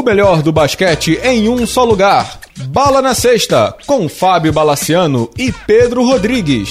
O 0.00 0.02
melhor 0.02 0.40
do 0.40 0.50
basquete 0.50 1.20
em 1.22 1.46
um 1.50 1.66
só 1.66 1.84
lugar. 1.84 2.40
Bala 2.68 3.02
na 3.02 3.14
Sexta, 3.14 3.76
com 3.86 4.08
Fábio 4.08 4.50
Balaciano 4.50 5.28
e 5.36 5.52
Pedro 5.52 6.02
Rodrigues. 6.02 6.70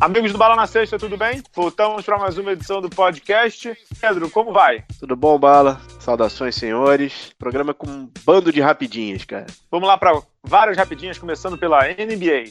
Amigos 0.00 0.30
do 0.30 0.38
Bala 0.38 0.54
na 0.54 0.68
Sexta, 0.68 0.96
tudo 0.96 1.16
bem? 1.16 1.42
Voltamos 1.52 2.04
para 2.04 2.18
mais 2.18 2.38
uma 2.38 2.52
edição 2.52 2.80
do 2.80 2.88
podcast. 2.88 3.76
Pedro, 4.00 4.30
como 4.30 4.52
vai? 4.52 4.84
Tudo 5.00 5.16
bom, 5.16 5.40
Bala? 5.40 5.80
Saudações, 5.98 6.54
senhores. 6.54 7.32
Programa 7.36 7.74
com 7.74 7.90
um 7.90 8.08
bando 8.24 8.52
de 8.52 8.60
rapidinhas, 8.60 9.24
cara. 9.24 9.46
Vamos 9.72 9.88
lá 9.88 9.98
para 9.98 10.22
várias 10.40 10.76
rapidinhas, 10.76 11.18
começando 11.18 11.58
pela 11.58 11.80
NBA. 11.88 12.46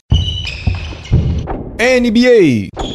NBA. 1.80 2.93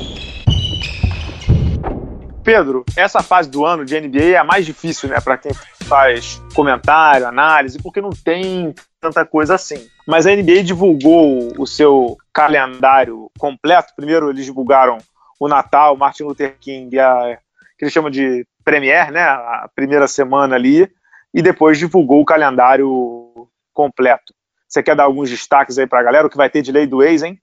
Pedro, 2.49 2.84
essa 2.98 3.21
fase 3.21 3.48
do 3.48 3.63
ano 3.63 3.85
de 3.85 4.02
NBA 4.02 4.31
é 4.31 4.38
a 4.38 4.44
mais 4.44 4.66
difícil, 4.66 5.07
né, 5.07 5.21
para 5.21 5.38
quem 5.38 5.52
faz 5.84 6.41
comentário, 6.55 7.27
análise, 7.27 7.77
porque 7.77 8.02
não 8.02 8.09
tem 8.09 8.73
tanta 8.99 9.23
coisa 9.23 9.53
assim. 9.53 9.88
Mas 10.07 10.26
a 10.26 10.35
NBA 10.35 10.63
divulgou 10.63 11.54
o 11.59 11.67
seu 11.67 12.17
calendário 12.34 13.30
completo. 13.38 13.93
Primeiro 13.95 14.31
eles 14.31 14.45
divulgaram 14.45 14.98
o 15.40 15.48
Natal, 15.48 15.95
Martin 15.95 16.23
Luther 16.23 16.57
King, 16.59 16.98
a, 16.98 17.38
que 17.77 17.85
eles 17.85 17.93
chamam 17.93 18.09
de 18.09 18.43
Premier, 18.66 19.12
né, 19.12 19.21
a 19.21 19.70
primeira 19.76 20.07
semana 20.07 20.55
ali, 20.55 20.90
e 21.31 21.43
depois 21.43 21.77
divulgou 21.77 22.20
o 22.20 22.26
calendário 22.26 23.48
completo. 23.71 24.34
Você 24.68 24.81
quer 24.81 24.95
dar 24.95 25.04
alguns 25.04 25.29
destaques 25.29 25.77
aí 25.77 25.85
para 25.85 25.99
a 25.99 26.04
galera? 26.04 26.26
O 26.26 26.29
que 26.31 26.38
vai 26.38 26.49
ter 26.49 26.63
de 26.63 26.71
lei 26.71 26.88
do 26.88 27.04
ex, 27.04 27.21
hein? 27.21 27.40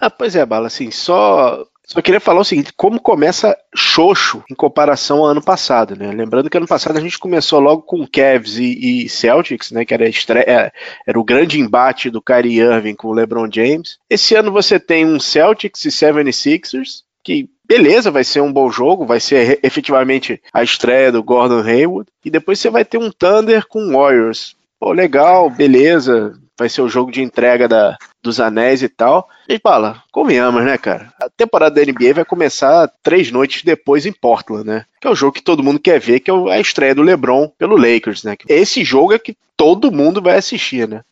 Ah, 0.00 0.08
pois 0.08 0.36
é, 0.36 0.46
Bala, 0.46 0.68
assim, 0.68 0.92
só 0.92 1.66
só 1.90 2.02
queria 2.02 2.20
falar 2.20 2.40
o 2.40 2.44
seguinte, 2.44 2.70
como 2.76 3.00
começa 3.00 3.56
xoxo 3.74 4.44
em 4.50 4.54
comparação 4.54 5.20
ao 5.20 5.26
ano 5.26 5.42
passado, 5.42 5.96
né? 5.96 6.12
Lembrando 6.12 6.50
que 6.50 6.56
ano 6.58 6.66
passado 6.66 6.98
a 6.98 7.00
gente 7.00 7.18
começou 7.18 7.58
logo 7.60 7.80
com 7.80 8.06
Cavs 8.06 8.58
e, 8.58 9.04
e 9.04 9.08
Celtics, 9.08 9.70
né? 9.70 9.86
Que 9.86 9.94
era, 9.94 10.06
estreia, 10.06 10.44
é, 10.46 10.72
era 11.06 11.18
o 11.18 11.24
grande 11.24 11.58
embate 11.58 12.10
do 12.10 12.20
Kyrie 12.20 12.60
Irving 12.60 12.94
com 12.94 13.08
o 13.08 13.14
LeBron 13.14 13.48
James. 13.50 13.98
Esse 14.10 14.34
ano 14.34 14.52
você 14.52 14.78
tem 14.78 15.06
um 15.06 15.18
Celtics 15.18 15.86
e 15.86 15.88
76ers, 15.88 17.04
que 17.24 17.48
beleza, 17.66 18.10
vai 18.10 18.22
ser 18.22 18.42
um 18.42 18.52
bom 18.52 18.70
jogo, 18.70 19.06
vai 19.06 19.18
ser 19.18 19.58
efetivamente 19.62 20.42
a 20.52 20.62
estreia 20.62 21.10
do 21.10 21.22
Gordon 21.22 21.62
Hayward. 21.62 22.10
E 22.22 22.30
depois 22.30 22.58
você 22.58 22.68
vai 22.68 22.84
ter 22.84 22.98
um 22.98 23.10
Thunder 23.10 23.66
com 23.66 23.92
Warriors. 23.92 24.54
Pô, 24.78 24.92
legal, 24.92 25.48
beleza, 25.48 26.38
vai 26.58 26.68
ser 26.68 26.82
o 26.82 26.88
jogo 26.88 27.10
de 27.10 27.22
entrega 27.22 27.66
da, 27.66 27.96
dos 28.22 28.40
anéis 28.40 28.82
e 28.82 28.88
tal. 28.88 29.28
E 29.48 29.58
fala, 29.58 30.02
convenhamos, 30.12 30.64
né, 30.64 30.76
cara? 30.76 31.12
A 31.20 31.28
temporada 31.28 31.74
da 31.74 31.92
NBA 31.92 32.14
vai 32.14 32.24
começar 32.24 32.90
três 33.02 33.30
noites 33.30 33.62
depois 33.62 34.06
em 34.06 34.12
Portland, 34.12 34.66
né? 34.66 34.84
Que 35.00 35.08
é 35.08 35.10
o 35.10 35.14
jogo 35.14 35.32
que 35.32 35.42
todo 35.42 35.62
mundo 35.62 35.78
quer 35.78 36.00
ver, 36.00 36.20
que 36.20 36.30
é 36.30 36.34
a 36.34 36.60
estreia 36.60 36.94
do 36.94 37.02
LeBron 37.02 37.50
pelo 37.58 37.76
Lakers, 37.76 38.24
né? 38.24 38.36
Esse 38.48 38.84
jogo 38.84 39.12
é 39.12 39.18
que 39.18 39.36
todo 39.56 39.92
mundo 39.92 40.22
vai 40.22 40.36
assistir, 40.36 40.88
né? 40.88 41.02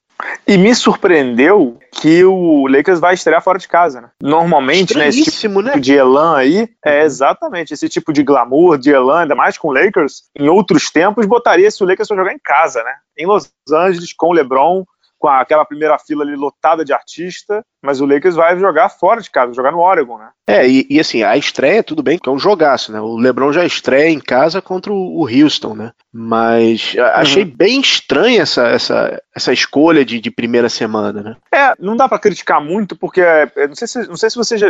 E 0.46 0.56
me 0.56 0.74
surpreendeu 0.74 1.78
que 1.90 2.24
o 2.24 2.66
Lakers 2.68 3.00
vai 3.00 3.14
estrear 3.14 3.42
fora 3.42 3.58
de 3.58 3.68
casa, 3.68 4.00
né? 4.00 4.10
Normalmente, 4.20 4.96
né, 4.96 5.08
esse 5.08 5.30
tipo 5.30 5.60
né? 5.60 5.76
de 5.78 5.92
elan 5.94 6.36
aí, 6.36 6.68
é 6.84 7.02
exatamente 7.02 7.74
esse 7.74 7.88
tipo 7.88 8.12
de 8.12 8.22
glamour, 8.22 8.78
de 8.78 8.90
elan, 8.90 9.22
ainda 9.22 9.34
mais 9.34 9.58
com 9.58 9.68
o 9.68 9.72
Lakers, 9.72 10.22
em 10.38 10.48
outros 10.48 10.90
tempos, 10.90 11.26
botaria 11.26 11.70
se 11.70 11.82
o 11.82 11.86
Lakers 11.86 12.08
for 12.08 12.16
jogar 12.16 12.32
em 12.32 12.38
casa, 12.38 12.82
né? 12.82 12.92
Em 13.18 13.26
Los 13.26 13.50
Angeles, 13.70 14.12
com 14.12 14.28
o 14.28 14.32
LeBron, 14.32 14.84
com 15.18 15.28
aquela 15.28 15.64
primeira 15.64 15.98
fila 15.98 16.22
ali 16.22 16.36
lotada 16.36 16.84
de 16.84 16.92
artista, 16.92 17.64
mas 17.82 18.00
o 18.00 18.06
Lakers 18.06 18.34
vai 18.34 18.58
jogar 18.58 18.88
fora 18.88 19.20
de 19.20 19.30
casa, 19.30 19.54
jogar 19.54 19.72
no 19.72 19.80
Oregon, 19.80 20.18
né? 20.18 20.30
É, 20.48 20.66
e, 20.66 20.86
e 20.88 21.00
assim, 21.00 21.22
a 21.22 21.36
estreia, 21.36 21.82
tudo 21.82 22.02
bem, 22.02 22.18
que 22.18 22.28
é 22.28 22.32
um 22.32 22.38
jogaço, 22.38 22.92
né? 22.92 23.00
O 23.00 23.16
LeBron 23.16 23.52
já 23.52 23.64
estreia 23.64 24.10
em 24.10 24.20
casa 24.20 24.60
contra 24.60 24.92
o, 24.92 25.26
Houston, 25.26 25.74
né? 25.74 25.92
Mas 26.12 26.94
achei 27.14 27.44
uhum. 27.44 27.52
bem 27.54 27.80
estranha 27.80 28.42
essa, 28.42 28.68
essa, 28.68 29.22
essa 29.34 29.52
escolha 29.52 30.04
de, 30.04 30.20
de 30.20 30.30
primeira 30.30 30.68
semana, 30.68 31.22
né? 31.22 31.36
É, 31.52 31.74
não 31.78 31.96
dá 31.96 32.08
para 32.08 32.18
criticar 32.18 32.60
muito, 32.60 32.96
porque 32.96 33.22
não 33.68 33.74
sei 33.74 33.88
se, 33.88 34.08
não 34.08 34.16
sei 34.16 34.30
se 34.30 34.36
vocês, 34.36 34.60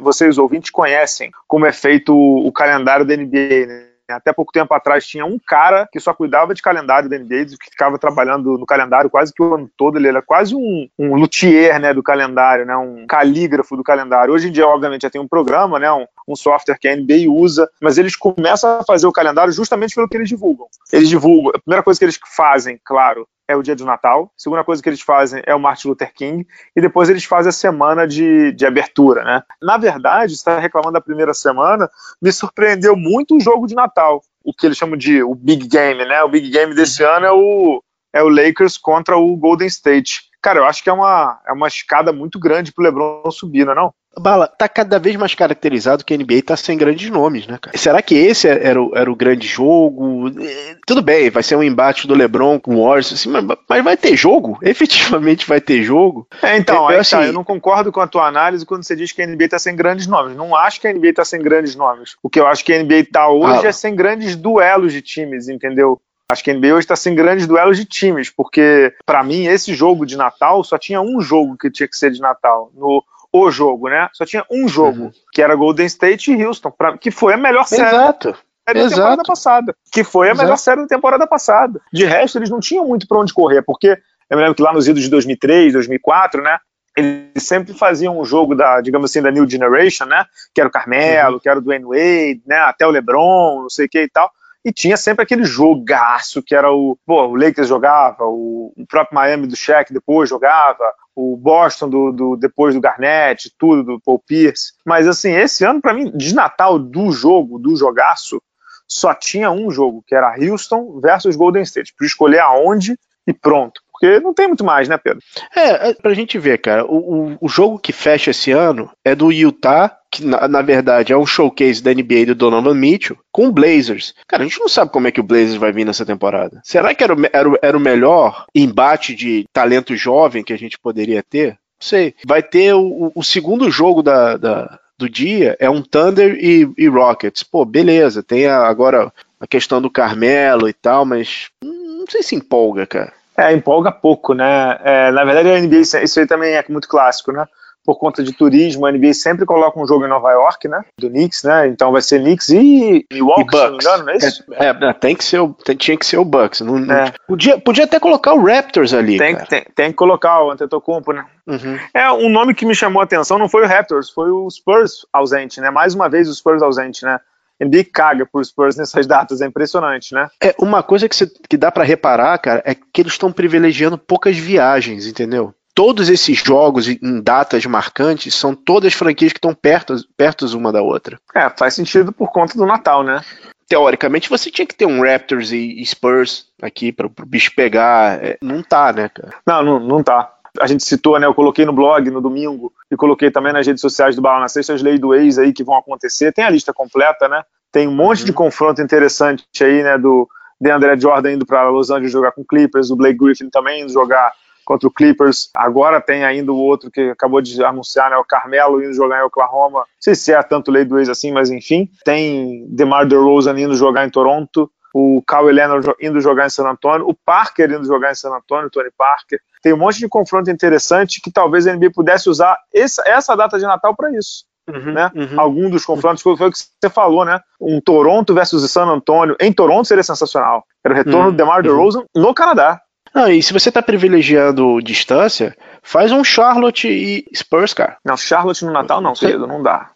vocês 0.00 0.38
ouvintes 0.38 0.70
conhecem 0.70 1.30
como 1.46 1.66
é 1.66 1.72
feito 1.72 2.14
o, 2.14 2.46
o 2.46 2.52
calendário 2.52 3.04
da 3.04 3.16
NBA, 3.16 3.66
né? 3.66 3.85
Até 4.08 4.32
pouco 4.32 4.52
tempo 4.52 4.72
atrás 4.72 5.06
tinha 5.06 5.24
um 5.24 5.38
cara 5.38 5.88
que 5.90 5.98
só 5.98 6.14
cuidava 6.14 6.54
de 6.54 6.62
calendário 6.62 7.08
da 7.08 7.18
NBA, 7.18 7.46
que 7.60 7.70
ficava 7.70 7.98
trabalhando 7.98 8.56
no 8.56 8.66
calendário 8.66 9.10
quase 9.10 9.32
que 9.32 9.42
o 9.42 9.54
ano 9.54 9.70
todo. 9.76 9.98
Ele 9.98 10.08
era 10.08 10.22
quase 10.22 10.54
um, 10.54 10.88
um 10.98 11.14
luthier 11.14 11.80
né, 11.80 11.92
do 11.92 12.02
calendário, 12.02 12.64
né, 12.64 12.76
um 12.76 13.06
calígrafo 13.06 13.76
do 13.76 13.82
calendário. 13.82 14.32
Hoje 14.32 14.48
em 14.48 14.52
dia, 14.52 14.66
obviamente, 14.66 15.02
já 15.02 15.10
tem 15.10 15.20
um 15.20 15.28
programa, 15.28 15.78
né, 15.78 15.90
um, 15.92 16.06
um 16.28 16.36
software 16.36 16.78
que 16.78 16.88
a 16.88 16.96
NBA 16.96 17.28
usa, 17.28 17.68
mas 17.80 17.98
eles 17.98 18.14
começam 18.14 18.80
a 18.80 18.84
fazer 18.84 19.06
o 19.06 19.12
calendário 19.12 19.52
justamente 19.52 19.94
pelo 19.94 20.08
que 20.08 20.16
eles 20.16 20.28
divulgam. 20.28 20.66
Eles 20.92 21.08
divulgam, 21.08 21.52
a 21.54 21.58
primeira 21.58 21.82
coisa 21.82 21.98
que 21.98 22.04
eles 22.04 22.18
fazem, 22.36 22.80
claro, 22.84 23.26
é 23.48 23.56
o 23.56 23.62
dia 23.62 23.76
do 23.76 23.84
Natal. 23.84 24.24
A 24.24 24.40
segunda 24.40 24.64
coisa 24.64 24.82
que 24.82 24.88
eles 24.88 25.00
fazem 25.00 25.42
é 25.46 25.54
o 25.54 25.60
Martin 25.60 25.88
Luther 25.88 26.12
King. 26.12 26.46
E 26.74 26.80
depois 26.80 27.08
eles 27.08 27.24
fazem 27.24 27.50
a 27.50 27.52
semana 27.52 28.06
de, 28.06 28.52
de 28.52 28.66
abertura, 28.66 29.24
né? 29.24 29.42
Na 29.62 29.76
verdade, 29.76 30.32
você 30.32 30.40
está 30.40 30.58
reclamando 30.58 30.94
da 30.94 31.00
primeira 31.00 31.34
semana, 31.34 31.88
me 32.20 32.32
surpreendeu 32.32 32.96
muito 32.96 33.36
o 33.36 33.40
jogo 33.40 33.66
de 33.66 33.74
Natal. 33.74 34.22
O 34.44 34.52
que 34.52 34.66
eles 34.66 34.78
chamam 34.78 34.96
de 34.96 35.22
o 35.22 35.34
Big 35.34 35.66
Game, 35.68 36.04
né? 36.04 36.22
O 36.22 36.28
Big 36.28 36.50
Game 36.50 36.74
desse 36.74 37.02
ano 37.02 37.26
é 37.26 37.32
o, 37.32 37.82
é 38.12 38.22
o 38.22 38.28
Lakers 38.28 38.78
contra 38.78 39.16
o 39.16 39.36
Golden 39.36 39.66
State. 39.68 40.30
Cara, 40.42 40.60
eu 40.60 40.64
acho 40.64 40.82
que 40.82 40.90
é 40.90 40.92
uma, 40.92 41.40
é 41.46 41.52
uma 41.52 41.68
escada 41.68 42.12
muito 42.12 42.38
grande 42.38 42.72
pro 42.72 42.84
LeBron 42.84 43.30
subir, 43.30 43.64
não 43.64 43.72
é 43.72 43.76
não? 43.76 43.94
Bala, 44.18 44.48
tá 44.48 44.66
cada 44.68 44.98
vez 44.98 45.14
mais 45.16 45.34
caracterizado 45.34 46.04
que 46.04 46.14
a 46.14 46.16
NBA 46.16 46.42
tá 46.44 46.56
sem 46.56 46.78
grandes 46.78 47.10
nomes, 47.10 47.46
né, 47.46 47.58
cara? 47.60 47.76
Será 47.76 48.00
que 48.00 48.14
esse 48.14 48.48
era 48.48 48.80
o, 48.82 48.96
era 48.96 49.10
o 49.10 49.16
grande 49.16 49.46
jogo? 49.46 50.28
É, 50.40 50.76
tudo 50.86 51.02
bem, 51.02 51.28
vai 51.28 51.42
ser 51.42 51.54
um 51.54 51.62
embate 51.62 52.06
do 52.06 52.14
LeBron 52.14 52.58
com 52.58 52.76
o 52.76 52.84
Warriors, 52.84 53.12
assim, 53.12 53.28
mas, 53.28 53.44
mas, 53.68 53.84
vai 53.84 53.96
ter 53.96 54.16
jogo? 54.16 54.58
Efetivamente 54.64 55.46
vai 55.46 55.60
ter 55.60 55.82
jogo? 55.82 56.26
É, 56.42 56.56
então, 56.56 56.90
eu, 56.90 57.00
assim, 57.00 57.16
tá, 57.16 57.26
eu 57.26 57.32
não 57.32 57.44
concordo 57.44 57.92
com 57.92 58.00
a 58.00 58.06
tua 58.06 58.26
análise 58.26 58.64
quando 58.64 58.84
você 58.84 58.96
diz 58.96 59.12
que 59.12 59.20
a 59.20 59.26
NBA 59.26 59.50
tá 59.50 59.58
sem 59.58 59.76
grandes 59.76 60.06
nomes. 60.06 60.34
Não 60.34 60.56
acho 60.56 60.80
que 60.80 60.88
a 60.88 60.92
NBA 60.92 61.12
tá 61.12 61.24
sem 61.24 61.40
grandes 61.40 61.76
nomes. 61.76 62.16
O 62.22 62.30
que 62.30 62.40
eu 62.40 62.46
acho 62.46 62.64
que 62.64 62.72
a 62.72 62.82
NBA 62.82 63.08
tá 63.12 63.28
hoje 63.28 63.66
ah. 63.66 63.68
é 63.68 63.72
sem 63.72 63.94
grandes 63.94 64.34
duelos 64.34 64.94
de 64.94 65.02
times, 65.02 65.48
entendeu? 65.48 66.00
Acho 66.28 66.42
que 66.42 66.50
a 66.50 66.54
NBA 66.54 66.68
hoje 66.68 66.80
está 66.80 66.96
sem 66.96 67.14
grandes 67.14 67.46
duelos 67.46 67.76
de 67.76 67.84
times, 67.84 68.30
porque 68.30 68.92
para 69.04 69.22
mim 69.22 69.46
esse 69.46 69.74
jogo 69.74 70.04
de 70.04 70.16
Natal 70.16 70.64
só 70.64 70.76
tinha 70.76 71.00
um 71.00 71.20
jogo 71.20 71.56
que 71.56 71.70
tinha 71.70 71.86
que 71.86 71.96
ser 71.96 72.10
de 72.10 72.20
Natal. 72.20 72.72
No 72.74 73.04
o 73.44 73.50
jogo, 73.50 73.88
né? 73.88 74.08
Só 74.12 74.24
tinha 74.24 74.44
um 74.50 74.68
jogo, 74.68 75.04
uhum. 75.04 75.10
que 75.32 75.42
era 75.42 75.54
Golden 75.54 75.86
State 75.86 76.32
e 76.32 76.44
Houston, 76.44 76.70
pra, 76.70 76.96
que 76.96 77.10
foi 77.10 77.34
a 77.34 77.36
melhor 77.36 77.66
série. 77.66 77.82
Exato. 77.82 78.36
Da 78.66 78.72
temporada 78.72 79.22
passada, 79.22 79.76
que 79.92 80.02
foi 80.02 80.26
a 80.26 80.32
Exato. 80.32 80.44
melhor 80.44 80.56
série 80.56 80.80
da 80.80 80.86
temporada 80.88 81.26
passada. 81.26 81.80
De 81.92 82.04
resto, 82.04 82.38
eles 82.38 82.50
não 82.50 82.58
tinham 82.58 82.84
muito 82.84 83.06
para 83.06 83.18
onde 83.18 83.32
correr, 83.32 83.62
porque 83.62 83.96
eu 84.28 84.36
me 84.36 84.42
lembro 84.42 84.56
que 84.56 84.62
lá 84.62 84.72
nos 84.72 84.88
idos 84.88 85.02
de 85.02 85.08
2003, 85.08 85.72
2004, 85.72 86.42
né? 86.42 86.58
Eles 86.96 87.44
sempre 87.44 87.74
faziam 87.74 88.18
um 88.18 88.24
jogo 88.24 88.56
da, 88.56 88.80
digamos 88.80 89.10
assim, 89.10 89.22
da 89.22 89.30
New 89.30 89.48
Generation, 89.48 90.06
né? 90.06 90.24
Que 90.52 90.60
era 90.60 90.68
o 90.68 90.72
Carmelo, 90.72 91.34
uhum. 91.34 91.40
que 91.40 91.48
era 91.48 91.58
o 91.58 91.62
Dwayne 91.62 91.84
Wade, 91.84 92.42
né? 92.44 92.56
Até 92.56 92.84
o 92.84 92.90
LeBron, 92.90 93.62
não 93.62 93.70
sei 93.70 93.86
o 93.86 93.88
que 93.88 94.02
e 94.02 94.08
tal 94.08 94.30
e 94.66 94.72
tinha 94.72 94.96
sempre 94.96 95.22
aquele 95.22 95.44
jogaço 95.44 96.42
que 96.42 96.52
era 96.52 96.72
o. 96.72 96.98
Pô, 97.06 97.28
o 97.28 97.36
Lakers 97.36 97.68
jogava, 97.68 98.24
o, 98.24 98.74
o 98.76 98.84
próprio 98.84 99.14
Miami 99.14 99.46
do 99.46 99.54
Shaq 99.54 99.92
depois 99.92 100.28
jogava, 100.28 100.92
o 101.14 101.36
Boston 101.36 101.88
do, 101.88 102.10
do, 102.10 102.36
depois 102.36 102.74
do 102.74 102.80
Garnett, 102.80 103.48
tudo 103.56 103.84
do 103.84 104.00
Paul 104.00 104.18
Pierce. 104.18 104.72
Mas 104.84 105.06
assim, 105.06 105.30
esse 105.30 105.64
ano, 105.64 105.80
para 105.80 105.94
mim, 105.94 106.10
de 106.10 106.34
Natal 106.34 106.80
do 106.80 107.12
jogo, 107.12 107.60
do 107.60 107.76
jogaço, 107.76 108.42
só 108.88 109.14
tinha 109.14 109.52
um 109.52 109.70
jogo, 109.70 110.02
que 110.04 110.16
era 110.16 110.34
Houston 110.36 110.98
versus 111.00 111.36
Golden 111.36 111.62
State. 111.62 111.94
Para 111.96 112.06
escolher 112.08 112.40
aonde 112.40 112.98
e 113.24 113.32
pronto. 113.32 113.80
Porque 113.98 114.20
não 114.20 114.34
tem 114.34 114.46
muito 114.46 114.64
mais, 114.64 114.88
né, 114.88 114.98
Pedro? 114.98 115.20
É, 115.54 115.90
é 115.90 115.94
pra 115.94 116.14
gente 116.14 116.38
ver, 116.38 116.58
cara. 116.58 116.84
O, 116.84 117.30
o, 117.30 117.38
o 117.40 117.48
jogo 117.48 117.78
que 117.78 117.92
fecha 117.92 118.30
esse 118.30 118.50
ano 118.52 118.90
é 119.04 119.14
do 119.14 119.32
Utah, 119.32 119.96
que 120.12 120.24
na, 120.24 120.46
na, 120.46 120.62
verdade 120.62 121.12
é 121.12 121.16
um 121.16 121.26
showcase 121.26 121.82
da 121.82 121.92
NBA 121.92 122.26
do 122.26 122.34
Donovan 122.34 122.74
Mitchell, 122.74 123.18
com 123.32 123.46
o 123.46 123.52
Blazers. 123.52 124.14
Cara, 124.28 124.42
a 124.42 124.46
gente 124.46 124.60
não 124.60 124.68
sabe 124.68 124.92
como 124.92 125.08
é 125.08 125.10
que 125.10 125.20
o 125.20 125.24
Blazers 125.24 125.56
vai 125.56 125.72
vir 125.72 125.86
nessa 125.86 126.04
temporada. 126.04 126.60
Será 126.62 126.94
que 126.94 127.02
era, 127.02 127.14
o, 127.14 127.18
era, 127.32 127.58
era 127.62 127.76
o 127.76 127.80
melhor 127.80 128.44
embate 128.54 129.14
de 129.14 129.46
talento 129.52 129.96
jovem 129.96 130.44
que 130.44 130.52
a 130.52 130.58
gente 130.58 130.78
poderia 130.78 131.22
ter? 131.22 131.50
Não 131.50 131.56
sei. 131.80 132.14
Vai 132.26 132.42
ter 132.42 132.74
o, 132.74 133.12
o 133.14 133.24
segundo 133.24 133.70
jogo 133.70 134.02
da, 134.02 134.36
da, 134.36 134.78
do 134.98 135.08
dia, 135.08 135.56
é 135.58 135.68
um 135.68 135.82
Thunder 135.82 136.36
e, 136.38 136.68
e 136.76 136.88
Rockets. 136.88 137.42
Pô, 137.42 137.64
beleza, 137.64 138.22
tem 138.22 138.46
a, 138.46 138.66
agora 138.66 139.12
a 139.40 139.46
questão 139.46 139.80
do 139.80 139.90
Carmelo 139.90 140.68
e 140.68 140.72
tal, 140.72 141.04
mas 141.04 141.48
não 141.62 142.06
sei 142.08 142.22
se 142.22 142.34
empolga, 142.34 142.86
cara. 142.86 143.12
É, 143.36 143.52
empolga 143.52 143.92
pouco, 143.92 144.34
né? 144.34 144.78
É, 144.82 145.10
na 145.10 145.24
verdade, 145.24 145.50
a 145.50 145.60
NBA, 145.60 145.80
isso 146.02 146.20
aí 146.20 146.26
também 146.26 146.54
é 146.54 146.64
muito 146.68 146.88
clássico, 146.88 147.32
né? 147.32 147.46
Por 147.84 147.98
conta 147.98 148.20
de 148.20 148.32
turismo, 148.32 148.84
a 148.84 148.90
NBA 148.90 149.14
sempre 149.14 149.46
coloca 149.46 149.78
um 149.78 149.86
jogo 149.86 150.04
em 150.04 150.08
Nova 150.08 150.32
York, 150.32 150.66
né? 150.66 150.82
Do 150.98 151.08
Knicks, 151.08 151.44
né? 151.44 151.68
Então 151.68 151.92
vai 151.92 152.02
ser 152.02 152.18
Knicks 152.20 152.48
e 152.48 153.06
Milwaukee, 153.12 153.56
se 153.56 153.62
não 153.62 153.70
me 153.70 153.76
engano, 153.76 154.04
não 154.04 154.12
é 154.12 154.16
isso? 154.16 154.44
É, 154.52 154.66
é, 154.68 154.92
tem 154.92 155.14
que 155.14 155.24
ser 155.24 155.38
o, 155.38 155.54
tem, 155.54 155.76
tinha 155.76 155.96
que 155.96 156.04
ser 156.04 156.18
o 156.18 156.24
Bucks. 156.24 156.62
Não, 156.62 156.78
é. 156.92 157.12
podia, 157.28 157.60
podia 157.60 157.84
até 157.84 158.00
colocar 158.00 158.34
o 158.34 158.44
Raptors 158.44 158.92
ali, 158.92 159.18
tem. 159.18 159.36
Tem, 159.36 159.64
tem 159.72 159.90
que 159.90 159.96
colocar 159.96 160.42
o 160.42 160.50
Antetokounmpo, 160.50 161.12
né? 161.12 161.26
Uhum. 161.46 161.78
É, 161.94 162.10
um 162.10 162.28
nome 162.28 162.54
que 162.54 162.66
me 162.66 162.74
chamou 162.74 163.00
a 163.00 163.04
atenção 163.04 163.38
não 163.38 163.48
foi 163.48 163.62
o 163.62 163.68
Raptors, 163.68 164.10
foi 164.10 164.32
o 164.32 164.50
Spurs 164.50 165.06
ausente, 165.12 165.60
né? 165.60 165.70
Mais 165.70 165.94
uma 165.94 166.08
vez 166.08 166.28
o 166.28 166.34
Spurs 166.34 166.62
ausente, 166.62 167.04
né? 167.04 167.20
NBA 167.60 167.86
caga 167.92 168.26
por 168.26 168.44
Spurs 168.44 168.76
nessas 168.76 169.06
datas, 169.06 169.40
é 169.40 169.46
impressionante, 169.46 170.14
né? 170.14 170.28
É, 170.42 170.54
uma 170.58 170.82
coisa 170.82 171.08
que, 171.08 171.16
cê, 171.16 171.30
que 171.48 171.56
dá 171.56 171.70
para 171.70 171.84
reparar, 171.84 172.38
cara, 172.38 172.62
é 172.64 172.74
que 172.74 173.00
eles 173.00 173.12
estão 173.12 173.32
privilegiando 173.32 173.98
poucas 173.98 174.36
viagens, 174.36 175.06
entendeu? 175.06 175.54
Todos 175.74 176.08
esses 176.08 176.38
jogos 176.38 176.88
em 176.88 177.20
datas 177.20 177.66
marcantes 177.66 178.34
são 178.34 178.54
todas 178.54 178.94
franquias 178.94 179.32
que 179.32 179.38
estão 179.38 179.54
perto, 179.54 179.94
perto 180.16 180.46
uma 180.56 180.72
da 180.72 180.80
outra. 180.80 181.18
É, 181.34 181.50
faz 181.50 181.74
sentido 181.74 182.12
por 182.12 182.32
conta 182.32 182.56
do 182.56 182.64
Natal, 182.64 183.02
né? 183.02 183.20
Teoricamente 183.68 184.30
você 184.30 184.50
tinha 184.50 184.64
que 184.64 184.74
ter 184.74 184.86
um 184.86 185.02
Raptors 185.02 185.52
e 185.52 185.84
Spurs 185.84 186.46
aqui 186.62 186.92
para 186.92 187.06
o 187.06 187.26
bicho 187.26 187.52
pegar. 187.54 188.24
É, 188.24 188.38
não 188.40 188.62
tá, 188.62 188.92
né, 188.92 189.10
cara? 189.10 189.34
Não, 189.46 189.62
não, 189.62 189.80
não 189.80 190.02
tá 190.02 190.35
a 190.60 190.66
gente 190.66 190.84
citou, 190.84 191.18
né? 191.18 191.26
Eu 191.26 191.34
coloquei 191.34 191.64
no 191.64 191.72
blog 191.72 192.10
no 192.10 192.20
domingo 192.20 192.72
e 192.90 192.96
coloquei 192.96 193.30
também 193.30 193.52
nas 193.52 193.66
redes 193.66 193.80
sociais 193.80 194.16
do 194.16 194.22
Bala 194.22 194.40
na 194.40 194.48
Sexta 194.48 194.74
as 194.74 194.82
leis 194.82 195.00
do 195.00 195.14
ex 195.14 195.38
aí 195.38 195.52
que 195.52 195.64
vão 195.64 195.76
acontecer. 195.76 196.32
Tem 196.32 196.44
a 196.44 196.50
lista 196.50 196.72
completa, 196.72 197.28
né? 197.28 197.42
Tem 197.72 197.86
um 197.86 197.94
monte 197.94 198.20
uhum. 198.20 198.26
de 198.26 198.32
confronto 198.32 198.80
interessante 198.80 199.44
aí, 199.60 199.82
né? 199.82 199.98
Do 199.98 200.28
DeAndre 200.60 200.98
Jordan 200.98 201.32
indo 201.32 201.46
para 201.46 201.68
Los 201.68 201.90
Angeles 201.90 202.12
jogar 202.12 202.32
com 202.32 202.44
Clippers, 202.44 202.90
o 202.90 202.96
Blake 202.96 203.18
Griffin 203.18 203.50
também 203.50 203.82
indo 203.82 203.92
jogar 203.92 204.32
contra 204.64 204.88
o 204.88 204.90
Clippers. 204.90 205.48
Agora 205.56 206.00
tem 206.00 206.24
ainda 206.24 206.52
o 206.52 206.56
outro 206.56 206.90
que 206.90 207.10
acabou 207.10 207.40
de 207.40 207.64
anunciar, 207.64 208.10
né, 208.10 208.16
o 208.16 208.24
Carmelo 208.24 208.82
indo 208.82 208.92
jogar 208.92 209.20
em 209.20 209.24
Oklahoma. 209.24 209.80
Não 209.80 209.86
sei 210.00 210.14
se 210.14 210.32
é 210.32 210.42
tanto 210.42 210.70
lei 210.70 210.84
do 210.84 210.98
ex 210.98 211.08
assim, 211.08 211.32
mas 211.32 211.50
enfim. 211.50 211.88
Tem 212.04 212.66
DeMar 212.68 213.06
DeRozan 213.06 213.58
indo 213.58 213.74
jogar 213.74 214.04
em 214.04 214.10
Toronto. 214.10 214.70
O 214.92 215.22
Kawhi 215.26 215.52
Leonard 215.52 215.94
indo 216.00 216.20
jogar 216.20 216.46
em 216.46 216.50
San 216.50 216.66
Antonio. 216.68 217.06
O 217.08 217.14
Parker 217.14 217.70
indo 217.70 217.84
jogar 217.84 218.10
em 218.10 218.14
San 218.14 218.34
Antonio, 218.34 218.70
Tony 218.70 218.90
Parker. 218.96 219.38
Tem 219.66 219.72
um 219.72 219.78
monte 219.78 219.98
de 219.98 220.08
confronto 220.08 220.48
interessante 220.48 221.20
que 221.20 221.28
talvez 221.28 221.66
a 221.66 221.74
NBA 221.74 221.90
pudesse 221.92 222.30
usar 222.30 222.56
essa, 222.72 223.02
essa 223.04 223.34
data 223.34 223.58
de 223.58 223.64
Natal 223.64 223.96
para 223.96 224.16
isso. 224.16 224.44
Uhum, 224.68 224.92
né? 224.92 225.10
Uhum. 225.12 225.40
Algum 225.40 225.68
dos 225.68 225.84
confrontos 225.84 226.22
foi 226.22 226.34
o 226.34 226.36
que 226.36 226.56
você 226.56 226.88
falou, 226.88 227.24
né? 227.24 227.40
Um 227.60 227.80
Toronto 227.80 228.32
versus 228.32 228.70
San 228.70 228.86
Antonio 228.86 229.36
em 229.40 229.52
Toronto 229.52 229.88
seria 229.88 230.04
sensacional. 230.04 230.62
Era 230.84 230.94
o 230.94 230.96
retorno 230.96 231.24
uhum, 231.24 231.30
do 231.32 231.36
DeMar 231.36 231.64
DeRozan 231.64 232.04
no 232.14 232.32
Canadá. 232.32 232.80
Não, 233.12 233.28
e 233.28 233.42
se 233.42 233.52
você 233.52 233.72
tá 233.72 233.82
privilegiando 233.82 234.80
distância, 234.80 235.56
faz 235.82 236.12
um 236.12 236.22
Charlotte 236.22 236.86
e 236.86 237.24
Spurs, 237.36 237.74
cara. 237.74 237.96
Não, 238.04 238.16
Charlotte 238.16 238.64
no 238.64 238.70
Natal 238.70 239.00
não, 239.00 239.14
querido, 239.14 239.48
não 239.48 239.60
dá. 239.60 239.90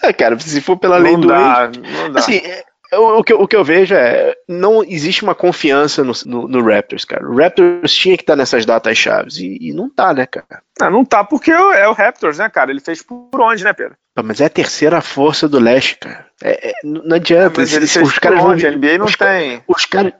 é, 0.00 0.12
cara, 0.14 0.38
se 0.38 0.60
for 0.60 0.76
pela 0.76 1.00
não 1.00 1.04
lei 1.04 1.16
do 1.16 1.26
dá, 1.26 1.70
Não 1.76 2.12
dá. 2.12 2.20
Assim, 2.20 2.36
é, 2.36 2.62
o, 2.96 3.22
que, 3.22 3.34
o 3.34 3.46
que 3.46 3.56
eu 3.56 3.64
vejo 3.64 3.94
é, 3.94 4.34
não 4.48 4.82
existe 4.82 5.22
uma 5.22 5.34
confiança 5.34 6.02
no, 6.02 6.12
no, 6.26 6.48
no 6.48 6.64
Raptors, 6.64 7.04
cara. 7.04 7.28
O 7.28 7.36
Raptors 7.36 7.94
tinha 7.94 8.16
que 8.16 8.22
estar 8.22 8.34
tá 8.34 8.36
nessas 8.36 8.64
datas 8.64 8.96
chaves 8.96 9.36
e, 9.36 9.58
e, 9.60 9.72
não 9.72 9.88
tá, 9.88 10.12
né, 10.12 10.26
cara? 10.26 10.62
Não, 10.80 10.90
não 10.90 11.04
tá 11.04 11.22
porque 11.24 11.50
é 11.50 11.88
o 11.88 11.92
Raptors, 11.92 12.38
né, 12.38 12.48
cara? 12.48 12.70
Ele 12.70 12.80
fez 12.80 13.02
por 13.02 13.40
onde, 13.40 13.62
né, 13.64 13.72
Pedro? 13.72 13.96
Mas 14.22 14.40
é 14.40 14.46
a 14.46 14.50
terceira 14.50 15.00
força 15.00 15.48
do 15.48 15.58
leste, 15.58 15.98
cara. 15.98 16.26
É, 16.42 16.70
é, 16.70 16.72
não 16.84 17.16
adianta. 17.16 17.60
Mas 17.60 17.72
ele 17.72 17.86
fez 17.86 18.08
os 18.08 18.18
caras 18.18 18.42
onde? 18.42 18.62
Vão, 18.62 18.72
a 18.72 18.76
NBA 18.76 18.98
não 18.98 19.06
os 19.06 19.16
tem. 19.16 19.62
Os 19.66 19.84
caras 19.86 20.12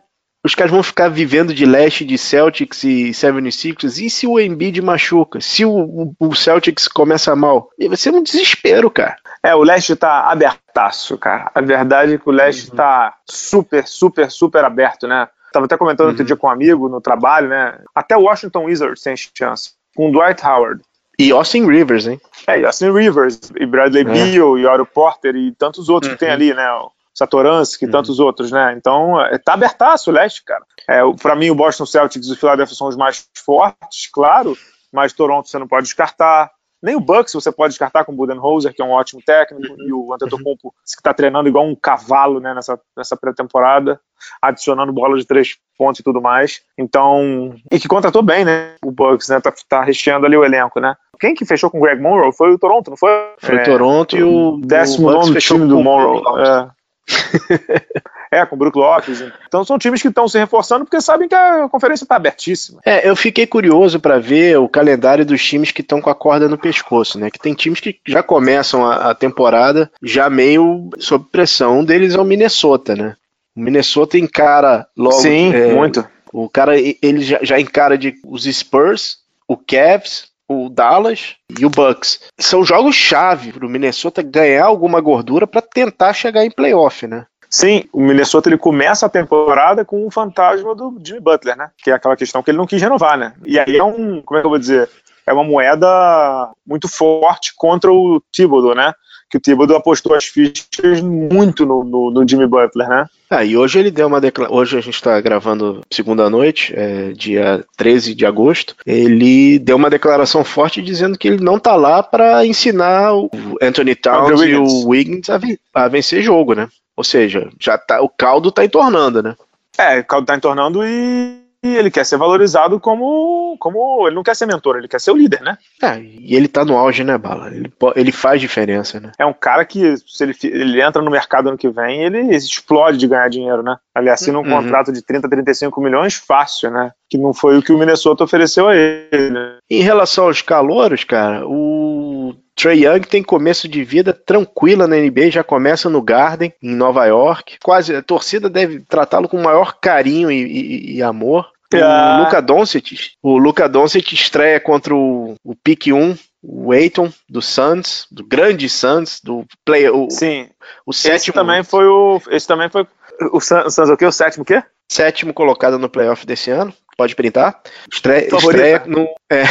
os 0.44 0.54
caras 0.54 0.70
vão 0.70 0.82
ficar 0.82 1.08
vivendo 1.08 1.54
de 1.54 1.64
leste 1.64 2.04
de 2.04 2.18
Celtics 2.18 2.84
e 2.84 3.10
76ers. 3.10 4.04
E 4.04 4.10
se 4.10 4.26
o 4.26 4.38
Embiid 4.38 4.82
machuca? 4.82 5.40
Se 5.40 5.64
o, 5.64 6.14
o, 6.20 6.34
Celtics 6.34 6.86
começa 6.86 7.34
mal? 7.34 7.70
Vai 7.78 7.96
ser 7.96 8.12
um 8.12 8.22
desespero, 8.22 8.90
cara. 8.90 9.16
É, 9.42 9.54
o 9.54 9.62
leste 9.62 9.96
tá 9.96 10.30
abertaço, 10.30 11.16
cara. 11.16 11.50
A 11.54 11.62
verdade 11.62 12.14
é 12.14 12.18
que 12.18 12.28
o 12.28 12.32
leste 12.32 12.70
uhum. 12.70 12.76
tá 12.76 13.14
super, 13.26 13.86
super, 13.86 14.30
super 14.30 14.64
aberto, 14.64 15.08
né? 15.08 15.26
Tava 15.50 15.64
até 15.64 15.78
comentando 15.78 16.06
uhum. 16.06 16.12
outro 16.12 16.24
dia 16.26 16.36
com 16.36 16.46
um 16.46 16.50
amigo 16.50 16.90
no 16.90 17.00
trabalho, 17.00 17.48
né? 17.48 17.78
Até 17.94 18.14
o 18.14 18.24
Washington 18.24 18.64
Wizards 18.64 19.02
tem 19.02 19.14
chance. 19.16 19.72
Com 19.96 20.10
o 20.10 20.12
Dwight 20.12 20.44
Howard. 20.44 20.82
E 21.18 21.30
Austin 21.30 21.66
Rivers, 21.66 22.06
hein? 22.06 22.20
É, 22.46 22.60
e 22.60 22.66
Austin 22.66 22.90
Rivers, 22.90 23.40
e 23.56 23.64
Bradley 23.64 24.02
é. 24.02 24.04
Beal, 24.04 24.58
e 24.58 24.66
Oro 24.66 24.84
Porter, 24.84 25.36
e 25.36 25.52
tantos 25.52 25.88
outros 25.88 26.10
uhum. 26.10 26.18
que 26.18 26.24
tem 26.24 26.30
ali, 26.30 26.52
né? 26.52 26.66
Satoransky 27.14 27.84
e 27.84 27.86
uhum. 27.86 27.92
tantos 27.92 28.18
outros, 28.18 28.50
né? 28.50 28.74
Então, 28.76 29.20
é, 29.20 29.38
tá 29.38 29.54
abertaço 29.54 30.10
o 30.10 30.12
leste, 30.12 30.44
cara. 30.44 30.64
É, 30.88 31.00
para 31.22 31.36
mim, 31.36 31.50
o 31.50 31.54
Boston 31.54 31.86
Celtics 31.86 32.28
e 32.28 32.32
o 32.32 32.36
Philadelphia 32.36 32.74
são 32.74 32.88
os 32.88 32.96
mais 32.96 33.28
fortes, 33.34 34.10
claro, 34.12 34.56
mas 34.92 35.12
Toronto 35.12 35.48
você 35.48 35.58
não 35.58 35.68
pode 35.68 35.86
descartar. 35.86 36.50
Nem 36.82 36.96
o 36.96 37.00
Bucks 37.00 37.32
você 37.32 37.50
pode 37.50 37.70
descartar 37.70 38.04
com 38.04 38.12
o 38.12 38.14
Budenholzer, 38.14 38.74
que 38.74 38.82
é 38.82 38.84
um 38.84 38.90
ótimo 38.90 39.22
técnico, 39.24 39.72
uhum. 39.72 39.88
e 39.88 39.92
o 39.92 40.12
Antetokounmpo, 40.12 40.70
que 40.70 40.90
está 40.98 41.14
treinando 41.14 41.48
igual 41.48 41.64
um 41.64 41.74
cavalo 41.74 42.40
né, 42.40 42.52
nessa, 42.52 42.78
nessa 42.94 43.16
pré-temporada, 43.16 43.98
adicionando 44.42 44.92
bola 44.92 45.16
de 45.16 45.24
três 45.24 45.56
pontos 45.78 46.00
e 46.00 46.02
tudo 46.02 46.20
mais. 46.20 46.60
Então, 46.76 47.54
e 47.72 47.80
que 47.80 47.88
contratou 47.88 48.22
bem, 48.22 48.44
né? 48.44 48.74
O 48.84 48.90
Bucks, 48.90 49.28
né? 49.30 49.40
Tá, 49.40 49.52
tá 49.66 49.82
recheando 49.82 50.26
ali 50.26 50.36
o 50.36 50.44
elenco, 50.44 50.78
né? 50.78 50.94
Quem 51.18 51.34
que 51.34 51.46
fechou 51.46 51.70
com 51.70 51.78
o 51.78 51.80
Greg 51.80 52.02
Monroe? 52.02 52.32
Foi 52.32 52.52
o 52.52 52.58
Toronto, 52.58 52.90
não 52.90 52.96
foi? 52.98 53.10
Foi 53.38 53.56
o 53.56 53.60
é, 53.60 53.64
Toronto 53.64 54.16
e 54.16 54.22
o 54.22 54.60
décimo 54.62 55.10
nono 55.10 55.34
time 55.38 55.66
do 55.66 55.80
Monroe. 55.80 56.22
É. 56.38 56.68
é, 58.30 58.44
com 58.46 58.56
o 58.56 58.58
Brook 58.58 58.76
Lopes. 58.76 59.22
Então 59.46 59.64
são 59.64 59.78
times 59.78 60.02
que 60.02 60.08
estão 60.08 60.26
se 60.28 60.38
reforçando 60.38 60.84
porque 60.84 61.00
sabem 61.00 61.28
que 61.28 61.34
a 61.34 61.68
conferência 61.68 62.04
está 62.04 62.16
abertíssima. 62.16 62.80
É, 62.84 63.08
eu 63.08 63.14
fiquei 63.14 63.46
curioso 63.46 64.00
para 64.00 64.18
ver 64.18 64.58
o 64.58 64.68
calendário 64.68 65.24
dos 65.24 65.44
times 65.44 65.70
que 65.70 65.82
estão 65.82 66.00
com 66.00 66.10
a 66.10 66.14
corda 66.14 66.48
no 66.48 66.58
pescoço, 66.58 67.18
né? 67.18 67.30
Que 67.30 67.38
tem 67.38 67.54
times 67.54 67.80
que 67.80 67.98
já 68.06 68.22
começam 68.22 68.84
a, 68.84 69.10
a 69.10 69.14
temporada 69.14 69.90
já 70.02 70.28
meio 70.28 70.90
sob 70.98 71.26
pressão. 71.30 71.80
Um 71.80 71.84
deles 71.84 72.14
é 72.14 72.20
o 72.20 72.24
Minnesota, 72.24 72.96
né? 72.96 73.16
O 73.56 73.60
Minnesota 73.60 74.18
encara 74.18 74.86
logo. 74.96 75.20
Sim, 75.20 75.54
é, 75.54 75.72
muito. 75.72 76.04
O 76.32 76.48
cara, 76.48 76.76
ele 76.76 77.20
já, 77.20 77.38
já 77.42 77.60
encara 77.60 77.96
de, 77.96 78.14
os 78.26 78.42
Spurs, 78.44 79.18
o 79.46 79.56
Cavs, 79.56 80.33
o 80.48 80.68
Dallas 80.68 81.36
e 81.58 81.64
o 81.64 81.70
Bucks. 81.70 82.20
São 82.38 82.64
jogos 82.64 82.94
chave 82.94 83.52
para 83.52 83.66
o 83.66 83.68
Minnesota 83.68 84.22
ganhar 84.22 84.66
alguma 84.66 85.00
gordura 85.00 85.46
para 85.46 85.62
tentar 85.62 86.12
chegar 86.12 86.44
em 86.44 86.50
playoff, 86.50 87.06
né? 87.06 87.26
Sim, 87.48 87.84
o 87.92 88.00
Minnesota 88.00 88.48
ele 88.48 88.58
começa 88.58 89.06
a 89.06 89.08
temporada 89.08 89.84
com 89.84 90.06
o 90.06 90.10
fantasma 90.10 90.74
do 90.74 91.00
Jimmy 91.04 91.20
Butler, 91.20 91.56
né? 91.56 91.70
Que 91.78 91.90
é 91.90 91.94
aquela 91.94 92.16
questão 92.16 92.42
que 92.42 92.50
ele 92.50 92.58
não 92.58 92.66
quis 92.66 92.82
renovar, 92.82 93.16
né? 93.16 93.32
E 93.44 93.58
aí 93.58 93.76
é 93.76 93.84
um, 93.84 94.20
como 94.22 94.38
é 94.38 94.40
que 94.40 94.46
eu 94.46 94.50
vou 94.50 94.58
dizer? 94.58 94.88
É 95.26 95.32
uma 95.32 95.44
moeda 95.44 96.50
muito 96.66 96.88
forte 96.88 97.52
contra 97.56 97.92
o 97.92 98.20
Thibodeau, 98.32 98.74
né? 98.74 98.92
que 99.34 99.38
o 99.38 99.40
Thibodeau 99.40 99.78
apostou 99.78 100.14
as 100.14 100.26
fichas 100.26 101.00
muito 101.00 101.66
no, 101.66 101.82
no, 101.82 102.10
no 102.10 102.28
Jimmy 102.28 102.46
Butler, 102.46 102.88
né? 102.88 103.06
Ah, 103.34 103.44
e 103.44 103.56
hoje 103.56 103.80
ele 103.80 103.90
deu 103.90 104.06
uma 104.06 104.20
declaração. 104.20 104.56
Hoje 104.56 104.78
a 104.78 104.80
gente 104.80 104.94
está 104.94 105.20
gravando 105.20 105.80
segunda 105.90 106.30
noite, 106.30 106.72
é, 106.76 107.10
dia 107.10 107.64
13 107.76 108.14
de 108.14 108.24
agosto. 108.24 108.76
Ele 108.86 109.58
deu 109.58 109.76
uma 109.76 109.90
declaração 109.90 110.44
forte 110.44 110.80
dizendo 110.80 111.18
que 111.18 111.26
ele 111.26 111.42
não 111.42 111.58
tá 111.58 111.74
lá 111.74 112.00
para 112.00 112.46
ensinar 112.46 113.12
o 113.12 113.28
Anthony 113.60 113.96
Towns 113.96 114.40
e 114.42 114.54
o 114.54 114.88
Wiggins 114.88 115.28
a, 115.28 115.40
a, 115.74 115.88
vencer 115.88 116.22
jogo, 116.22 116.54
né? 116.54 116.68
Ou 116.96 117.02
seja, 117.02 117.50
já 117.60 117.76
tá, 117.76 118.00
o 118.00 118.08
caldo 118.08 118.52
tá 118.52 118.64
entornando, 118.64 119.20
né? 119.20 119.34
É, 119.76 119.98
o 119.98 120.04
caldo 120.04 120.26
tá 120.26 120.36
entornando 120.36 120.86
e 120.86 121.43
e 121.64 121.76
ele 121.76 121.90
quer 121.90 122.04
ser 122.04 122.18
valorizado 122.18 122.78
como, 122.78 123.56
como. 123.58 124.06
Ele 124.06 124.14
não 124.14 124.22
quer 124.22 124.36
ser 124.36 124.44
mentor, 124.44 124.76
ele 124.76 124.86
quer 124.86 125.00
ser 125.00 125.12
o 125.12 125.16
líder, 125.16 125.40
né? 125.40 125.56
É, 125.82 125.98
e 125.98 126.36
ele 126.36 126.46
tá 126.46 126.62
no 126.62 126.76
auge, 126.76 127.02
né, 127.02 127.16
Bala? 127.16 127.48
Ele, 127.48 127.72
ele 127.96 128.12
faz 128.12 128.38
diferença, 128.38 129.00
né? 129.00 129.12
É 129.18 129.24
um 129.24 129.32
cara 129.32 129.64
que, 129.64 129.96
se 130.06 130.24
ele, 130.24 130.36
ele 130.42 130.82
entra 130.82 131.00
no 131.00 131.10
mercado 131.10 131.48
ano 131.48 131.56
que 131.56 131.70
vem, 131.70 132.04
ele 132.04 132.36
explode 132.36 132.98
de 132.98 133.08
ganhar 133.08 133.30
dinheiro, 133.30 133.62
né? 133.62 133.76
Ele 133.96 134.10
assina 134.10 134.38
um 134.38 134.42
uhum. 134.42 134.50
contrato 134.50 134.92
de 134.92 135.00
30, 135.00 135.26
35 135.26 135.80
milhões 135.80 136.14
fácil, 136.14 136.70
né? 136.70 136.92
Que 137.08 137.16
não 137.16 137.32
foi 137.32 137.56
o 137.56 137.62
que 137.62 137.72
o 137.72 137.78
Minnesota 137.78 138.24
ofereceu 138.24 138.68
a 138.68 138.76
ele. 138.76 139.30
Né? 139.30 139.56
Em 139.70 139.80
relação 139.80 140.24
aos 140.24 140.42
calouros, 140.42 141.02
cara, 141.04 141.46
o 141.46 142.34
Trey 142.54 142.84
Young 142.84 143.00
tem 143.00 143.22
começo 143.22 143.68
de 143.68 143.82
vida 143.84 144.12
tranquila 144.12 144.86
na 144.86 144.96
NBA, 144.96 145.30
já 145.30 145.42
começa 145.42 145.88
no 145.88 146.02
Garden, 146.02 146.52
em 146.62 146.74
Nova 146.74 147.04
York. 147.06 147.56
Quase 147.62 147.94
a 147.94 148.02
torcida 148.02 148.48
deve 148.48 148.80
tratá-lo 148.80 149.28
com 149.28 149.38
o 149.38 149.42
maior 149.42 149.78
carinho 149.80 150.30
e, 150.30 150.42
e, 150.42 150.96
e 150.96 151.02
amor. 151.02 151.53
O 151.72 152.22
Luca 152.24 152.40
Doncic, 152.40 153.12
o 153.22 153.38
Luca 153.38 153.68
Doncic 153.68 154.12
estreia 154.12 154.60
contra 154.60 154.94
o, 154.94 155.34
o 155.42 155.56
pick 155.56 155.86
1, 155.88 156.16
o 156.42 156.72
Aiton 156.72 157.12
do 157.28 157.40
Suns, 157.40 158.06
do 158.10 158.24
grande 158.24 158.68
Suns, 158.68 159.20
do 159.22 159.44
play, 159.64 159.88
o, 159.88 160.08
Sim. 160.10 160.48
O 160.86 160.92
sétimo. 160.92 161.16
Esse 161.16 161.32
também 161.32 161.64
foi 161.64 161.86
o 161.86 162.20
esse 162.30 162.46
também 162.46 162.68
foi 162.68 162.86
o 163.32 163.40
Suns, 163.40 163.78
o 163.78 163.96
quê? 163.96 164.06
O 164.06 164.12
sétimo 164.12 164.42
o 164.42 164.46
quê? 164.46 164.62
Sétimo 164.90 165.32
colocado 165.32 165.78
no 165.78 165.88
playoff 165.88 166.26
desse 166.26 166.50
ano. 166.50 166.72
Pode 166.96 167.16
printar. 167.16 167.60
Estreia, 167.90 168.28
estreia 168.28 168.82
no 168.86 169.08
é, 169.30 169.42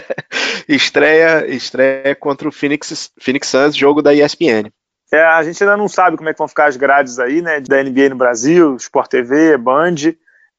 estreia, 0.66 1.46
estreia 1.46 2.16
contra 2.16 2.48
o 2.48 2.52
Phoenix, 2.52 3.10
Phoenix 3.20 3.48
Suns, 3.48 3.76
jogo 3.76 4.02
da 4.02 4.12
ESPN. 4.12 4.72
É, 5.12 5.22
a 5.22 5.42
gente 5.42 5.62
ainda 5.62 5.76
não 5.76 5.88
sabe 5.88 6.16
como 6.16 6.28
é 6.28 6.32
que 6.32 6.38
vão 6.38 6.48
ficar 6.48 6.66
as 6.66 6.76
grades 6.76 7.18
aí, 7.18 7.42
né, 7.42 7.60
da 7.60 7.82
NBA 7.82 8.08
no 8.08 8.16
Brasil, 8.16 8.74
Sport 8.76 9.10
TV, 9.10 9.58
Band, 9.58 9.94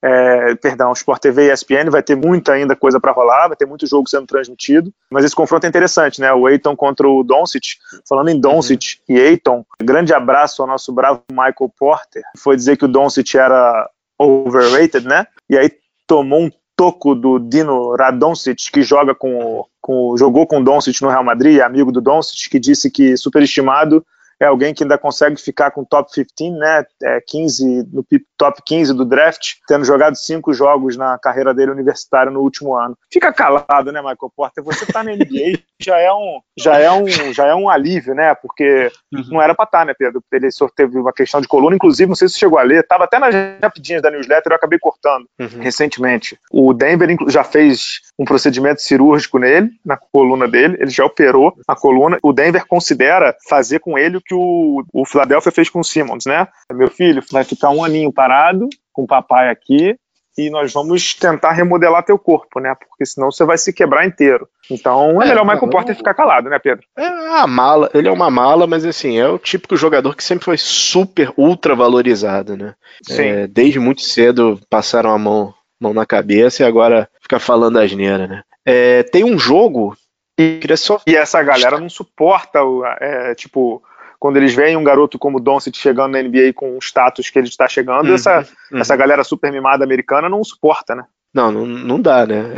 é, 0.04 0.54
perdão, 0.56 0.92
Sport 0.92 1.22
TV 1.22 1.48
e 1.48 1.54
ESPN, 1.54 1.90
vai 1.90 2.04
ter 2.04 2.16
muita 2.16 2.52
ainda 2.52 2.76
coisa 2.76 3.00
para 3.00 3.14
rolar, 3.14 3.48
vai 3.48 3.56
ter 3.56 3.66
muito 3.66 3.88
jogo 3.88 4.10
sendo 4.10 4.28
transmitido, 4.28 4.94
mas 5.10 5.24
esse 5.24 5.34
confronto 5.34 5.66
é 5.66 5.70
interessante, 5.70 6.20
né? 6.20 6.34
O 6.34 6.50
Eiton 6.50 6.76
contra 6.76 7.08
o 7.08 7.24
Doncic. 7.24 7.78
Falando 8.08 8.28
em 8.28 8.38
Doncic 8.38 8.98
uhum. 9.08 9.16
e 9.16 9.20
Eiton, 9.20 9.66
grande 9.82 10.14
abraço 10.14 10.62
ao 10.62 10.68
nosso 10.68 10.92
bravo 10.92 11.24
Michael 11.32 11.72
Porter. 11.80 12.22
Foi 12.38 12.58
dizer 12.58 12.76
que 12.76 12.84
o 12.84 12.90
Doncic 12.90 13.34
era 13.36 13.90
overrated, 14.20 15.08
né? 15.08 15.26
E 15.50 15.58
aí 15.58 15.72
tomou 16.06 16.42
um 16.42 16.52
toco 16.76 17.16
do 17.16 17.40
Dino 17.40 17.96
Radoncic, 17.96 18.72
que 18.74 18.82
joga 18.82 19.16
com, 19.16 19.64
com 19.80 20.18
jogou 20.18 20.46
com 20.46 20.60
o 20.60 20.64
Doncic 20.64 21.02
no 21.02 21.10
Real 21.10 21.24
Madrid, 21.24 21.62
amigo 21.62 21.94
do 21.94 22.02
Doncic, 22.02 22.50
que 22.50 22.60
disse 22.60 22.92
que 22.92 23.16
superestimado 23.16 24.06
é 24.44 24.48
alguém 24.48 24.74
que 24.74 24.84
ainda 24.84 24.98
consegue 24.98 25.38
ficar 25.38 25.72
com 25.72 25.86
top 25.86 26.10
15, 26.36 26.58
né? 26.58 26.84
É, 27.02 27.22
15 27.22 27.88
no 27.92 28.06
top 28.38 28.62
15 28.66 28.94
do 28.94 29.06
draft, 29.06 29.54
tendo 29.68 29.86
jogado 29.86 30.16
cinco 30.16 30.54
jogos 30.54 30.98
na 30.98 31.18
carreira 31.18 31.54
dele 31.54 31.72
universitária 31.72 32.32
no 32.32 32.42
último 32.42 32.76
ano. 32.76 32.98
Fica 33.12 33.32
calado, 33.32 33.92
né, 33.92 34.00
Michael 34.02 34.32
Porter? 34.36 34.64
Você 34.64 34.86
tá 34.86 35.04
na 35.04 35.16
NBA 35.16 35.60
já 35.80 35.98
é 35.98 36.12
um 36.12 36.40
já 36.58 36.78
é 36.78 36.92
um 36.92 37.08
já 37.34 37.48
é 37.48 37.56
um 37.56 37.70
alívio, 37.70 38.14
né? 38.14 38.36
Porque 38.36 38.92
uhum. 39.14 39.24
não 39.32 39.42
era 39.42 39.56
para 39.56 39.66
estar, 39.66 39.80
tá, 39.80 39.86
né, 39.86 39.94
Pedro? 39.98 40.22
Ele 40.32 40.50
teve 40.76 40.98
uma 40.98 41.14
questão 41.14 41.42
de 41.42 41.48
coluna, 41.48 41.76
inclusive, 41.76 42.10
não 42.10 42.16
sei 42.16 42.28
se 42.28 42.38
chegou 42.38 42.60
a 42.60 42.64
ler, 42.64 42.86
tava 42.86 43.06
até 43.06 43.20
nas 43.20 43.34
rapidinhas 43.62 44.02
da 44.02 44.12
newsletter, 44.12 44.52
eu 44.52 44.56
acabei 44.56 44.80
cortando 44.80 45.26
uhum. 45.40 45.62
recentemente. 45.62 46.38
O 46.52 46.74
Denver 46.74 47.16
já 47.30 47.44
fez 47.44 48.02
um 48.18 48.26
procedimento 48.26 48.82
cirúrgico 48.82 49.40
nele, 49.40 49.72
na 49.86 49.98
coluna 49.98 50.48
dele, 50.48 50.78
ele 50.80 50.92
já 50.92 51.06
operou 51.06 51.54
a 51.68 51.76
coluna. 51.76 52.18
O 52.22 52.34
Denver 52.34 52.66
considera 52.68 53.36
fazer 53.48 53.80
com 53.80 53.98
ele 53.98 54.18
o 54.18 54.22
que 54.22 54.33
o, 54.34 54.84
o 54.92 55.06
Philadelphia 55.06 55.52
fez 55.52 55.70
com 55.70 55.80
o 55.80 55.84
Simmons, 55.84 56.26
né? 56.26 56.48
Meu 56.72 56.90
filho 56.90 57.22
vai 57.32 57.44
ficar 57.44 57.70
um 57.70 57.84
aninho 57.84 58.12
parado 58.12 58.68
com 58.92 59.04
o 59.04 59.08
papai 59.08 59.50
aqui, 59.50 59.98
e 60.38 60.50
nós 60.50 60.74
vamos 60.74 61.14
tentar 61.14 61.52
remodelar 61.52 62.04
teu 62.04 62.18
corpo, 62.18 62.60
né? 62.60 62.76
Porque 62.76 63.06
senão 63.06 63.32
você 63.32 63.46
vai 63.46 63.58
se 63.58 63.72
quebrar 63.72 64.06
inteiro. 64.06 64.48
Então 64.70 65.22
é, 65.22 65.26
é 65.26 65.30
melhor 65.30 65.44
o 65.44 65.48
Michael 65.48 65.70
Porter 65.70 65.96
ficar 65.96 66.14
calado, 66.14 66.50
né, 66.50 66.58
Pedro? 66.60 66.86
É 66.98 67.06
a 67.06 67.46
mala, 67.46 67.90
ele 67.94 68.08
é 68.08 68.12
uma 68.12 68.32
mala, 68.32 68.66
mas 68.66 68.86
assim, 68.86 69.20
é 69.20 69.28
o 69.28 69.38
típico 69.38 69.78
jogador 69.78 70.16
que 70.16 70.24
sempre 70.24 70.46
foi 70.46 70.58
super 70.58 71.32
ultra 71.38 71.76
valorizado, 71.76 72.58
né? 72.58 72.74
Sim. 73.04 73.22
É, 73.22 73.48
desde 73.48 73.80
muito 73.80 74.02
cedo 74.02 74.60
passaram 74.70 75.12
a 75.12 75.20
mão, 75.20 75.54
mão 75.80 75.94
na 75.94 76.06
cabeça 76.06 76.64
e 76.64 76.66
agora 76.66 77.08
fica 77.22 77.40
falando 77.40 77.80
asneira, 77.80 78.28
né? 78.28 78.44
É, 78.66 79.04
tem 79.04 79.24
um 79.24 79.38
jogo. 79.38 79.96
E, 80.40 80.60
só... 80.78 81.00
e 81.06 81.16
essa 81.16 81.44
galera 81.44 81.80
não 81.80 81.90
suporta, 81.90 82.64
o, 82.64 82.84
é, 82.84 83.36
tipo, 83.36 83.84
quando 84.24 84.38
eles 84.38 84.56
veem 84.56 84.78
um 84.78 84.86
garoto 84.86 85.20
como 85.20 85.38
o 85.38 85.42
Doncic 85.42 85.76
chegando 85.76 86.14
na 86.14 86.24
NBA 86.24 86.54
com 86.56 86.78
o 86.78 86.80
status 86.80 87.30
que 87.30 87.38
ele 87.38 87.50
está 87.50 87.68
chegando, 87.68 88.08
uhum, 88.08 88.16
essa, 88.16 88.48
uhum. 88.72 88.80
essa 88.80 88.96
galera 88.96 89.22
super 89.22 89.52
mimada 89.52 89.84
americana 89.84 90.30
não 90.30 90.42
suporta, 90.46 90.96
né? 90.96 91.04
Não, 91.34 91.52
não, 91.52 91.66
não 91.66 92.00
dá, 92.00 92.26
né? 92.26 92.54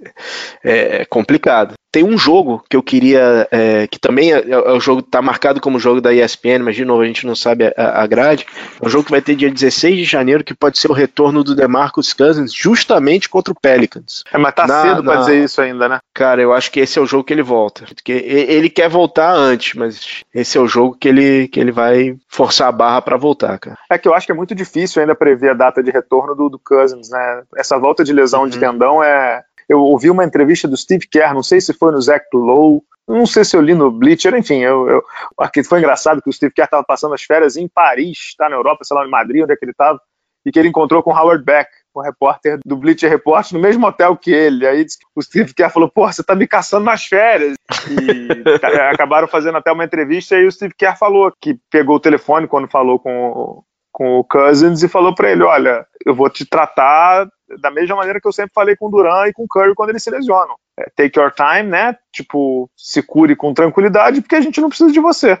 é 0.64 1.04
complicado. 1.04 1.74
Tem 1.92 2.02
um 2.02 2.16
jogo 2.16 2.64
que 2.70 2.76
eu 2.76 2.82
queria, 2.82 3.46
é, 3.50 3.86
que 3.86 4.00
também 4.00 4.32
é, 4.32 4.50
é, 4.50 4.72
o 4.72 4.80
jogo 4.80 5.02
tá 5.02 5.20
marcado 5.20 5.60
como 5.60 5.78
jogo 5.78 6.00
da 6.00 6.12
ESPN, 6.12 6.60
mas 6.64 6.74
de 6.74 6.86
novo 6.86 7.02
a 7.02 7.06
gente 7.06 7.26
não 7.26 7.36
sabe 7.36 7.66
a, 7.76 8.02
a 8.02 8.06
grade. 8.06 8.46
É 8.80 8.86
um 8.86 8.88
jogo 8.88 9.04
que 9.04 9.10
vai 9.10 9.20
ter 9.20 9.36
dia 9.36 9.50
16 9.50 9.98
de 9.98 10.04
janeiro, 10.04 10.42
que 10.42 10.54
pode 10.54 10.78
ser 10.78 10.90
o 10.90 10.94
retorno 10.94 11.44
do 11.44 11.54
DeMarcus 11.54 12.14
Cousins, 12.14 12.50
justamente 12.50 13.28
contra 13.28 13.52
o 13.52 13.60
Pelicans. 13.60 14.24
É, 14.32 14.38
mas 14.38 14.54
tá 14.54 14.66
na, 14.66 14.80
cedo 14.80 15.04
pra 15.04 15.16
na... 15.16 15.20
dizer 15.20 15.44
isso 15.44 15.60
ainda, 15.60 15.86
né? 15.86 16.00
Cara, 16.14 16.40
eu 16.40 16.54
acho 16.54 16.72
que 16.72 16.80
esse 16.80 16.98
é 16.98 17.02
o 17.02 17.06
jogo 17.06 17.24
que 17.24 17.32
ele 17.34 17.42
volta. 17.42 17.84
Porque 17.84 18.12
ele 18.12 18.70
quer 18.70 18.88
voltar 18.88 19.34
antes, 19.34 19.74
mas 19.74 20.24
esse 20.34 20.56
é 20.56 20.60
o 20.62 20.66
jogo 20.66 20.96
que 20.98 21.08
ele, 21.08 21.46
que 21.48 21.60
ele 21.60 21.72
vai 21.72 22.16
forçar 22.26 22.68
a 22.68 22.72
barra 22.72 23.02
para 23.02 23.18
voltar, 23.18 23.58
cara. 23.58 23.76
É 23.90 23.98
que 23.98 24.08
eu 24.08 24.14
acho 24.14 24.24
que 24.24 24.32
é 24.32 24.34
muito 24.34 24.54
difícil 24.54 25.02
ainda 25.02 25.14
prever 25.14 25.50
a 25.50 25.54
data 25.54 25.82
de 25.82 25.90
retorno 25.90 26.34
do, 26.34 26.48
do 26.48 26.58
Cousins, 26.58 27.10
né? 27.10 27.42
Essa 27.54 27.78
volta 27.78 28.02
de 28.02 28.14
lesão 28.14 28.44
uhum. 28.44 28.48
de 28.48 28.58
tendão 28.58 29.02
é 29.04 29.42
eu 29.72 29.80
ouvi 29.80 30.10
uma 30.10 30.24
entrevista 30.24 30.68
do 30.68 30.76
Steve 30.76 31.06
Kerr, 31.08 31.34
não 31.34 31.42
sei 31.42 31.60
se 31.60 31.72
foi 31.72 31.92
no 31.92 32.00
Zach 32.00 32.24
Lowe, 32.34 32.82
não 33.08 33.26
sei 33.26 33.44
se 33.44 33.56
eu 33.56 33.60
li 33.60 33.74
no 33.74 33.90
Bleacher, 33.90 34.34
enfim, 34.34 34.58
eu, 34.58 34.88
eu, 34.88 35.02
aqui 35.38 35.64
foi 35.64 35.78
engraçado 35.78 36.22
que 36.22 36.28
o 36.28 36.32
Steve 36.32 36.52
Kerr 36.52 36.66
estava 36.66 36.84
passando 36.84 37.14
as 37.14 37.22
férias 37.22 37.56
em 37.56 37.66
Paris, 37.66 38.34
tá 38.36 38.48
na 38.48 38.56
Europa, 38.56 38.84
sei 38.84 38.96
lá, 38.96 39.06
em 39.06 39.10
Madrid, 39.10 39.42
onde 39.42 39.52
é 39.52 39.56
que 39.56 39.64
ele 39.64 39.72
estava, 39.72 39.98
e 40.44 40.52
que 40.52 40.58
ele 40.58 40.68
encontrou 40.68 41.02
com 41.02 41.16
Howard 41.16 41.44
Beck, 41.44 41.68
o 41.94 42.00
repórter 42.00 42.58
do 42.64 42.76
Bleacher 42.76 43.10
Report, 43.10 43.52
no 43.52 43.60
mesmo 43.60 43.86
hotel 43.86 44.16
que 44.16 44.30
ele. 44.30 44.66
Aí 44.66 44.84
o 45.14 45.22
Steve 45.22 45.54
Kerr 45.54 45.70
falou: 45.70 45.90
Pô, 45.90 46.10
você 46.10 46.22
tá 46.22 46.34
me 46.34 46.48
caçando 46.48 46.84
nas 46.84 47.04
férias. 47.04 47.54
E 47.88 48.28
acabaram 48.92 49.28
fazendo 49.28 49.58
até 49.58 49.70
uma 49.70 49.84
entrevista. 49.84 50.36
E 50.36 50.46
o 50.46 50.50
Steve 50.50 50.74
Kerr 50.76 50.98
falou 50.98 51.32
que 51.40 51.56
pegou 51.70 51.96
o 51.96 52.00
telefone 52.00 52.48
quando 52.48 52.68
falou 52.68 52.98
com, 52.98 53.62
com 53.92 54.18
o 54.18 54.24
Cousins 54.24 54.82
e 54.82 54.88
falou 54.88 55.14
para 55.14 55.30
ele: 55.30 55.42
Olha, 55.42 55.86
eu 56.04 56.14
vou 56.14 56.30
te 56.30 56.44
tratar 56.44 57.28
da 57.60 57.70
mesma 57.70 57.96
maneira 57.96 58.20
que 58.20 58.26
eu 58.26 58.32
sempre 58.32 58.52
falei 58.54 58.74
com 58.74 58.86
o 58.86 58.90
Duran 58.90 59.26
e 59.28 59.32
com 59.32 59.44
o 59.44 59.48
Curry 59.48 59.74
quando 59.74 59.90
eles 59.90 60.02
se 60.02 60.10
lesionam. 60.10 60.56
É, 60.78 60.88
take 60.96 61.18
your 61.18 61.30
time, 61.30 61.68
né? 61.68 61.96
Tipo, 62.10 62.70
se 62.76 63.02
cure 63.02 63.36
com 63.36 63.52
tranquilidade, 63.52 64.22
porque 64.22 64.36
a 64.36 64.40
gente 64.40 64.60
não 64.60 64.68
precisa 64.68 64.90
de 64.90 65.00
você. 65.00 65.38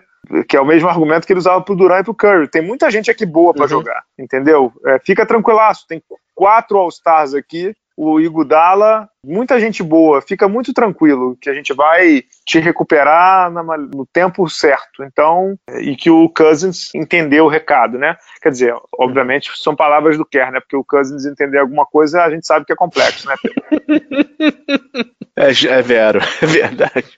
Que 0.48 0.56
é 0.56 0.60
o 0.60 0.66
mesmo 0.66 0.88
argumento 0.88 1.26
que 1.26 1.32
ele 1.32 1.40
usava 1.40 1.60
pro 1.62 1.74
Duran 1.74 2.00
e 2.00 2.04
pro 2.04 2.14
Curry. 2.14 2.48
Tem 2.48 2.62
muita 2.62 2.90
gente 2.90 3.10
aqui 3.10 3.26
boa 3.26 3.52
para 3.52 3.62
uhum. 3.62 3.68
jogar, 3.68 4.04
entendeu? 4.18 4.72
É, 4.86 4.98
fica 5.00 5.26
tranquilaço, 5.26 5.86
tem 5.88 6.02
quatro 6.34 6.78
All-Stars 6.78 7.34
aqui 7.34 7.74
o 8.02 8.20
Igudala, 8.20 9.08
muita 9.24 9.60
gente 9.60 9.80
boa, 9.80 10.20
fica 10.20 10.48
muito 10.48 10.74
tranquilo 10.74 11.36
que 11.40 11.48
a 11.48 11.54
gente 11.54 11.72
vai 11.72 12.24
te 12.44 12.58
recuperar 12.58 13.48
no 13.52 14.04
tempo 14.12 14.48
certo. 14.50 15.04
Então, 15.04 15.56
e 15.80 15.94
que 15.94 16.10
o 16.10 16.28
Cousins 16.28 16.92
entendeu 16.94 17.44
o 17.44 17.48
recado, 17.48 17.96
né? 17.98 18.16
Quer 18.42 18.50
dizer, 18.50 18.74
obviamente 18.98 19.52
são 19.56 19.76
palavras 19.76 20.18
do 20.18 20.26
Kerr, 20.26 20.50
né? 20.50 20.58
Porque 20.58 20.76
o 20.76 20.84
Cousins 20.84 21.24
entender 21.24 21.58
alguma 21.58 21.86
coisa, 21.86 22.24
a 22.24 22.30
gente 22.30 22.44
sabe 22.44 22.66
que 22.66 22.72
é 22.72 22.76
complexo, 22.76 23.28
né, 23.28 23.36
É, 25.34 25.48
é 25.48 25.82
vero, 25.82 26.20
é 26.42 26.46
verdade. 26.46 27.16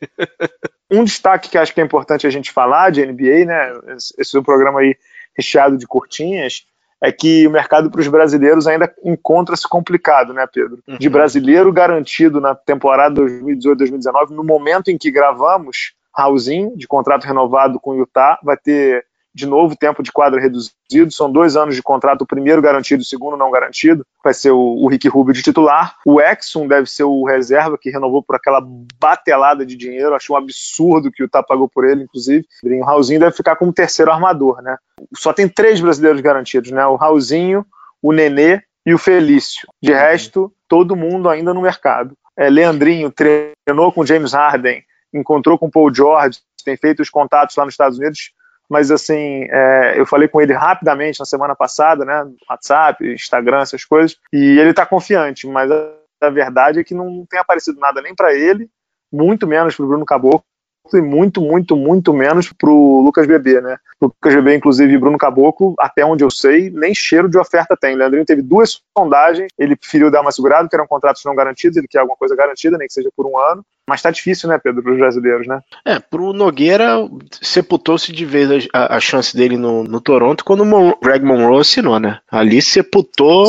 Um 0.91 1.03
destaque 1.03 1.49
que 1.49 1.59
acho 1.59 1.75
que 1.75 1.81
é 1.81 1.85
importante 1.85 2.27
a 2.27 2.31
gente 2.31 2.53
falar 2.53 2.91
de 2.91 3.05
NBA, 3.05 3.47
né? 3.47 3.73
Esse 4.19 4.37
é 4.37 4.41
um 4.41 4.45
programa 4.45 4.81
aí 4.81 4.97
recheado 5.37 5.77
de 5.77 5.87
curtinhas 5.87 6.65
é 7.05 7.13
que 7.13 7.47
o 7.47 7.51
mercado 7.51 7.91
para 7.91 8.01
os 8.01 8.09
brasileiros 8.09 8.67
ainda 8.67 8.91
encontra-se 9.05 9.69
complicado, 9.69 10.33
né, 10.33 10.47
Pedro? 10.51 10.79
Uhum. 10.89 10.97
De 10.97 11.11
brasileiro 11.11 11.71
garantido 11.71 12.41
na 12.41 12.55
temporada 12.55 13.21
2018-2019, 13.21 14.31
no 14.31 14.43
momento 14.43 14.91
em 14.91 14.97
que 14.97 15.11
gravamos, 15.11 15.93
Raulzinho, 16.17 16.75
de 16.75 16.89
contrato 16.89 17.25
renovado 17.25 17.79
com 17.79 17.91
o 17.91 17.97
Utah, 17.97 18.39
vai 18.43 18.57
ter 18.57 19.05
de 19.35 19.47
novo 19.47 19.75
tempo 19.77 20.03
de 20.03 20.13
quadra 20.13 20.41
reduzido. 20.41 21.11
São 21.11 21.31
dois 21.31 21.57
anos 21.57 21.75
de 21.75 21.83
contrato, 21.83 22.23
o 22.23 22.27
primeiro 22.27 22.63
garantido, 22.63 23.03
o 23.03 23.05
segundo 23.05 23.37
não 23.37 23.51
garantido. 23.51 24.07
Vai 24.23 24.33
ser 24.33 24.53
o, 24.53 24.59
o 24.59 24.89
Rick 24.89 25.09
Rubio 25.09 25.35
de 25.35 25.43
titular. 25.43 25.97
O 26.07 26.21
Exxon 26.21 26.69
deve 26.69 26.89
ser 26.89 27.05
o 27.05 27.25
reserva, 27.25 27.77
que 27.77 27.91
renovou 27.91 28.23
por 28.23 28.37
aquela 28.37 28.65
batelada 29.01 29.67
de 29.67 29.77
dinheiro. 29.77 30.15
Acho 30.15 30.33
um 30.33 30.37
absurdo 30.37 31.11
que 31.11 31.23
o 31.23 31.27
Utah 31.27 31.43
pagou 31.43 31.69
por 31.69 31.85
ele, 31.85 32.05
inclusive. 32.05 32.47
O 32.63 32.85
Raulzinho 32.85 33.21
deve 33.21 33.37
ficar 33.37 33.57
como 33.57 33.73
terceiro 33.73 34.13
armador, 34.13 34.63
né? 34.63 34.77
Só 35.17 35.33
tem 35.33 35.49
três 35.49 35.81
brasileiros 35.81 36.21
garantidos, 36.21 36.71
né? 36.71 36.87
O 36.87 36.95
Raulzinho, 36.95 37.67
o 38.01 38.13
Nenê 38.13 38.63
e 38.87 38.95
o 38.95 38.99
Felício. 38.99 39.69
De 39.83 39.93
uhum. 39.93 39.99
resto, 39.99 40.53
todo 40.69 40.95
mundo 40.95 41.29
ainda 41.29 41.53
no 41.53 41.63
mercado. 41.63 42.15
É, 42.37 42.49
Leandrinho 42.49 43.11
treinou 43.11 43.93
com 43.93 44.07
James 44.07 44.33
Harden, 44.33 44.83
encontrou 45.13 45.59
com 45.59 45.71
Paul 45.71 45.93
George, 45.95 46.41
tem 46.65 46.77
feito 46.77 47.03
os 47.03 47.11
contatos 47.11 47.57
lá 47.57 47.65
nos 47.65 47.75
Estados 47.75 47.99
Unidos 47.99 48.33
mas 48.69 48.91
assim, 48.91 49.47
é, 49.51 49.95
eu 49.99 50.07
falei 50.07 50.29
com 50.29 50.41
ele 50.41 50.53
rapidamente 50.53 51.21
na 51.21 51.27
semana 51.27 51.55
passada, 51.55 52.05
né, 52.05 52.27
WhatsApp, 52.49 53.07
Instagram, 53.13 53.61
essas 53.61 53.85
coisas, 53.85 54.17
e 54.33 54.59
ele 54.59 54.71
está 54.71 54.87
confiante, 54.87 55.47
mas 55.47 55.71
a, 55.71 56.31
verdade 56.31 56.81
é 56.81 56.85
que 56.85 56.95
não 56.95 57.27
tem 57.29 57.39
aparecido 57.39 57.79
nada 57.79 58.01
nem 58.01 58.15
para 58.15 58.33
ele, 58.35 58.69
muito 59.13 59.47
menos 59.47 59.77
para 59.77 59.85
Bruno 59.85 60.07
Caboclo, 60.07 60.45
e 60.93 61.01
muito, 61.01 61.41
muito, 61.41 61.77
muito 61.77 62.13
menos 62.13 62.53
para 62.53 62.71
o 62.71 63.01
Lucas 63.01 63.27
Bebê, 63.27 63.61
né? 63.61 63.79
Lucas 64.05 64.35
Bebê, 64.35 64.57
inclusive, 64.57 64.99
Bruno 64.99 65.19
Caboclo, 65.19 65.75
até 65.79 66.05
onde 66.05 66.25
eu 66.25 66.31
sei, 66.31 66.71
nem 66.71 66.95
cheiro 66.95 67.29
de 67.29 67.39
oferta 67.39 67.77
tem. 67.77 67.95
Leandrinho 67.95 68.25
teve 68.25 68.43
duas 68.43 68.81
sondagens, 68.97 69.49
ele 69.59 69.77
preferiu 69.77 70.11
dar 70.11 70.21
uma 70.21 70.33
segurada, 70.33 70.69
que 70.69 70.75
eram 70.75 70.87
contratos 70.87 71.25
não 71.25 71.35
garantidos, 71.35 71.77
ele 71.77 71.89
quer 71.89 71.99
alguma 71.99 72.17
coisa 72.17 72.37
garantida, 72.37 72.79
nem 72.79 72.87
que 72.87 72.95
seja 72.95 73.11
por 73.17 73.27
um 73.27 73.39
ano. 73.39 73.65
Mas 73.87 74.01
tá 74.01 74.11
difícil, 74.11 74.49
né, 74.49 74.59
Pedro, 74.59 74.83
para 74.83 74.93
os 74.93 74.99
brasileiros, 74.99 75.47
né? 75.47 75.61
É, 75.85 75.99
pro 75.99 76.33
Nogueira 76.33 76.97
sepultou-se 77.43 78.13
de 78.13 78.25
vez 78.25 78.67
a, 78.73 78.97
a, 78.97 79.01
chance 79.01 79.37
dele 79.37 79.59
no, 79.59 79.85
no 79.85 80.01
Toronto 80.01 80.43
quando 80.43 80.63
o 80.63 80.65
Mon 80.65 80.95
Greg 81.03 81.23
Monroe 81.23 81.61
assinou, 81.61 82.01
né? 82.01 82.19
Ali 82.31 82.63
sepultou, 82.63 83.47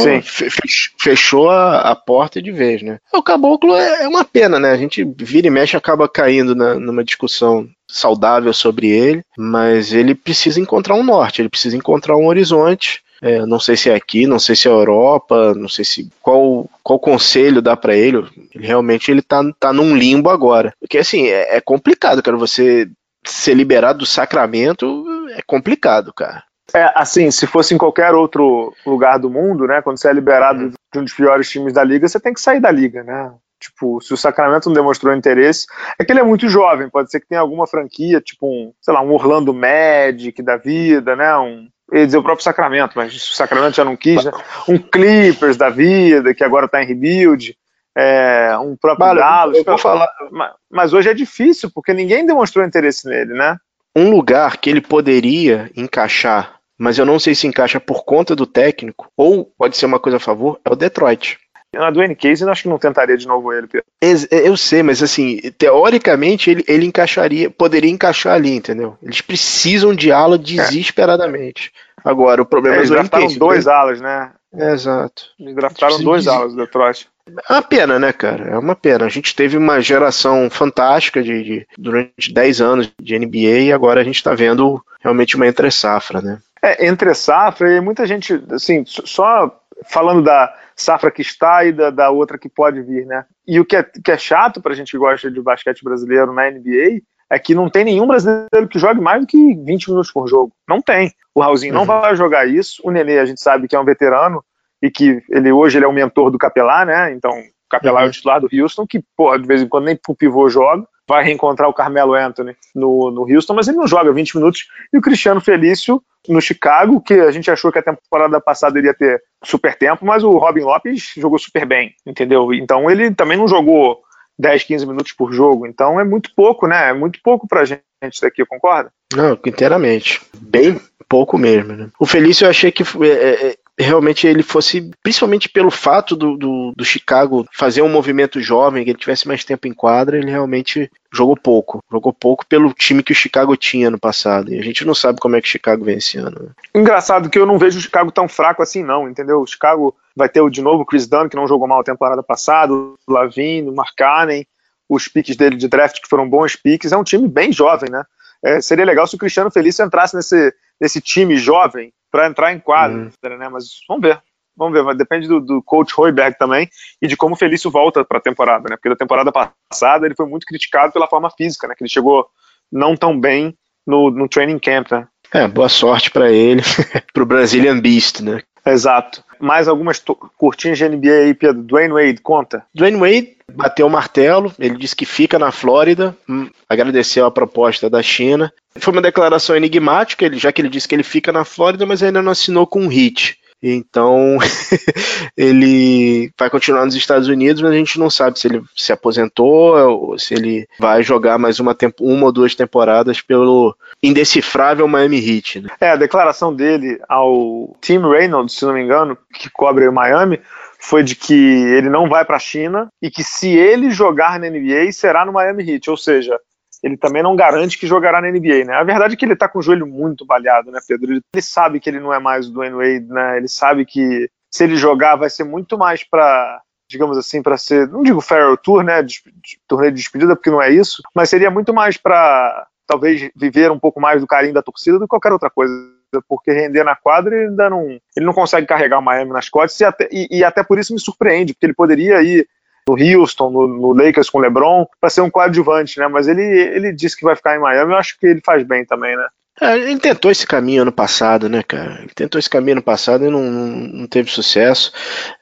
fechou 1.00 1.50
a, 1.50 1.92
a, 1.92 1.96
porta 1.96 2.42
de 2.42 2.52
vez, 2.52 2.84
né? 2.84 3.00
O 3.14 3.24
Caboclo 3.24 3.76
é, 3.76 4.04
é, 4.04 4.08
uma 4.08 4.26
pena, 4.26 4.60
né? 4.60 4.72
A 4.72 4.78
gente 4.78 5.06
vira 5.18 5.48
e 5.48 5.50
mexe 5.50 5.78
acaba 5.78 6.10
caindo 6.10 6.54
na, 6.54 6.76
numa 6.76 7.04
discussão 7.04 7.70
saudável 7.88 8.54
sobre 8.54 8.90
ele, 8.90 9.24
mas 9.38 9.94
ele 9.94 10.16
precisa 10.16 10.60
encontrar 10.60 10.96
um 10.96 11.04
norte, 11.04 11.42
ele 11.42 11.50
precisa 11.50 11.78
encontrar 11.78 12.16
um 12.18 12.28
horizonte. 12.28 13.04
É, 13.22 13.46
não 13.46 13.60
sei 13.60 13.78
se 13.78 13.90
é 13.90 13.96
aqui, 13.96 14.28
não 14.28 14.38
sei 14.38 14.56
se 14.56 14.68
é 14.68 14.72
Europa, 14.72 15.54
não 15.56 15.70
sei 15.70 15.86
se 15.86 16.10
qual, 16.22 16.70
qual 16.84 17.00
conselho 17.00 17.62
dá 17.62 17.76
para 17.76 17.96
ele. 17.96 18.18
ele. 18.54 18.68
Realmente 18.68 19.10
ele 19.10 19.22
tá, 19.22 19.42
tá 19.60 19.72
num 19.72 19.96
limbo 19.96 20.30
agora. 20.30 20.74
Porque 20.80 20.98
assim, 20.98 21.28
é, 21.28 21.58
é 21.58 21.62
complicado, 21.62 22.22
cara, 22.22 22.38
você 22.38 22.90
ser 23.26 23.56
liberado 23.56 24.00
do 24.00 24.06
sacramento 24.06 25.06
é 25.32 25.42
complicado, 25.42 26.14
cara. 26.14 26.44
É, 26.74 26.92
assim, 26.96 27.30
se 27.32 27.48
fosse 27.48 27.74
em 27.74 27.78
qualquer 27.78 28.14
outro 28.14 28.74
lugar 28.86 29.18
do 29.18 29.30
mundo, 29.30 29.66
né, 29.68 29.82
quando 29.82 29.98
você 29.98 30.10
é 30.10 30.14
liberado 30.14 30.64
uhum. 30.64 30.70
de 30.94 31.00
um 31.00 31.04
dos 31.04 31.14
piores 31.14 31.50
times 31.50 31.74
da 31.74 31.84
liga, 31.84 32.08
você 32.08 32.20
tem 32.20 32.34
que 32.34 32.42
sair 32.42 32.60
da 32.60 32.72
liga, 32.72 33.04
né? 33.04 33.32
Tipo, 33.66 34.02
se 34.02 34.14
o 34.14 34.18
Sacramento 34.18 34.68
não 34.68 34.74
demonstrou 34.74 35.16
interesse, 35.16 35.66
é 36.00 36.04
que 36.04 36.12
ele 36.12 36.20
é 36.20 36.24
muito 36.24 36.50
jovem, 36.50 36.90
pode 36.90 37.12
ser 37.12 37.20
que 37.20 37.28
tenha 37.28 37.42
alguma 37.42 37.68
franquia, 37.68 38.22
tipo 38.22 38.48
um, 38.48 38.74
sei 38.82 38.94
lá, 38.94 39.02
um 39.02 39.12
Orlando 39.12 39.54
Magic 39.54 40.42
da 40.42 40.58
vida, 40.58 41.16
né? 41.16 41.38
Um, 41.38 41.68
eu 41.92 42.00
ia 42.00 42.06
dizer 42.06 42.18
o 42.18 42.24
próprio 42.24 42.44
Sacramento, 42.44 42.94
mas 42.96 43.14
o 43.14 43.36
Sacramento 43.36 43.76
já 43.76 43.86
não 43.86 43.96
quis, 43.96 44.24
né? 44.26 44.32
Um 44.68 44.78
Clippers 44.78 45.58
da 45.58 45.70
vida, 45.70 46.34
que 46.34 46.44
agora 46.44 46.66
está 46.66 46.82
em 46.82 46.88
rebuild, 46.88 47.56
é, 47.96 48.58
um 48.60 48.76
próprio 48.76 49.16
Dallas. 49.16 49.58
Eu 49.58 49.64
vou 49.64 49.78
falar. 49.78 50.10
Mas, 50.32 50.52
mas 50.70 50.94
hoje 50.94 51.10
é 51.10 51.14
difícil, 51.14 51.70
porque 51.74 51.94
ninguém 51.94 52.26
demonstrou 52.26 52.66
interesse 52.66 53.08
nele, 53.08 53.34
né? 53.34 53.58
um 53.96 54.10
lugar 54.10 54.58
que 54.58 54.70
ele 54.70 54.82
poderia 54.82 55.72
encaixar, 55.76 56.60
mas 56.78 56.98
eu 56.98 57.06
não 57.06 57.18
sei 57.18 57.34
se 57.34 57.48
encaixa 57.48 57.80
por 57.80 58.04
conta 58.04 58.36
do 58.36 58.46
técnico, 58.46 59.10
ou 59.16 59.46
pode 59.58 59.78
ser 59.78 59.86
uma 59.86 60.00
coisa 60.00 60.18
a 60.18 60.20
favor, 60.20 60.60
é 60.66 60.70
o 60.70 60.76
Detroit. 60.76 61.38
Na 61.76 61.92
Dwayne 61.92 62.16
Casey, 62.16 62.46
eu 62.46 62.52
acho 62.52 62.64
que 62.64 62.70
não 62.70 62.78
tentaria 62.78 63.18
de 63.18 63.28
novo 63.28 63.54
ele, 63.54 63.68
Pedro. 63.68 63.86
Eu 64.32 64.58
sei, 64.58 64.82
mas 64.82 65.04
assim, 65.04 65.40
teoricamente 65.58 66.50
ele, 66.50 66.64
ele 66.68 66.86
encaixaria, 66.86 67.50
poderia 67.50 67.92
encaixar 67.92 68.34
ali, 68.34 68.56
entendeu? 68.56 68.98
Eles 69.04 69.22
precisam 69.22 69.94
de 69.94 70.12
ala 70.12 70.38
desesperadamente. 70.38 71.72
É. 72.04 72.10
Agora, 72.10 72.42
o 72.42 72.46
problema 72.46 72.78
é, 72.78 72.80
eles 72.80 72.92
é 72.92 72.94
draftaram 72.94 73.28
dois 73.36 73.68
alas, 73.68 74.00
né? 74.00 74.32
É, 74.56 74.74
exato. 74.74 75.24
Eles 75.40 75.56
draftaram 75.56 76.02
dois 76.02 76.24
de... 76.24 76.30
alas 76.30 76.54
do 76.54 76.64
Detroit. 76.64 77.08
É 77.50 77.54
uma 77.54 77.62
pena, 77.62 77.98
né, 77.98 78.14
cara? 78.14 78.52
É 78.52 78.58
uma 78.58 78.76
pena. 78.76 79.06
A 79.06 79.10
gente 79.10 79.36
teve 79.36 79.58
uma 79.58 79.82
geração 79.82 80.48
fantástica 80.50 81.24
de, 81.24 81.44
de 81.44 81.68
durante 81.78 82.32
10 82.32 82.62
anos 82.62 82.92
de 83.02 83.18
NBA 83.18 83.62
e 83.64 83.74
agora 83.74 84.02
a 84.02 84.04
gente 84.04 84.18
está 84.18 84.34
vendo 84.36 84.82
realmente 85.02 85.36
uma 85.36 85.48
entre-safra, 85.48 86.22
né? 86.22 86.40
É, 86.62 86.88
entre-safra 86.88 87.72
e 87.72 87.82
muita 87.82 88.06
gente, 88.06 88.42
assim, 88.52 88.84
só 88.86 89.52
falando 89.84 90.24
da 90.24 90.54
safra 90.76 91.12
que 91.12 91.22
está 91.22 91.66
e 91.66 91.72
da, 91.72 91.90
da 91.90 92.10
outra 92.10 92.38
que 92.38 92.50
pode 92.50 92.82
vir, 92.82 93.06
né? 93.06 93.26
E 93.48 93.60
o 93.60 93.66
que 93.66 93.76
é, 93.76 93.84
que 93.84 94.12
é 94.12 94.18
chato 94.18 94.62
pra 94.62 94.74
gente 94.74 94.92
que 94.92 94.98
gosta 94.98 95.30
de 95.30 95.42
basquete 95.42 95.84
brasileiro 95.84 96.34
na 96.34 96.50
NBA 96.50 97.02
é 97.30 97.40
que 97.40 97.56
não 97.56 97.70
tem 97.70 97.84
nenhum 97.84 98.08
brasileiro 98.08 98.68
que 98.70 98.80
jogue 98.80 99.02
mais 99.02 99.22
do 99.22 99.28
que 99.28 99.56
20 99.56 99.90
minutos 99.90 100.12
por 100.12 100.28
jogo. 100.28 100.52
Não 100.68 100.82
tem. 100.82 101.12
O 101.34 101.42
Raulzinho 101.42 101.74
uhum. 101.74 101.80
não 101.80 101.86
vai 101.86 102.16
jogar 102.16 102.48
isso. 102.48 102.82
O 102.84 102.92
Nenê, 102.92 103.20
a 103.20 103.26
gente 103.26 103.42
sabe 103.42 103.68
que 103.68 103.76
é 103.76 103.80
um 103.80 103.86
veterano 103.86 104.44
e 104.82 104.92
que 104.92 105.22
ele 105.30 105.52
hoje 105.52 105.78
ele 105.78 105.86
é 105.86 105.88
o 105.88 105.94
mentor 105.94 106.30
do 106.30 106.38
Capelá, 106.38 106.86
né? 106.86 107.12
Então, 107.14 107.32
o 107.32 107.44
Capelá 107.70 108.02
uhum. 108.02 108.06
é 108.06 108.10
o 108.10 108.12
titular 108.12 108.40
do 108.40 108.50
Houston, 108.52 108.86
que, 108.88 109.04
porra, 109.18 109.40
de 109.40 109.48
vez 109.48 109.62
em 109.62 109.68
quando 109.68 109.86
nem 109.86 109.96
pro 109.96 110.16
pivô 110.16 110.50
joga. 110.50 110.86
Vai 111.08 111.24
reencontrar 111.24 111.70
o 111.70 111.74
Carmelo 111.74 112.14
Anthony 112.14 112.56
no, 112.74 113.12
no 113.12 113.22
Houston, 113.32 113.54
mas 113.54 113.68
ele 113.68 113.78
não 113.78 113.88
joga 113.88 114.12
20 114.12 114.38
minutos. 114.38 114.68
E 114.92 114.98
o 114.98 115.02
Cristiano 115.02 115.40
Felício 115.40 116.02
no 116.28 116.42
Chicago, 116.42 117.02
que 117.02 117.14
a 117.14 117.32
gente 117.32 117.52
achou 117.52 117.72
que 117.72 117.80
a 117.80 117.84
temporada 117.84 118.42
passada 118.42 118.80
iria 118.80 118.94
ter 118.94 119.22
super 119.44 119.76
tempo, 119.78 120.06
mas 120.06 120.24
o 120.24 120.38
Robin 120.38 120.62
Lopes 120.62 121.14
jogou 121.16 121.38
super 121.38 121.66
bem, 121.66 121.94
entendeu? 122.06 122.52
Então 122.54 122.90
ele 122.90 123.14
também 123.14 123.38
não 123.38 123.48
jogou 123.48 124.02
10, 124.38 124.64
15 124.64 124.86
minutos 124.86 125.12
por 125.12 125.32
jogo. 125.32 125.66
Então 125.66 126.00
é 126.00 126.04
muito 126.04 126.34
pouco, 126.36 126.68
né? 126.68 126.90
É 126.90 126.94
muito 126.94 127.20
pouco 127.24 127.48
pra 127.48 127.66
gente 127.66 128.22
daqui, 128.22 128.46
concorda? 128.46 128.92
Não, 129.14 129.38
inteiramente. 129.46 130.22
Bem 130.38 130.80
pouco 131.08 131.38
mesmo, 131.38 131.74
né? 131.74 131.90
O 132.00 132.06
Felício 132.06 132.46
eu 132.46 132.50
achei 132.50 132.72
que 132.72 132.84
é, 132.84 133.50
é, 133.50 133.56
realmente 133.78 134.26
ele 134.26 134.42
fosse, 134.42 134.90
principalmente 135.04 135.50
pelo 135.50 135.70
fato 135.70 136.16
do, 136.16 136.38
do, 136.38 136.74
do, 136.76 136.86
Chicago 136.86 137.46
fazer 137.52 137.82
um 137.82 137.90
movimento 137.90 138.42
jovem, 138.42 138.84
que 138.84 138.92
ele 138.92 138.98
tivesse 138.98 139.28
mais 139.28 139.44
tempo 139.44 139.68
em 139.68 139.74
quadra, 139.74 140.18
ele 140.18 140.32
realmente 140.32 140.90
jogou 141.14 141.36
pouco. 141.36 141.84
Jogou 141.92 142.14
pouco 142.14 142.46
pelo 142.46 142.74
time 142.74 143.04
que 143.04 143.12
o 143.12 143.16
Chicago 143.16 143.56
tinha 143.58 143.90
no 143.90 144.00
passado. 144.00 144.54
E 144.54 144.60
a 144.60 144.64
gente 144.64 144.86
não 144.86 144.96
sabe 144.96 145.20
como 145.20 145.36
é 145.36 145.42
que 145.42 145.48
o 145.48 145.52
Chicago 145.52 145.84
vem 145.84 145.98
esse 145.98 146.18
ano. 146.18 146.38
Né? 146.42 146.50
Engraçado 146.74 147.30
que 147.30 147.38
eu 147.38 147.46
não 147.46 147.58
vejo 147.58 147.78
o 147.78 147.82
Chicago 147.82 148.12
tão 148.12 148.30
fraco 148.30 148.64
assim, 148.64 148.82
não, 148.82 149.10
entendeu? 149.10 149.42
O 149.42 149.48
Chicago 149.48 149.94
vai 150.16 150.30
ter 150.30 150.48
de 150.50 150.62
novo 150.62 150.84
o 150.84 150.86
Chris 150.86 151.08
Dunn, 151.08 151.28
que 151.28 151.36
não 151.36 151.48
jogou 151.48 151.68
mal 151.68 151.82
a 151.82 151.86
temporada 151.86 152.24
passada, 152.24 152.74
o 152.74 152.98
Lavine, 153.08 153.70
o 153.70 153.76
Mark 153.76 153.94
Cannon, 153.98 154.44
os 154.88 155.08
piques 155.08 155.36
dele 155.36 155.58
de 155.58 155.68
draft, 155.68 156.02
que 156.02 156.08
foram 156.08 156.30
bons 156.30 156.56
piques. 156.56 156.94
É 156.94 156.98
um 156.98 157.04
time 157.04 157.28
bem 157.28 157.52
jovem, 157.52 157.90
né? 157.90 158.04
É, 158.44 158.62
seria 158.62 158.86
legal 158.86 159.06
se 159.08 159.16
o 159.16 159.18
Cristiano 159.18 159.52
Felício 159.52 159.84
entrasse 159.84 160.16
nesse, 160.16 160.54
nesse 160.80 161.02
time 161.02 161.36
jovem 161.36 161.92
para 162.16 162.28
entrar 162.28 162.54
em 162.54 162.60
quadra, 162.60 162.98
uhum. 162.98 163.38
né? 163.38 163.50
Mas 163.50 163.66
vamos 163.90 164.08
ver. 164.08 164.22
Vamos 164.56 164.74
ver, 164.74 164.96
depende 164.96 165.28
do, 165.28 165.42
do 165.42 165.62
coach 165.62 165.94
Royberg 165.94 166.38
também 166.38 166.70
e 167.02 167.08
de 167.08 167.18
como 167.18 167.36
o 167.36 167.38
Felício 167.38 167.70
volta 167.70 168.06
para 168.06 168.20
a 168.20 168.22
temporada, 168.22 168.70
né? 168.70 168.78
Porque 168.78 168.88
da 168.88 168.96
temporada 168.96 169.30
passada 169.30 170.06
ele 170.06 170.16
foi 170.16 170.26
muito 170.26 170.46
criticado 170.46 170.94
pela 170.94 171.10
forma 171.10 171.30
física, 171.30 171.68
né? 171.68 171.76
Que 171.76 171.84
ele 171.84 171.90
chegou 171.90 172.26
não 172.72 172.96
tão 172.96 173.20
bem 173.20 173.54
no, 173.86 174.10
no 174.10 174.30
training 174.30 174.58
camp, 174.58 174.90
né? 174.92 175.06
É, 175.34 175.46
boa 175.46 175.68
sorte 175.68 176.10
para 176.10 176.32
ele, 176.32 176.62
para 177.14 177.24
o 177.24 177.26
Brazilian 177.26 177.82
Beast, 177.82 178.22
né? 178.22 178.42
Exato. 178.66 179.22
Mais 179.40 179.68
algumas 179.68 180.02
curtinhas 180.38 180.78
de 180.78 180.88
NBA 180.88 181.12
aí, 181.12 181.34
Pedro. 181.34 181.64
Dwayne 181.64 181.94
Wade, 181.94 182.22
conta. 182.22 182.64
Dwayne 182.74 182.98
Wade 182.98 183.36
bateu 183.54 183.88
o 183.88 183.90
martelo, 183.90 184.54
ele 184.60 184.78
disse 184.78 184.96
que 184.96 185.06
fica 185.06 185.38
na 185.38 185.52
Flórida, 185.52 186.18
hum, 186.28 186.50
agradeceu 186.68 187.26
a 187.26 187.32
proposta 187.32 187.90
da 187.90 188.02
China. 188.02 188.52
Foi 188.78 188.92
uma 188.92 189.02
declaração 189.02 189.56
enigmática, 189.56 190.26
ele, 190.26 190.38
já 190.38 190.52
que 190.52 190.62
ele 190.62 190.70
disse 190.70 190.88
que 190.88 190.96
ele 190.96 191.04
fica 191.04 191.32
na 191.32 191.46
Flórida, 191.46 191.86
mas 191.86 192.02
ainda 192.02 192.22
não 192.22 192.32
assinou 192.32 192.66
com 192.66 192.82
um 192.82 192.88
hit. 192.88 193.38
Então 193.62 194.38
ele 195.36 196.32
vai 196.38 196.50
continuar 196.50 196.86
nos 196.86 196.96
Estados 196.96 197.28
Unidos, 197.28 197.62
mas 197.62 197.72
a 197.72 197.76
gente 197.76 197.98
não 197.98 198.10
sabe 198.10 198.40
se 198.40 198.48
ele 198.48 198.62
se 198.76 198.92
aposentou 198.92 199.76
ou 199.76 200.20
se 200.20 200.34
ele 200.34 200.68
vai 200.80 201.02
jogar 201.02 201.38
mais 201.38 201.60
uma, 201.60 201.76
uma 202.00 202.26
ou 202.26 202.32
duas 202.32 202.54
temporadas 202.54 203.22
pelo 203.22 203.76
indecifrável 204.02 204.88
Miami 204.88 205.18
Heat. 205.18 205.62
Né? 205.62 205.70
É, 205.80 205.90
a 205.90 205.96
declaração 205.96 206.54
dele 206.54 207.00
ao 207.10 207.76
Tim 207.82 208.00
Reynolds, 208.00 208.56
se 208.56 208.66
não 208.66 208.74
me 208.74 208.82
engano, 208.82 209.18
que 209.34 209.50
cobre 209.50 209.88
o 209.88 209.94
Miami, 209.94 210.40
foi 210.80 211.04
de 211.04 211.16
que 211.16 211.34
ele 211.34 211.90
não 211.90 212.08
vai 212.08 212.24
para 212.24 212.36
a 212.36 212.40
China 212.40 212.88
e 213.02 213.10
que 213.10 213.24
se 213.24 213.50
ele 213.50 213.90
jogar 213.90 214.40
na 214.40 214.50
NBA 214.50 214.92
será 214.92 215.26
no 215.26 215.34
Miami 215.34 215.70
Heat, 215.70 215.90
ou 215.90 215.98
seja, 215.98 216.40
ele 216.84 216.98
também 216.98 217.24
não 217.24 217.36
garante 217.36 217.80
que 217.80 217.88
jogará 217.88 218.22
na 218.22 218.30
NBA, 218.30 218.66
né? 218.66 218.76
A 218.76 218.84
verdade 218.84 219.16
é 219.16 219.18
que 219.18 219.26
ele 219.26 219.36
tá 219.36 219.50
com 219.50 219.58
o 219.58 219.62
joelho 219.62 219.88
muito 219.88 220.26
baleado, 220.26 220.72
né, 220.72 220.80
Pedro? 220.88 221.14
Ele, 221.14 221.42
sabe 221.42 221.80
que 221.80 221.90
ele 221.90 222.00
não 222.00 222.14
é 222.14 222.20
mais 222.20 222.48
o 222.48 222.54
Dwayne 222.54 222.76
Wade, 222.76 223.08
né? 223.08 223.38
Ele 223.38 223.48
sabe 223.48 223.86
que 223.86 224.30
se 224.52 224.64
ele 224.64 224.76
jogar 224.76 225.16
vai 225.16 225.30
ser 225.30 225.44
muito 225.44 225.78
mais 225.78 226.04
para 226.04 226.62
digamos 226.88 227.18
assim, 227.18 227.42
para 227.42 227.58
ser, 227.58 227.88
não 227.88 228.04
digo 228.04 228.22
Farrell 228.22 228.56
Tour, 228.56 228.84
né, 228.84 229.02
de, 229.02 229.16
de, 229.26 229.60
torneio 229.68 229.92
de 229.92 229.98
despedida, 229.98 230.36
porque 230.36 230.52
não 230.52 230.62
é 230.62 230.70
isso, 230.70 231.02
mas 231.16 231.32
seria 231.32 231.50
muito 231.50 231.74
mais 231.74 231.98
para 231.98 232.68
talvez 232.88 233.30
viver 233.36 233.72
um 233.72 233.80
pouco 233.80 234.00
mais 234.00 234.22
do 234.22 234.28
carinho 234.28 234.54
da 234.54 234.62
torcida 234.62 234.98
do 234.98 235.06
que 235.06 235.10
qualquer 235.10 235.32
outra 235.32 235.50
coisa 235.50 235.96
porque 236.28 236.52
render 236.52 236.84
na 236.84 236.96
quadra 236.96 237.36
ele 237.36 237.50
ainda 237.50 237.70
não, 237.70 238.00
ele 238.16 238.26
não 238.26 238.34
consegue 238.34 238.68
carregar 238.68 239.00
o 239.00 239.02
Miami 239.02 239.32
nas 239.32 239.50
costas 239.50 239.80
e 239.80 239.86
até, 239.86 240.10
e, 240.12 240.28
e 240.32 240.44
até 240.44 240.64
por 240.64 240.80
isso 240.80 240.94
me 240.94 241.00
surpreende, 241.00 241.54
porque 241.54 241.66
ele 241.66 241.74
poderia 241.74 242.22
ir 242.22 242.48
no 242.88 242.96
Houston, 242.96 243.50
no, 243.50 243.68
no 243.68 243.94
Lakers 243.94 244.30
com 244.30 244.38
o 244.38 244.42
LeBron, 244.42 244.86
para 245.02 245.10
ser 245.10 245.22
um 245.22 245.30
coadjuvante, 245.30 246.00
né? 246.00 246.08
Mas 246.08 246.28
ele, 246.28 246.42
ele 246.42 246.94
disse 246.94 247.18
que 247.18 247.24
vai 247.24 247.36
ficar 247.36 247.56
em 247.56 247.60
Miami, 247.60 247.92
eu 247.92 247.98
acho 247.98 248.18
que 248.20 248.28
ele 248.28 248.42
faz 248.46 248.64
bem 248.64 248.86
também, 248.86 249.16
né? 249.18 249.28
É, 249.62 249.78
ele 249.78 250.00
tentou 250.00 250.30
esse 250.30 250.46
caminho 250.46 250.82
ano 250.82 250.92
passado, 250.92 251.48
né, 251.48 251.64
cara? 251.64 252.00
Ele 252.02 252.12
tentou 252.14 252.38
esse 252.38 252.50
caminho 252.50 252.74
ano 252.74 252.82
passado 252.82 253.26
e 253.26 253.30
não, 253.30 253.42
não 253.42 254.08
teve 254.08 254.30
sucesso. 254.30 254.92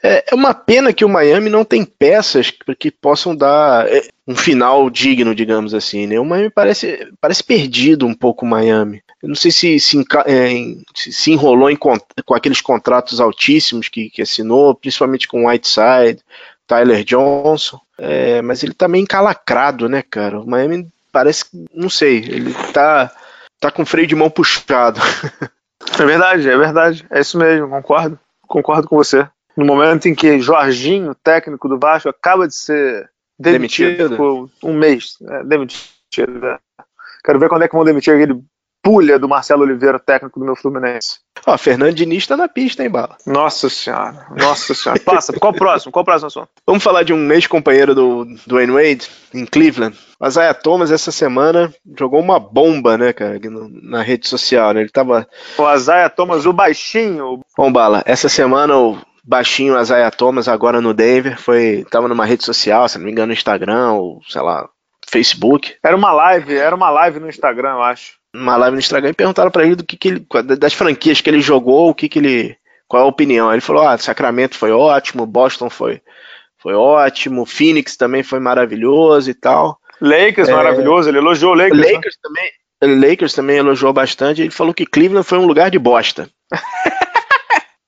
É, 0.03 0.25
é 0.31 0.35
uma 0.35 0.53
pena 0.53 0.93
que 0.93 1.03
o 1.03 1.09
Miami 1.09 1.49
não 1.49 1.65
tem 1.65 1.83
peças 1.83 2.53
que 2.79 2.91
possam 2.91 3.35
dar 3.35 3.87
é, 3.91 4.03
um 4.27 4.35
final 4.35 4.87
digno, 4.89 5.33
digamos 5.33 5.73
assim, 5.73 6.05
né? 6.05 6.19
O 6.19 6.25
Miami 6.25 6.51
parece, 6.51 7.11
parece 7.19 7.43
perdido 7.43 8.05
um 8.05 8.13
pouco 8.13 8.45
o 8.45 8.49
Miami. 8.49 9.01
Eu 9.21 9.29
não 9.29 9.35
sei 9.35 9.49
se 9.51 9.79
se, 9.79 10.05
é, 10.27 10.75
se 10.95 11.31
enrolou 11.31 11.71
em, 11.71 11.75
com 11.75 12.33
aqueles 12.35 12.61
contratos 12.61 13.19
altíssimos 13.19 13.89
que, 13.89 14.11
que 14.11 14.21
assinou, 14.21 14.75
principalmente 14.75 15.27
com 15.27 15.47
Whiteside, 15.47 16.19
Tyler 16.67 17.03
Johnson, 17.03 17.79
é, 17.97 18.41
mas 18.41 18.63
ele 18.63 18.73
tá 18.73 18.87
meio 18.87 19.03
encalacrado, 19.03 19.89
né, 19.89 20.01
cara? 20.01 20.39
O 20.39 20.47
Miami 20.47 20.87
parece 21.11 21.45
que, 21.45 21.65
não 21.73 21.89
sei, 21.89 22.17
ele 22.17 22.53
tá, 22.73 23.11
tá 23.63 23.71
com 23.71 23.85
freio 23.85 24.07
de 24.07 24.15
mão 24.15 24.29
puxado. 24.29 24.99
É 25.99 26.05
verdade, 26.05 26.49
é 26.49 26.57
verdade, 26.57 27.05
é 27.11 27.19
isso 27.19 27.37
mesmo, 27.37 27.67
concordo, 27.69 28.17
concordo 28.47 28.87
com 28.87 28.95
você. 28.95 29.27
No 29.55 29.65
momento 29.65 30.07
em 30.07 30.15
que 30.15 30.39
Jorginho, 30.39 31.13
técnico 31.13 31.67
do 31.67 31.77
Vasco, 31.77 32.07
acaba 32.07 32.47
de 32.47 32.55
ser 32.55 33.09
demitido, 33.37 33.97
demitido. 33.97 34.15
por 34.15 34.49
um 34.63 34.73
mês, 34.73 35.17
é, 35.27 35.43
demitido. 35.43 36.47
É. 36.47 36.57
Quero 37.23 37.37
ver 37.37 37.49
quando 37.49 37.63
é 37.63 37.67
que 37.67 37.75
vão 37.75 37.83
demitir 37.83 38.13
aquele 38.13 38.41
pulha 38.83 39.17
do 39.17 39.29
Marcelo 39.29 39.63
Oliveira, 39.63 39.97
técnico 39.97 40.37
do 40.37 40.45
meu 40.45 40.55
Fluminense. 40.57 41.19
Ó, 41.47 41.57
Fernando 41.57 41.95
Diniz 41.95 42.27
tá 42.27 42.35
na 42.35 42.49
pista, 42.49 42.83
hein, 42.83 42.89
Bala? 42.89 43.17
Nossa 43.25 43.69
senhora, 43.69 44.27
nossa 44.35 44.73
senhora. 44.73 44.99
Passa, 44.99 45.33
qual 45.33 45.53
o 45.53 45.55
próximo? 45.55 45.91
Qual 45.91 46.03
o 46.03 46.05
próximo 46.05 46.27
assunto? 46.27 46.49
Vamos 46.67 46.83
falar 46.83 47.03
de 47.03 47.13
um 47.13 47.31
ex-companheiro 47.31 47.95
do 47.95 48.25
Dwayne 48.45 48.73
Wade, 48.73 49.09
em 49.33 49.45
Cleveland. 49.45 49.97
Isaiah 50.23 50.53
Thomas, 50.53 50.91
essa 50.91 51.11
semana, 51.11 51.73
jogou 51.97 52.19
uma 52.19 52.39
bomba, 52.39 52.97
né, 52.97 53.13
cara, 53.13 53.39
na 53.81 54.01
rede 54.01 54.27
social, 54.27 54.73
né? 54.73 54.81
Ele 54.81 54.89
tava... 54.89 55.27
O 55.57 55.73
Isaiah 55.73 56.09
Thomas, 56.09 56.45
o 56.45 56.53
baixinho. 56.53 57.39
Bom, 57.57 57.71
Bala, 57.71 58.03
essa 58.05 58.27
semana 58.27 58.77
o 58.77 58.97
baixinho 59.23 59.79
Isaiah 59.79 60.11
Thomas, 60.11 60.47
agora 60.47 60.81
no 60.81 60.93
Denver, 60.93 61.39
foi... 61.39 61.85
Tava 61.89 62.07
numa 62.07 62.25
rede 62.25 62.45
social, 62.45 62.87
se 62.87 62.97
não 62.97 63.05
me 63.05 63.11
engano, 63.11 63.27
no 63.27 63.33
Instagram, 63.33 63.93
ou 63.93 64.21
sei 64.27 64.41
lá, 64.41 64.67
Facebook. 65.09 65.75
Era 65.83 65.95
uma 65.95 66.11
live, 66.11 66.55
era 66.55 66.75
uma 66.75 66.89
live 66.89 67.19
no 67.19 67.29
Instagram, 67.29 67.73
eu 67.73 67.83
acho 67.83 68.22
uma 68.33 68.55
live 68.57 68.75
no 68.75 68.79
Instagram 68.79 69.11
e 69.11 69.13
perguntaram 69.13 69.51
para 69.51 69.63
ele 69.63 69.75
do 69.75 69.83
que, 69.83 69.95
que 69.95 70.07
ele, 70.07 70.27
das 70.57 70.73
franquias 70.73 71.21
que 71.21 71.29
ele 71.29 71.41
jogou, 71.41 71.89
o 71.89 71.93
que, 71.93 72.09
que 72.09 72.19
ele, 72.19 72.57
qual 72.87 73.03
a 73.03 73.07
opinião. 73.07 73.51
Ele 73.51 73.61
falou: 73.61 73.87
ah, 73.87 73.97
Sacramento 73.97 74.57
foi 74.57 74.71
ótimo, 74.71 75.25
Boston 75.25 75.69
foi, 75.69 76.01
foi 76.57 76.73
ótimo, 76.73 77.45
Phoenix 77.45 77.95
também 77.95 78.23
foi 78.23 78.39
maravilhoso 78.39 79.29
e 79.29 79.33
tal. 79.33 79.77
Lakers 80.01 80.49
é, 80.49 80.53
maravilhoso, 80.53 81.09
ele 81.09 81.19
elogiou 81.19 81.53
o 81.53 81.55
Lakers. 81.55 81.79
Né? 81.79 81.93
Lakers 81.93 82.15
né? 82.15 82.21
também, 82.81 83.09
Lakers 83.09 83.33
também 83.33 83.57
elogiou 83.57 83.93
bastante. 83.93 84.41
Ele 84.41 84.51
falou 84.51 84.73
que 84.73 84.85
Cleveland 84.85 85.27
foi 85.27 85.37
um 85.37 85.45
lugar 85.45 85.69
de 85.69 85.79
bosta. 85.79 86.29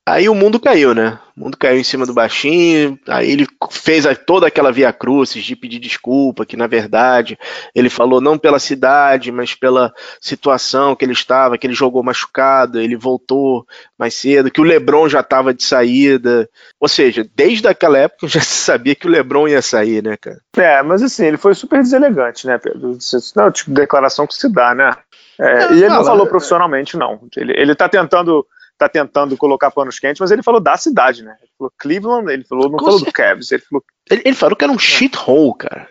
Aí 0.08 0.30
o 0.30 0.36
mundo 0.36 0.60
caiu, 0.60 0.94
né? 0.94 1.18
O 1.36 1.42
mundo 1.42 1.58
caiu 1.58 1.80
em 1.80 1.84
cima 1.84 2.06
do 2.06 2.14
baixinho, 2.14 2.98
aí 3.08 3.32
ele 3.32 3.48
fez 3.72 4.06
toda 4.24 4.46
aquela 4.46 4.72
via 4.72 4.94
crucis 4.94 5.44
de 5.44 5.56
pedir 5.56 5.80
desculpa, 5.80 6.46
que 6.46 6.56
na 6.56 6.68
verdade 6.68 7.40
ele 7.74 7.90
falou 7.90 8.22
não 8.22 8.38
pela 8.38 8.60
cidade, 8.60 9.32
mas 9.32 9.56
pela 9.56 9.92
situação 10.22 10.96
que 10.96 11.04
ele 11.04 11.14
estava, 11.14 11.58
que 11.58 11.66
ele 11.66 11.74
jogou 11.74 12.04
machucado, 12.04 12.80
ele 12.80 12.96
voltou 12.96 13.66
mais 13.98 14.14
cedo, 14.14 14.52
que 14.52 14.62
o 14.62 14.64
LeBron 14.64 15.10
já 15.10 15.22
estava 15.22 15.56
de 15.56 15.64
saída. 15.64 16.48
Ou 16.80 16.88
seja, 16.88 17.28
desde 17.36 17.68
aquela 17.68 17.98
época 17.98 18.28
já 18.28 18.42
se 18.42 18.54
sabia 18.64 18.94
que 18.94 19.08
o 19.08 19.10
LeBron 19.10 19.48
ia 19.48 19.62
sair, 19.64 20.04
né, 20.04 20.16
cara? 20.18 20.40
É, 20.56 20.84
mas 20.84 21.02
assim, 21.02 21.26
ele 21.26 21.38
foi 21.38 21.56
super 21.56 21.82
deselegante, 21.82 22.46
né, 22.46 22.60
Pedro? 22.60 22.96
Não 23.36 23.44
é 23.44 23.48
o 23.48 23.52
tipo 23.52 23.72
de 23.72 23.82
declaração 23.82 24.28
que 24.28 24.36
se 24.36 24.48
dá, 24.54 24.76
né? 24.76 24.92
É, 25.40 25.74
e 25.74 25.84
ele 25.84 25.90
não 25.90 26.06
falou 26.06 26.28
profissionalmente, 26.28 26.96
não. 26.96 27.20
Ele, 27.36 27.54
ele 27.58 27.76
tá 27.76 27.90
tentando 27.90 28.46
tá 28.78 28.90
tentando 28.90 29.38
colocar 29.38 29.72
panos 29.72 30.00
quentes, 30.00 30.20
mas 30.20 30.32
ele 30.32 30.44
falou 30.44 30.60
da 30.60 30.76
cidade, 30.78 31.24
né? 31.24 31.36
Ele 31.42 31.52
falou 31.58 31.74
Cleveland, 31.78 32.32
ele 32.32 32.44
falou, 32.44 32.70
não 32.70 32.78
Com 32.78 32.86
falou 32.86 33.00
do 33.00 33.12
Cavs, 33.12 33.52
ele 33.52 33.62
falou. 33.62 33.84
Ele, 34.10 34.22
ele, 34.26 34.36
falou 34.36 34.56
que 34.56 34.64
era 34.64 34.74
um 34.74 34.80
shithole, 34.80 35.54
cara. 35.58 35.90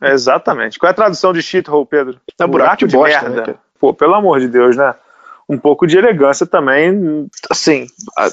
É, 0.00 0.12
exatamente. 0.12 0.78
Qual 0.78 0.88
é 0.88 0.92
a 0.92 0.96
tradução 0.96 1.32
de 1.32 1.42
shithole, 1.42 1.86
Pedro? 1.86 2.20
É 2.38 2.46
buraco, 2.46 2.52
buraco 2.52 2.86
de, 2.86 2.86
de 2.86 2.96
bosta, 2.96 3.28
merda. 3.28 3.52
Né, 3.52 3.58
Pô, 3.78 3.92
pelo 3.92 4.14
amor 4.14 4.40
de 4.40 4.48
Deus, 4.48 4.76
né? 4.76 4.94
Um 5.48 5.58
pouco 5.58 5.86
de 5.86 5.98
elegância 5.98 6.46
também. 6.46 7.28
Assim, 7.50 7.86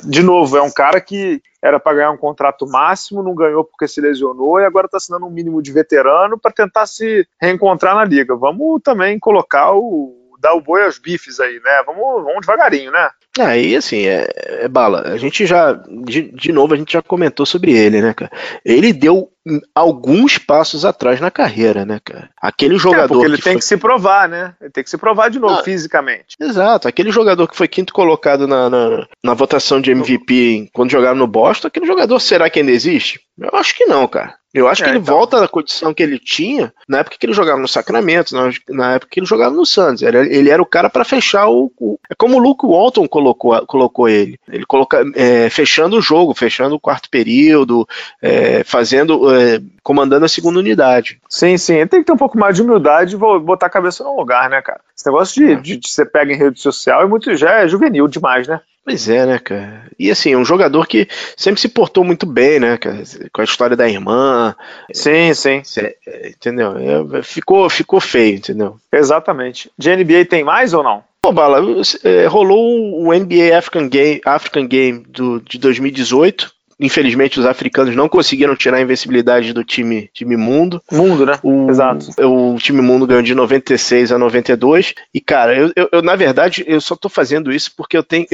de 0.03 0.21
novo, 0.21 0.55
é 0.55 0.61
um 0.61 0.71
cara 0.71 1.01
que 1.01 1.41
era 1.61 1.79
para 1.79 1.95
ganhar 1.95 2.11
um 2.11 2.17
contrato 2.17 2.67
máximo, 2.67 3.23
não 3.23 3.33
ganhou 3.33 3.63
porque 3.63 3.87
se 3.87 3.99
lesionou 3.99 4.59
e 4.59 4.65
agora 4.65 4.85
está 4.85 4.97
assinando 4.97 5.25
um 5.25 5.31
mínimo 5.31 5.61
de 5.61 5.71
veterano 5.71 6.37
para 6.37 6.51
tentar 6.51 6.85
se 6.85 7.27
reencontrar 7.41 7.95
na 7.95 8.05
liga. 8.05 8.35
Vamos 8.35 8.81
também 8.83 9.17
colocar 9.17 9.73
o 9.73 10.16
dar 10.39 10.53
o 10.53 10.61
boi 10.61 10.83
aos 10.83 10.99
bifes 10.99 11.39
aí, 11.39 11.59
né? 11.63 11.83
Vamos, 11.85 12.23
vamos 12.23 12.41
devagarinho, 12.41 12.91
né? 12.91 13.09
Aí, 13.39 13.75
ah, 13.75 13.79
assim, 13.79 14.05
é, 14.05 14.27
é, 14.35 14.67
bala. 14.67 15.01
A 15.07 15.17
gente 15.17 15.45
já, 15.45 15.73
de, 15.73 16.31
de 16.31 16.51
novo, 16.51 16.73
a 16.73 16.77
gente 16.77 16.93
já 16.93 17.01
comentou 17.01 17.45
sobre 17.45 17.71
ele, 17.71 18.01
né, 18.01 18.13
cara? 18.13 18.31
Ele 18.65 18.91
deu 18.91 19.31
alguns 19.73 20.37
passos 20.37 20.85
atrás 20.85 21.19
na 21.19 21.31
carreira, 21.31 21.85
né, 21.85 21.99
cara? 22.03 22.29
Aquele 22.41 22.77
jogador. 22.77 23.03
É, 23.03 23.07
porque 23.07 23.25
ele 23.25 23.37
que 23.37 23.43
tem 23.43 23.53
foi... 23.53 23.59
que 23.59 23.65
se 23.65 23.77
provar, 23.77 24.29
né? 24.29 24.55
Ele 24.61 24.69
tem 24.69 24.83
que 24.83 24.89
se 24.89 24.97
provar 24.97 25.29
de 25.29 25.39
novo, 25.39 25.59
ah, 25.59 25.63
fisicamente. 25.63 26.35
Exato. 26.39 26.87
Aquele 26.87 27.11
jogador 27.11 27.47
que 27.47 27.55
foi 27.55 27.67
quinto 27.67 27.93
colocado 27.93 28.47
na, 28.47 28.69
na, 28.69 29.07
na, 29.23 29.33
votação 29.33 29.79
de 29.81 29.91
MVP 29.91 30.69
quando 30.73 30.91
jogaram 30.91 31.17
no 31.17 31.27
Boston, 31.27 31.67
aquele 31.67 31.85
jogador 31.85 32.19
será 32.19 32.49
que 32.49 32.59
ainda 32.59 32.71
existe? 32.71 33.19
Eu 33.37 33.51
acho 33.53 33.75
que 33.75 33.85
não, 33.85 34.07
cara. 34.07 34.35
Eu 34.53 34.67
acho 34.67 34.81
é, 34.81 34.85
que 34.85 34.91
ele 34.91 34.99
então. 34.99 35.13
volta 35.13 35.43
à 35.43 35.47
condição 35.47 35.93
que 35.93 36.01
ele 36.01 36.17
tinha 36.17 36.73
na 36.87 36.99
época 36.99 37.17
que 37.19 37.25
ele 37.25 37.33
jogava 37.33 37.59
no 37.59 37.67
Sacramento, 37.67 38.33
na, 38.33 38.49
na 38.69 38.93
época 38.93 39.11
que 39.11 39.19
ele 39.19 39.27
jogava 39.27 39.53
no 39.53 39.65
Santos. 39.65 40.01
Ele, 40.01 40.17
ele 40.35 40.49
era 40.49 40.61
o 40.61 40.65
cara 40.65 40.89
para 40.89 41.03
fechar 41.03 41.47
o, 41.47 41.71
o, 41.77 41.99
É 42.09 42.15
como 42.15 42.37
o 42.37 42.39
Luke 42.39 42.65
Walton 42.65 43.07
colocou, 43.07 43.63
colocou 43.67 44.09
ele. 44.09 44.39
Ele 44.49 44.65
coloca, 44.65 45.03
é, 45.15 45.49
fechando 45.49 45.97
o 45.97 46.01
jogo, 46.01 46.33
fechando 46.33 46.75
o 46.75 46.79
quarto 46.79 47.09
período, 47.09 47.87
é, 48.21 48.63
fazendo. 48.63 49.29
É, 49.37 49.61
comandando 49.83 50.25
a 50.25 50.29
segunda 50.29 50.59
unidade. 50.59 51.19
Sim, 51.29 51.57
sim. 51.57 51.85
Tem 51.87 52.01
que 52.01 52.05
ter 52.05 52.11
um 52.11 52.17
pouco 52.17 52.37
mais 52.37 52.55
de 52.55 52.61
humildade 52.61 53.15
e 53.15 53.17
botar 53.17 53.67
a 53.67 53.69
cabeça 53.69 54.03
no 54.03 54.17
lugar, 54.17 54.49
né, 54.49 54.61
cara? 54.61 54.81
Esse 54.95 55.05
negócio 55.05 55.35
de, 55.35 55.53
é. 55.53 55.55
de, 55.55 55.77
de 55.77 55.89
você 55.89 56.05
pega 56.05 56.33
em 56.33 56.37
rede 56.37 56.59
social 56.59 57.01
é 57.01 57.05
muito 57.05 57.35
já 57.35 57.59
é 57.59 57.67
juvenil 57.67 58.07
demais, 58.07 58.47
né? 58.47 58.61
Pois 58.87 59.09
é, 59.09 59.25
né, 59.25 59.37
cara? 59.37 59.83
E 59.99 60.09
assim, 60.09 60.33
um 60.33 60.45
jogador 60.45 60.87
que 60.87 61.09
sempre 61.35 61.59
se 61.59 61.67
portou 61.67 62.05
muito 62.05 62.25
bem, 62.25 62.57
né, 62.57 62.77
cara? 62.77 63.03
Com 63.33 63.41
a 63.41 63.43
história 63.43 63.75
da 63.75 63.89
irmã. 63.89 64.55
Sim, 64.93 65.33
sim. 65.33 65.61
É, 65.77 66.29
entendeu? 66.29 66.75
É, 67.13 67.21
ficou, 67.21 67.69
ficou 67.69 67.99
feio, 67.99 68.37
entendeu? 68.37 68.77
Exatamente. 68.89 69.69
De 69.77 69.93
NBA 69.93 70.23
tem 70.29 70.41
mais 70.41 70.73
ou 70.73 70.83
não? 70.83 71.03
Pô, 71.21 71.33
Bala, 71.33 71.61
é, 72.05 72.25
rolou 72.27 73.05
o 73.05 73.13
NBA 73.13 73.57
African 73.57 73.89
Game, 73.89 74.21
African 74.23 74.65
Game 74.65 75.03
do, 75.09 75.41
de 75.41 75.57
2018. 75.57 76.49
Infelizmente, 76.79 77.39
os 77.39 77.45
africanos 77.45 77.95
não 77.95 78.07
conseguiram 78.07 78.55
tirar 78.55 78.77
a 78.77 78.81
invencibilidade 78.81 79.51
do 79.51 79.63
time, 79.63 80.09
time 80.13 80.37
mundo. 80.37 80.81
Mundo, 80.91 81.25
né? 81.25 81.39
O, 81.41 81.69
Exato. 81.69 82.11
O 82.21 82.57
time 82.59 82.81
mundo 82.81 83.07
ganhou 83.07 83.23
de 83.23 83.33
96 83.33 84.11
a 84.11 84.17
92. 84.17 84.93
E, 85.13 85.19
cara, 85.19 85.57
eu, 85.57 85.71
eu, 85.75 85.89
eu 85.91 86.01
na 86.01 86.15
verdade, 86.15 86.63
eu 86.67 86.79
só 86.79 86.95
tô 86.95 87.09
fazendo 87.09 87.51
isso 87.51 87.71
porque 87.75 87.97
eu 87.97 88.03
tenho. 88.03 88.27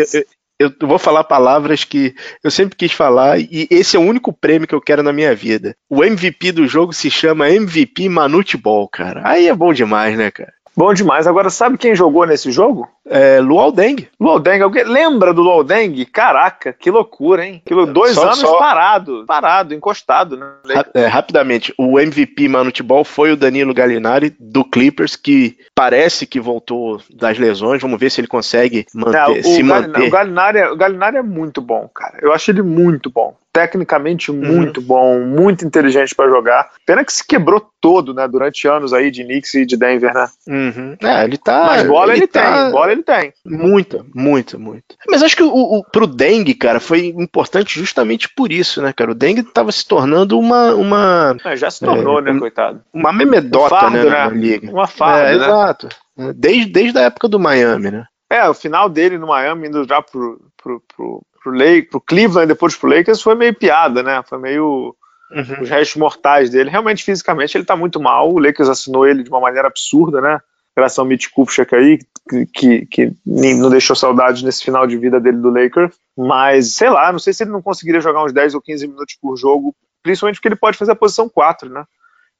Eu, 0.60 0.72
eu 0.80 0.88
vou 0.88 1.00
falar 1.00 1.24
palavras 1.24 1.84
que 1.84 2.14
eu 2.44 2.52
sempre 2.52 2.76
quis 2.76 2.92
falar 2.92 3.40
e 3.40 3.68
esse 3.72 3.96
é 3.96 4.00
o 4.00 4.04
único 4.04 4.32
prêmio 4.32 4.68
que 4.68 4.76
eu 4.76 4.82
quero 4.82 5.02
na 5.02 5.12
minha 5.12 5.34
vida. 5.34 5.76
O 5.90 6.04
MVP 6.04 6.52
do 6.52 6.68
jogo 6.68 6.94
se 6.94 7.10
chama 7.10 7.50
MVP 7.50 8.08
Manute 8.10 8.58
Ball, 8.58 8.88
cara. 8.88 9.22
Aí 9.26 9.48
é 9.48 9.56
bom 9.56 9.74
demais, 9.74 10.18
né, 10.18 10.30
cara? 10.30 10.54
Bom 10.76 10.94
demais. 10.94 11.28
Agora, 11.28 11.50
sabe 11.50 11.78
quem 11.78 11.96
jogou 11.96 12.26
nesse 12.26 12.52
jogo? 12.52 12.88
É, 13.06 13.40
Luol 13.40 13.72
Deng. 13.72 14.08
Luol 14.20 14.40
Deng. 14.40 14.62
Alguém 14.62 14.84
lembra 14.86 15.34
do 15.34 15.42
Luol 15.42 15.64
Deng? 15.64 16.06
Caraca, 16.06 16.74
que 16.74 16.90
loucura, 16.90 17.46
hein? 17.46 17.62
Que, 17.66 17.74
dois 17.88 18.14
só, 18.16 18.26
anos 18.26 18.40
só... 18.40 18.58
parado, 18.58 19.26
parado, 19.28 19.74
encostado. 19.74 20.38
Né? 20.38 20.48
É, 20.94 21.06
rapidamente, 21.06 21.74
o 21.78 22.00
MVP 22.00 22.48
Manutebol 22.48 23.04
foi 23.04 23.32
o 23.32 23.38
Danilo 23.38 23.74
Gallinari 23.74 24.34
do 24.40 24.64
Clippers, 24.64 25.16
que 25.16 25.58
parece 25.76 26.26
que 26.26 26.40
voltou 26.40 27.02
das 27.14 27.38
lesões. 27.38 27.82
Vamos 27.82 28.00
ver 28.00 28.10
se 28.10 28.22
ele 28.22 28.28
consegue 28.28 28.86
manter, 28.94 29.40
é, 29.40 29.44
se 29.44 29.62
manter. 29.64 30.08
O 30.08 30.10
Gallinari, 30.10 30.58
é, 30.60 30.70
o 30.70 30.78
Gallinari 30.78 31.18
é 31.18 31.24
muito 31.24 31.62
bom, 31.62 31.90
cara. 31.94 32.18
Eu 32.22 32.34
acho 32.34 32.52
ele 32.52 32.62
muito 32.62 33.10
bom 33.10 33.36
tecnicamente 33.54 34.32
uhum. 34.32 34.38
muito 34.38 34.80
uhum. 34.80 34.88
bom, 34.88 35.20
muito 35.20 35.64
inteligente 35.64 36.16
para 36.16 36.28
jogar. 36.28 36.72
Pena 36.88 37.06
que 37.06 37.14
se 37.14 37.26
quebrou 37.26 37.64
todo, 37.80 38.12
né, 38.12 38.28
durante 38.28 38.68
anos 38.68 38.92
aí 38.94 39.12
de 39.12 39.24
Knicks 39.24 39.54
e 39.54 39.66
de 39.66 39.78
Denver, 39.78 40.12
né? 40.12 40.28
Uhum. 40.48 40.98
É, 41.00 41.24
ele 41.24 41.38
tá. 41.38 41.66
Mas 41.68 41.84
bola 41.84 42.14
ele, 42.14 42.22
ele 42.22 42.28
tá... 42.28 42.64
tem, 42.64 42.72
bola 42.72 42.92
ele 42.94 43.04
tem. 43.04 43.34
Muita, 43.46 44.06
muita, 44.14 44.58
muita. 44.58 44.96
Mas 45.08 45.22
acho 45.22 45.36
que 45.36 45.44
o, 45.44 45.50
o, 45.50 45.84
pro 45.84 46.08
Dengue, 46.08 46.54
cara, 46.54 46.80
foi 46.80 47.08
importante 47.08 47.80
justamente 47.80 48.30
por 48.30 48.52
isso, 48.52 48.82
né, 48.82 48.94
cara? 48.94 49.12
O 49.12 49.16
Dengue 49.16 49.44
tava 49.44 49.72
se 49.72 49.86
tornando 49.88 50.40
uma. 50.40 50.74
uma 50.74 51.38
é, 51.44 51.56
já 51.56 51.70
se 51.70 51.82
tornou, 51.82 52.20
é, 52.20 52.22
né, 52.22 52.40
coitado? 52.40 52.82
Uma 52.94 53.12
memedota, 53.12 53.66
um 53.76 53.80
fardo, 53.80 53.98
né, 53.98 54.04
na, 54.06 54.30
né? 54.30 54.38
liga. 54.38 54.72
Uma 54.72 54.88
farda, 54.88 55.30
é, 55.30 55.38
né? 55.38 55.46
Exato. 55.46 55.90
Desde, 56.36 56.72
desde 56.72 56.98
a 56.98 57.04
época 57.04 57.28
do 57.28 57.40
Miami, 57.40 57.92
né? 57.92 58.06
É, 58.30 58.48
o 58.48 58.54
final 58.54 58.90
dele 58.90 59.18
no 59.18 59.28
Miami, 59.28 59.68
indo 59.68 59.84
já 59.88 60.02
pro, 60.02 60.40
pro, 60.58 60.82
pro 60.96 61.22
pro, 61.44 61.52
Lake, 61.52 61.90
pro 61.90 62.02
Cleveland 62.02 62.48
depois 62.48 62.76
pro 62.76 62.90
Lakers 62.90 63.22
foi 63.22 63.36
meio 63.36 63.54
piada, 63.54 64.02
né? 64.02 64.24
Foi 64.24 64.40
meio 64.40 64.96
uhum. 65.32 65.62
os 65.62 65.70
restos 65.70 65.98
mortais 65.98 66.50
dele. 66.50 66.70
Realmente, 66.70 67.04
fisicamente, 67.04 67.58
ele 67.58 67.66
tá 67.66 67.76
muito 67.76 68.00
mal. 68.00 68.32
O 68.32 68.40
Lakers 68.40 68.70
assinou 68.70 69.06
ele 69.06 69.24
de 69.24 69.30
uma 69.30 69.42
maneira 69.42 69.68
absurda, 69.68 70.22
né? 70.22 70.40
Graças 70.76 70.98
ao 70.98 71.06
Mitch 71.06 71.30
Kupchak 71.30 71.76
aí, 71.76 72.00
que, 72.30 72.46
que, 72.48 72.86
que 72.86 73.14
não 73.26 73.70
deixou 73.70 73.96
saudade 73.96 74.44
nesse 74.44 74.64
final 74.64 74.88
de 74.88 74.98
vida 74.98 75.20
dele 75.20 75.38
do 75.38 75.50
Lakers. 75.50 75.96
Mas, 76.18 76.74
sei 76.74 76.90
lá, 76.90 77.12
não 77.12 77.20
sei 77.20 77.34
se 77.34 77.44
ele 77.44 77.52
não 77.52 77.62
conseguiria 77.62 78.02
jogar 78.02 78.24
uns 78.24 78.34
10 78.34 78.56
ou 78.56 78.62
15 78.62 78.88
minutos 78.88 79.16
por 79.22 79.36
jogo, 79.38 79.76
principalmente 80.02 80.38
porque 80.38 80.48
ele 80.48 80.56
pode 80.56 80.78
fazer 80.78 80.92
a 80.92 80.96
posição 80.96 81.30
4, 81.30 81.70
né? 81.70 81.84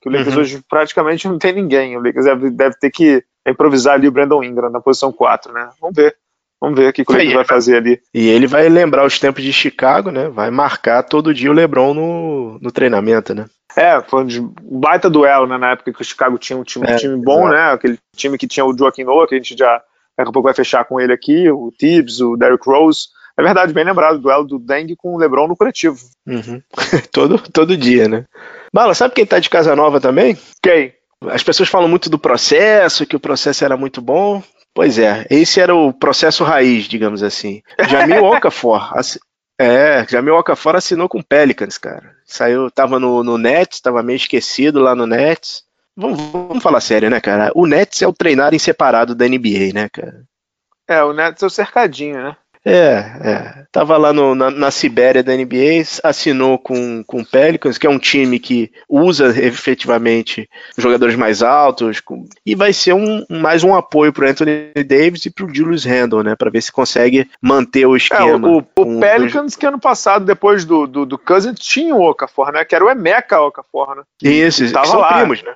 Que 0.02 0.10
o 0.10 0.12
Lakers 0.12 0.36
uhum. 0.36 0.42
hoje 0.42 0.64
praticamente 0.70 1.28
não 1.28 1.38
tem 1.38 1.54
ninguém. 1.54 1.96
O 1.96 2.02
Lakers 2.02 2.26
deve, 2.26 2.50
deve 2.50 2.76
ter 2.78 2.92
que 2.92 3.24
improvisar 3.48 3.96
ali 3.96 4.08
o 4.08 4.12
Brandon 4.12 4.44
Ingram 4.44 4.70
na 4.70 4.82
posição 4.82 5.12
4, 5.12 5.54
né? 5.54 5.70
Vamos 5.80 5.96
ver. 5.96 6.16
Vamos 6.64 6.80
ver 6.80 6.88
o 6.88 6.94
que, 6.94 7.04
que 7.04 7.14
ele 7.14 7.34
vai 7.34 7.44
fazer 7.44 7.76
ali. 7.76 8.00
E 8.14 8.30
ele 8.30 8.48
vai 8.48 8.70
lembrar 8.70 9.06
os 9.06 9.20
tempos 9.20 9.44
de 9.44 9.52
Chicago, 9.52 10.10
né? 10.12 10.30
Vai 10.30 10.50
marcar 10.50 11.04
todo 11.04 11.34
dia 11.34 11.52
o 11.52 11.54
LeBron 11.54 11.94
no, 11.94 12.58
no 12.62 12.72
treinamento, 12.72 13.36
né? 13.36 13.48
É, 13.76 14.02
foi 14.02 14.24
um 14.24 14.80
baita 14.80 15.10
duelo, 15.10 15.46
né? 15.46 15.58
Na 15.58 15.72
época 15.72 15.92
que 15.92 16.02
o 16.02 16.06
Chicago 16.06 16.38
tinha 16.38 16.58
um 16.58 16.64
time, 16.64 16.88
é, 16.88 16.94
um 16.94 16.96
time 16.96 17.18
bom, 17.18 17.50
exato. 17.50 17.54
né? 17.54 17.72
Aquele 17.74 17.98
time 18.16 18.38
que 18.38 18.48
tinha 18.48 18.66
o 18.66 18.74
Joaquim 18.78 19.04
Noah, 19.04 19.28
que 19.28 19.36
a 19.36 19.38
gente 19.38 19.58
já 19.58 19.74
daqui 20.18 20.30
a 20.30 20.32
pouco 20.32 20.44
vai 20.44 20.54
fechar 20.54 20.86
com 20.86 21.02
ele 21.02 21.12
aqui, 21.12 21.52
o 21.52 21.70
Tibbs, 21.78 22.22
o 22.22 22.38
Derrick 22.38 22.66
Rose. 22.66 23.08
É 23.36 23.44
verdade, 23.44 23.74
bem 23.74 23.84
lembrado, 23.84 24.16
o 24.16 24.20
duelo 24.20 24.46
do 24.46 24.58
Deng 24.58 24.96
com 24.96 25.16
o 25.16 25.18
LeBron 25.18 25.50
no 25.50 25.58
coletivo. 25.58 25.98
Uhum. 26.26 26.62
todo, 27.12 27.40
todo 27.52 27.76
dia, 27.76 28.08
né? 28.08 28.24
Bala, 28.74 28.94
sabe 28.94 29.14
quem 29.14 29.26
tá 29.26 29.38
de 29.38 29.50
casa 29.50 29.76
nova 29.76 30.00
também? 30.00 30.38
Quem? 30.62 30.94
As 31.30 31.44
pessoas 31.44 31.68
falam 31.68 31.90
muito 31.90 32.10
do 32.10 32.18
processo, 32.18 33.06
que 33.06 33.18
o 33.18 33.20
processo 33.20 33.66
era 33.66 33.76
muito 33.76 34.02
bom. 34.02 34.42
Pois 34.74 34.98
é, 34.98 35.28
esse 35.30 35.60
era 35.60 35.76
o 35.76 35.94
processo 35.94 36.44
raiz, 36.44 36.86
digamos 36.86 37.22
assim. 37.22 37.62
Jamil 37.88 38.24
Okafor, 38.26 38.92
é, 39.60 40.06
Jamil 40.08 40.36
Okafor 40.36 40.76
assinou 40.76 41.08
com 41.08 41.20
o 41.20 41.24
Pelicans, 41.24 41.78
cara. 41.78 42.16
Saiu, 42.26 42.72
tava 42.72 43.00
no, 43.00 43.24
no 43.24 43.38
Nets, 43.38 43.80
tava 43.80 44.02
meio 44.02 44.18
esquecido 44.18 44.80
lá 44.80 44.96
no 44.96 45.06
Nets. 45.06 45.64
Vamos, 45.96 46.20
vamos 46.32 46.64
falar 46.64 46.82
sério, 46.82 47.10
né, 47.10 47.22
cara? 47.22 47.52
O 47.54 47.68
Nets 47.68 48.02
é 48.02 48.08
o 48.08 48.14
treinar 48.14 48.54
em 48.54 48.60
separado 48.60 49.14
da 49.14 49.28
NBA, 49.28 49.74
né, 49.74 49.88
cara? 49.90 50.24
É, 50.88 51.04
o 51.04 51.14
Nets 51.14 51.44
é 51.44 51.46
o 51.46 51.52
cercadinho, 51.52 52.22
né? 52.22 52.38
É, 52.66 52.96
é. 53.22 53.64
Tava 53.72 53.98
lá 53.98 54.14
no, 54.14 54.34
na, 54.36 54.50
na 54.50 54.72
Sibéria 54.72 55.22
da 55.22 55.36
NBA, 55.36 55.84
assinou 56.04 56.58
com, 56.58 57.04
o 57.08 57.26
Pelicans, 57.26 57.78
que 57.78 57.86
é 57.86 57.90
um 57.90 58.00
time 58.00 58.40
que 58.40 58.72
usa 58.88 59.28
efetivamente 59.44 60.50
jogadores 60.78 61.16
mais 61.16 61.44
altos, 61.44 62.00
com, 62.00 62.26
e 62.46 62.56
vai 62.56 62.72
ser 62.72 62.94
um, 62.94 63.26
mais 63.30 63.64
um 63.64 63.76
apoio 63.76 64.14
pro 64.14 64.28
Anthony 64.28 64.72
Davis 64.86 65.26
e 65.26 65.32
pro 65.32 65.54
Julius 65.54 65.84
Randle, 65.84 66.24
né? 66.24 66.36
Pra 66.36 66.50
ver 66.50 66.62
se 66.62 66.72
consegue 66.72 67.30
manter 67.42 67.86
o 67.86 67.98
esquema. 67.98 68.48
É, 68.48 68.52
o, 68.52 68.66
o 68.78 69.00
Pelicans, 69.00 69.56
que 69.56 69.66
ano 69.66 69.80
passado, 69.80 70.24
depois 70.24 70.64
do, 70.64 70.88
do, 70.88 71.06
do 71.06 71.18
Cousins, 71.18 71.60
tinha 71.60 71.96
o 71.96 72.02
Okafor, 72.02 72.54
né? 72.54 72.64
Que 72.64 72.76
era 72.76 72.86
o 72.86 72.90
Emeka 72.90 73.42
Okafor, 73.42 73.96
né? 73.96 74.04
Isso, 74.22 74.66
que 74.66 74.72
tava 74.72 74.88
são 74.88 75.00
lá. 75.00 75.18
primos, 75.18 75.44
né? 75.44 75.54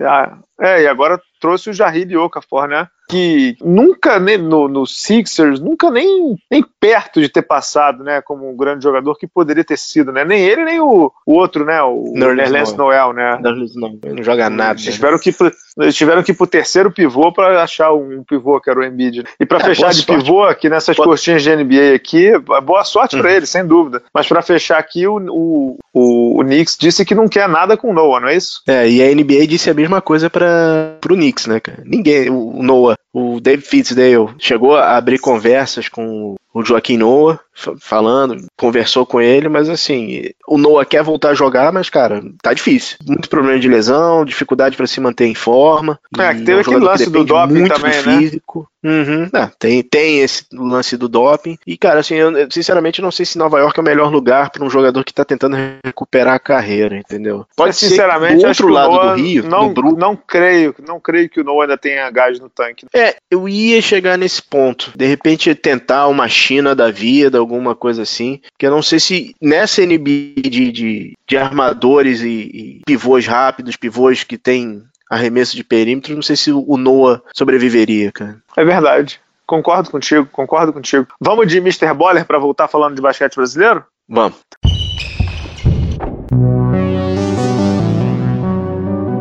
É, 0.59 0.81
e 0.81 0.87
agora 0.87 1.21
trouxe 1.39 1.69
o 1.69 1.73
Jarry 1.73 2.17
Okafor, 2.17 2.67
né? 2.67 2.87
Que 3.07 3.55
nunca 3.61 4.19
no, 4.19 4.67
no 4.67 4.85
Sixers, 4.85 5.59
nunca 5.59 5.89
nem, 5.89 6.35
nem 6.51 6.63
perto 6.79 7.21
de 7.21 7.29
ter 7.29 7.41
passado, 7.41 8.03
né, 8.03 8.21
como 8.21 8.49
um 8.49 8.55
grande 8.55 8.83
jogador 8.83 9.15
que 9.15 9.27
poderia 9.27 9.63
ter 9.63 9.77
sido, 9.77 10.11
né? 10.11 10.25
Nem 10.25 10.41
ele, 10.41 10.65
nem 10.65 10.79
o, 10.79 11.11
o 11.25 11.33
outro, 11.33 11.65
né? 11.65 11.81
O 11.81 12.11
Nerlens 12.13 12.73
Noel, 12.73 13.13
né? 13.13 13.39
Nerlens 13.41 13.75
Noel, 13.75 13.97
não 14.03 14.23
joga 14.23 14.49
nada. 14.49 14.79
Eles 14.79 14.95
tiveram, 14.95 15.19
que, 15.19 15.35
eles 15.79 15.95
tiveram 15.95 16.23
que 16.23 16.31
ir 16.31 16.35
pro 16.35 16.47
terceiro 16.47 16.91
pivô 16.91 17.31
para 17.31 17.63
achar 17.63 17.93
um 17.93 18.23
pivô 18.23 18.59
que 18.59 18.69
era 18.69 18.79
o 18.79 18.83
Embiid. 18.83 19.23
E 19.39 19.45
para 19.45 19.59
é, 19.59 19.63
fechar 19.63 19.91
de 19.91 20.01
sorte. 20.01 20.23
pivô 20.23 20.43
aqui 20.43 20.69
nessas 20.69 20.95
boa... 20.95 21.07
curtinhas 21.07 21.43
de 21.43 21.55
NBA 21.55 21.95
aqui, 21.95 22.31
boa 22.63 22.83
sorte 22.83 23.15
hum. 23.15 23.19
para 23.19 23.31
ele, 23.31 23.45
sem 23.45 23.65
dúvida. 23.65 24.03
Mas 24.13 24.27
para 24.27 24.41
fechar 24.41 24.77
aqui, 24.77 25.07
o, 25.07 25.17
o, 25.17 25.77
o, 25.93 26.39
o 26.39 26.43
Knicks 26.43 26.77
disse 26.77 27.05
que 27.05 27.15
não 27.15 27.27
quer 27.27 27.47
nada 27.47 27.77
com 27.77 27.91
o 27.91 27.93
Noah, 27.93 28.19
não 28.19 28.27
é 28.27 28.35
isso? 28.35 28.61
É, 28.67 28.89
e 28.89 29.01
a 29.01 29.13
NBA 29.13 29.47
disse 29.47 29.69
a 29.69 29.73
mesma 29.73 30.01
coisa 30.01 30.29
para 30.29 30.96
pro 31.07 31.15
Knicks, 31.15 31.47
né, 31.47 31.61
cara? 31.61 31.81
Ninguém, 31.85 32.29
o 32.29 32.61
Noah, 32.61 32.97
o 33.13 33.39
Dave 33.39 33.61
Fitzdale 33.61 34.35
chegou 34.37 34.75
a 34.75 34.97
abrir 34.97 35.19
conversas 35.19 35.87
com 35.87 36.35
o 36.57 36.65
Joaquim 36.65 36.97
Noah, 36.97 37.39
falando, 37.79 38.45
conversou 38.57 39.05
com 39.05 39.21
ele, 39.21 39.47
mas 39.47 39.69
assim, 39.69 40.23
o 40.47 40.57
Noah 40.57 40.85
quer 40.85 41.03
voltar 41.03 41.29
a 41.29 41.35
jogar, 41.35 41.71
mas 41.71 41.87
cara, 41.87 42.23
tá 42.41 42.51
difícil. 42.51 42.97
Muito 43.05 43.29
problema 43.29 43.59
de 43.59 43.67
lesão, 43.67 44.25
dificuldade 44.25 44.75
para 44.75 44.87
se 44.87 44.99
manter 44.99 45.27
em 45.27 45.35
forma. 45.35 45.99
É, 46.17 46.33
teve 46.33 46.51
é 46.51 46.55
um 46.55 46.59
aquele 46.59 46.79
lance 46.79 47.09
do 47.11 47.23
doping 47.23 47.67
também, 47.67 48.01
né? 48.03 48.17
Físico. 48.19 48.67
Uhum. 48.83 49.29
É, 49.33 49.49
tem, 49.59 49.83
tem 49.83 50.21
esse 50.21 50.45
lance 50.53 50.95
do 50.95 51.09
doping. 51.09 51.57
E, 51.67 51.77
cara, 51.77 51.99
assim, 51.99 52.15
eu 52.15 52.49
sinceramente 52.49 53.01
não 53.01 53.11
sei 53.11 53.25
se 53.25 53.37
Nova 53.37 53.59
York 53.59 53.77
é 53.77 53.81
o 53.81 53.85
melhor 53.85 54.11
lugar 54.11 54.49
para 54.49 54.63
um 54.63 54.69
jogador 54.69 55.03
que 55.03 55.13
tá 55.13 55.25
tentando 55.25 55.57
recuperar 55.83 56.35
a 56.35 56.39
carreira, 56.39 56.97
entendeu? 56.97 57.45
Pode 57.55 57.75
ser 57.75 57.89
sinceramente, 57.89 58.41
do 58.41 58.47
outro 58.47 58.67
lado 58.69 58.97
do 58.97 59.21
Rio, 59.21 59.43
não, 59.43 59.73
não 59.73 60.15
creio, 60.15 60.73
não 60.87 60.99
creio 60.99 61.29
que 61.29 61.41
o 61.41 61.43
Noah 61.43 61.65
ainda 61.65 61.77
tenha 61.77 62.09
gás 62.09 62.39
no 62.39 62.49
tanque. 62.49 62.85
É, 62.93 63.15
eu 63.29 63.49
ia 63.49 63.81
chegar 63.81 64.17
nesse 64.17 64.41
ponto. 64.41 64.93
De 64.95 65.05
repente 65.05 65.53
tentar 65.53 66.07
uma 66.07 66.29
China 66.47 66.73
da 66.73 66.89
vida, 66.89 67.37
alguma 67.37 67.75
coisa 67.75 68.03
assim. 68.03 68.39
Que 68.57 68.65
eu 68.65 68.71
não 68.71 68.81
sei 68.81 68.99
se 68.99 69.35
nessa 69.41 69.85
NBA 69.85 70.41
de, 70.49 70.71
de, 70.71 71.13
de 71.27 71.37
armadores 71.37 72.21
e, 72.21 72.27
e 72.27 72.81
pivôs 72.85 73.27
rápidos, 73.27 73.75
pivôs 73.75 74.23
que 74.23 74.37
tem 74.37 74.81
arremesso 75.09 75.55
de 75.55 75.63
perímetro, 75.63 76.15
não 76.15 76.21
sei 76.21 76.35
se 76.37 76.51
o 76.51 76.77
Noah 76.77 77.21
sobreviveria, 77.33 78.11
cara. 78.11 78.37
É 78.55 78.63
verdade. 78.63 79.19
Concordo 79.45 79.89
contigo, 79.89 80.27
concordo 80.31 80.71
contigo. 80.71 81.07
Vamos 81.19 81.47
de 81.47 81.57
Mr. 81.57 81.93
Boller 81.93 82.25
para 82.25 82.39
voltar 82.39 82.67
falando 82.67 82.95
de 82.95 83.01
basquete 83.01 83.35
brasileiro? 83.35 83.83
Vamos. 84.07 84.37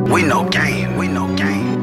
We 0.09 0.23
know 0.23 0.45
game, 0.45 0.97
we 0.97 1.09
know 1.09 1.27
game. 1.35 1.79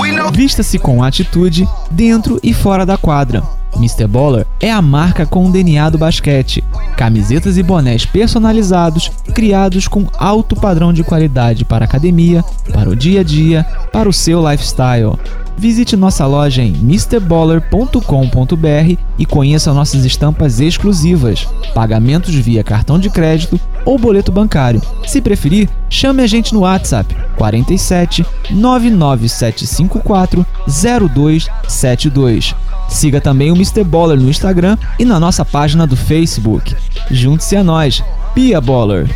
We 0.00 0.12
know... 0.12 0.30
Vista-se 0.32 0.78
com 0.78 1.02
atitude 1.02 1.64
dentro 1.90 2.38
e 2.42 2.52
fora 2.52 2.84
da 2.84 2.96
quadra. 2.96 3.59
Mr. 3.80 4.06
Baller 4.06 4.46
é 4.60 4.70
a 4.70 4.82
marca 4.82 5.24
com 5.24 5.46
o 5.46 5.50
DNA 5.50 5.88
do 5.88 5.96
basquete. 5.96 6.62
Camisetas 6.96 7.56
e 7.56 7.62
bonés 7.62 8.04
personalizados, 8.04 9.10
criados 9.34 9.88
com 9.88 10.06
alto 10.18 10.54
padrão 10.54 10.92
de 10.92 11.02
qualidade 11.02 11.64
para 11.64 11.84
a 11.84 11.88
academia, 11.88 12.44
para 12.72 12.90
o 12.90 12.96
dia 12.96 13.20
a 13.20 13.24
dia, 13.24 13.64
para 13.90 14.06
o 14.08 14.12
seu 14.12 14.46
lifestyle. 14.48 15.18
Visite 15.56 15.96
nossa 15.96 16.26
loja 16.26 16.62
em 16.62 16.74
mrballer.com.br 16.74 18.96
e 19.18 19.26
conheça 19.26 19.72
nossas 19.72 20.04
estampas 20.04 20.60
exclusivas, 20.60 21.48
pagamentos 21.74 22.34
via 22.34 22.62
cartão 22.62 22.98
de 22.98 23.08
crédito 23.08 23.58
ou 23.84 23.98
boleto 23.98 24.30
bancário. 24.30 24.82
Se 25.06 25.22
preferir, 25.22 25.68
chame 25.88 26.22
a 26.22 26.26
gente 26.26 26.52
no 26.52 26.60
WhatsApp 26.60 27.16
47 27.36 28.26
99754 28.50 30.44
0272. 30.66 32.54
Siga 32.90 33.20
também 33.20 33.50
o 33.50 33.54
Mr. 33.54 33.84
Baller 33.84 34.20
no 34.20 34.28
Instagram 34.28 34.76
e 34.98 35.04
na 35.04 35.18
nossa 35.18 35.44
página 35.44 35.86
do 35.86 35.96
Facebook. 35.96 36.76
Junte-se 37.10 37.56
a 37.56 37.64
nós, 37.64 38.02
Pia 38.34 38.60
Baller. 38.60 39.08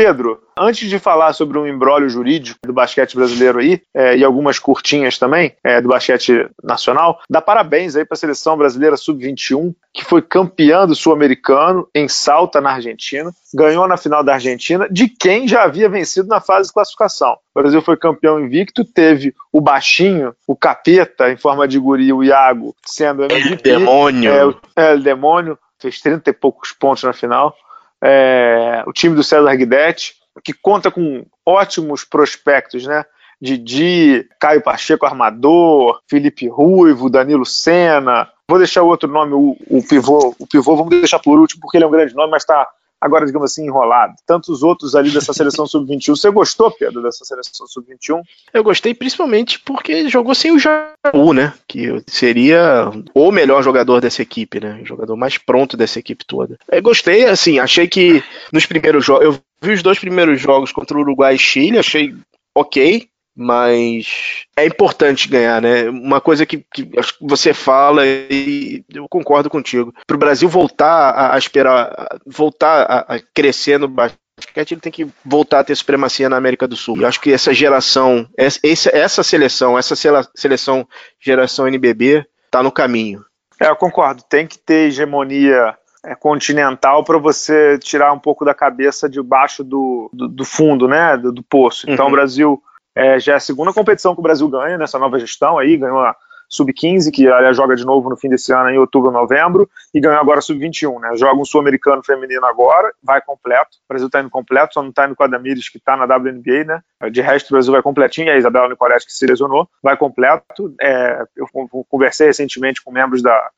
Pedro, 0.00 0.40
antes 0.58 0.88
de 0.88 0.98
falar 0.98 1.34
sobre 1.34 1.58
um 1.58 1.66
embrólio 1.66 2.08
jurídico 2.08 2.58
do 2.64 2.72
basquete 2.72 3.14
brasileiro 3.14 3.58
aí, 3.58 3.82
é, 3.92 4.16
e 4.16 4.24
algumas 4.24 4.58
curtinhas 4.58 5.18
também 5.18 5.54
é, 5.62 5.78
do 5.78 5.90
basquete 5.90 6.48
nacional, 6.64 7.20
dá 7.28 7.42
parabéns 7.42 7.94
aí 7.94 8.06
para 8.06 8.14
a 8.14 8.18
seleção 8.18 8.56
brasileira 8.56 8.96
sub-21, 8.96 9.74
que 9.92 10.02
foi 10.02 10.22
campeã 10.22 10.86
do 10.86 10.94
sul-americano 10.94 11.86
em 11.94 12.08
Salta, 12.08 12.62
na 12.62 12.72
Argentina, 12.72 13.30
ganhou 13.52 13.86
na 13.86 13.98
final 13.98 14.24
da 14.24 14.32
Argentina, 14.32 14.88
de 14.90 15.06
quem 15.06 15.46
já 15.46 15.64
havia 15.64 15.86
vencido 15.86 16.28
na 16.28 16.40
fase 16.40 16.68
de 16.68 16.72
classificação. 16.72 17.36
O 17.54 17.60
Brasil 17.60 17.82
foi 17.82 17.98
campeão 17.98 18.40
invicto, 18.40 18.86
teve 18.86 19.34
o 19.52 19.60
baixinho, 19.60 20.34
o 20.46 20.56
capeta, 20.56 21.30
em 21.30 21.36
forma 21.36 21.68
de 21.68 21.78
guri, 21.78 22.10
o 22.10 22.24
Iago, 22.24 22.74
sendo 22.86 23.24
MVP. 23.24 23.68
El 23.68 23.80
demônio. 23.80 24.32
É, 24.32 24.46
o, 24.46 24.56
é, 24.74 24.94
o 24.94 25.02
demônio, 25.02 25.58
fez 25.78 26.00
30 26.00 26.30
e 26.30 26.32
poucos 26.32 26.72
pontos 26.72 27.02
na 27.02 27.12
final 27.12 27.54
é, 28.02 28.82
o 28.86 28.92
time 28.92 29.14
do 29.14 29.22
César 29.22 29.54
Guidetti, 29.54 30.14
que 30.42 30.52
conta 30.52 30.90
com 30.90 31.24
ótimos 31.44 32.04
prospectos, 32.04 32.86
né? 32.86 33.04
Didi, 33.40 34.28
Caio 34.38 34.62
Pacheco 34.62 35.06
Armador, 35.06 36.00
Felipe 36.06 36.46
Ruivo, 36.46 37.08
Danilo 37.08 37.46
Sena. 37.46 38.28
Vou 38.46 38.58
deixar 38.58 38.82
outro 38.82 39.08
nome, 39.08 39.32
o, 39.32 39.56
o 39.68 39.82
pivô, 39.82 40.34
o 40.38 40.46
pivô, 40.46 40.76
vamos 40.76 40.90
deixar 40.90 41.18
por 41.18 41.38
último, 41.38 41.62
porque 41.62 41.78
ele 41.78 41.84
é 41.84 41.86
um 41.86 41.90
grande 41.90 42.14
nome, 42.14 42.30
mas 42.30 42.42
está 42.42 42.68
agora, 43.00 43.26
digamos 43.26 43.50
assim, 43.50 43.66
enrolado. 43.66 44.14
Tantos 44.26 44.62
outros 44.62 44.94
ali 44.94 45.10
dessa 45.10 45.32
seleção 45.32 45.66
sub-21. 45.66 46.16
Você 46.16 46.30
gostou, 46.30 46.70
Pedro, 46.70 47.02
dessa 47.02 47.24
seleção 47.24 47.66
sub-21? 47.66 48.20
Eu 48.52 48.62
gostei 48.62 48.92
principalmente 48.92 49.58
porque 49.60 50.08
jogou 50.08 50.34
sem 50.34 50.52
o 50.52 50.58
Jaú, 50.58 51.32
né? 51.32 51.54
Que 51.66 52.02
seria 52.06 52.90
o 53.14 53.32
melhor 53.32 53.62
jogador 53.62 54.00
dessa 54.00 54.22
equipe, 54.22 54.60
né? 54.60 54.80
O 54.82 54.86
jogador 54.86 55.16
mais 55.16 55.38
pronto 55.38 55.76
dessa 55.76 55.98
equipe 55.98 56.24
toda. 56.24 56.58
Eu 56.70 56.82
gostei, 56.82 57.24
assim, 57.24 57.58
achei 57.58 57.88
que 57.88 58.22
nos 58.52 58.66
primeiros 58.66 59.04
jogos. 59.04 59.24
Eu 59.24 59.38
vi 59.62 59.72
os 59.72 59.82
dois 59.82 59.98
primeiros 59.98 60.40
jogos 60.40 60.72
contra 60.72 60.96
o 60.96 61.00
Uruguai 61.00 61.34
e 61.34 61.38
Chile, 61.38 61.78
achei 61.78 62.14
ok 62.54 63.08
mas 63.40 64.44
é 64.54 64.66
importante 64.66 65.26
ganhar, 65.26 65.62
né? 65.62 65.88
Uma 65.88 66.20
coisa 66.20 66.44
que, 66.44 66.58
que 66.74 66.90
você 67.18 67.54
fala 67.54 68.02
e 68.06 68.84
eu 68.92 69.08
concordo 69.08 69.48
contigo. 69.48 69.94
Para 70.06 70.14
o 70.14 70.18
Brasil 70.18 70.46
voltar 70.46 71.10
a, 71.10 71.34
a 71.34 71.38
esperar, 71.38 72.20
voltar 72.26 72.82
a, 72.82 73.14
a, 73.14 73.20
crescer 73.34 73.78
no 73.78 73.88
basquete, 73.88 74.72
ele 74.72 74.80
tem 74.82 74.92
que 74.92 75.08
voltar 75.24 75.60
a 75.60 75.64
ter 75.64 75.74
supremacia 75.74 76.28
na 76.28 76.36
América 76.36 76.68
do 76.68 76.76
Sul. 76.76 76.98
Eu 77.00 77.08
acho 77.08 77.18
que 77.18 77.32
essa 77.32 77.54
geração, 77.54 78.28
essa, 78.36 78.60
essa 78.62 79.22
seleção, 79.22 79.78
essa 79.78 79.94
seleção 80.34 80.86
geração 81.18 81.66
NBB 81.66 82.26
está 82.44 82.62
no 82.62 82.70
caminho. 82.70 83.24
É, 83.58 83.70
eu 83.70 83.76
concordo. 83.76 84.22
Tem 84.28 84.46
que 84.46 84.58
ter 84.58 84.88
hegemonia 84.88 85.74
é, 86.04 86.14
continental 86.14 87.04
para 87.04 87.16
você 87.16 87.78
tirar 87.78 88.12
um 88.12 88.18
pouco 88.18 88.44
da 88.44 88.52
cabeça 88.52 89.08
debaixo 89.08 89.64
do, 89.64 90.10
do, 90.12 90.28
do 90.28 90.44
fundo, 90.44 90.86
né? 90.86 91.16
Do, 91.16 91.32
do 91.32 91.42
poço. 91.42 91.90
Então 91.90 92.04
uhum. 92.04 92.12
o 92.12 92.14
Brasil 92.14 92.62
é, 93.00 93.18
já 93.18 93.32
é 93.32 93.36
a 93.36 93.40
segunda 93.40 93.72
competição 93.72 94.14
que 94.14 94.20
o 94.20 94.22
Brasil 94.22 94.46
ganha 94.48 94.76
nessa 94.76 94.98
nova 94.98 95.18
gestão 95.18 95.58
aí, 95.58 95.76
ganhou 95.76 96.00
a 96.00 96.14
Sub-15, 96.50 97.10
que 97.10 97.28
aliás 97.28 97.56
joga 97.56 97.74
de 97.74 97.86
novo 97.86 98.10
no 98.10 98.16
fim 98.16 98.28
desse 98.28 98.52
ano, 98.52 98.68
em 98.68 98.78
outubro, 98.78 99.10
novembro, 99.10 99.70
e 99.94 100.00
ganhou 100.00 100.20
agora 100.20 100.40
a 100.40 100.42
Sub-21, 100.42 101.00
né? 101.00 101.16
Joga 101.16 101.40
um 101.40 101.44
sul-americano 101.44 102.02
feminino 102.04 102.44
agora, 102.44 102.92
vai 103.02 103.22
completo. 103.22 103.78
O 103.84 103.88
Brasil 103.88 104.08
está 104.08 104.20
indo 104.20 104.28
completo, 104.28 104.74
só 104.74 104.82
não 104.82 104.90
está 104.90 105.06
indo 105.06 105.16
com 105.16 105.22
a 105.22 105.28
Damires, 105.28 105.68
que 105.68 105.78
está 105.78 105.96
na 105.96 106.04
WNBA, 106.04 106.64
né? 106.64 106.82
De 107.10 107.22
resto, 107.22 107.50
o 107.50 107.52
Brasil 107.52 107.72
vai 107.72 107.80
completinho, 107.80 108.32
a 108.32 108.36
Isabela 108.36 108.68
Nicolete, 108.68 109.06
que 109.06 109.12
se 109.12 109.24
lesionou, 109.26 109.66
vai 109.82 109.96
completo. 109.96 110.74
É, 110.80 111.22
eu 111.36 111.46
conversei 111.88 112.26
recentemente 112.26 112.82
com 112.82 112.90
membros 112.90 113.22
da, 113.22 113.50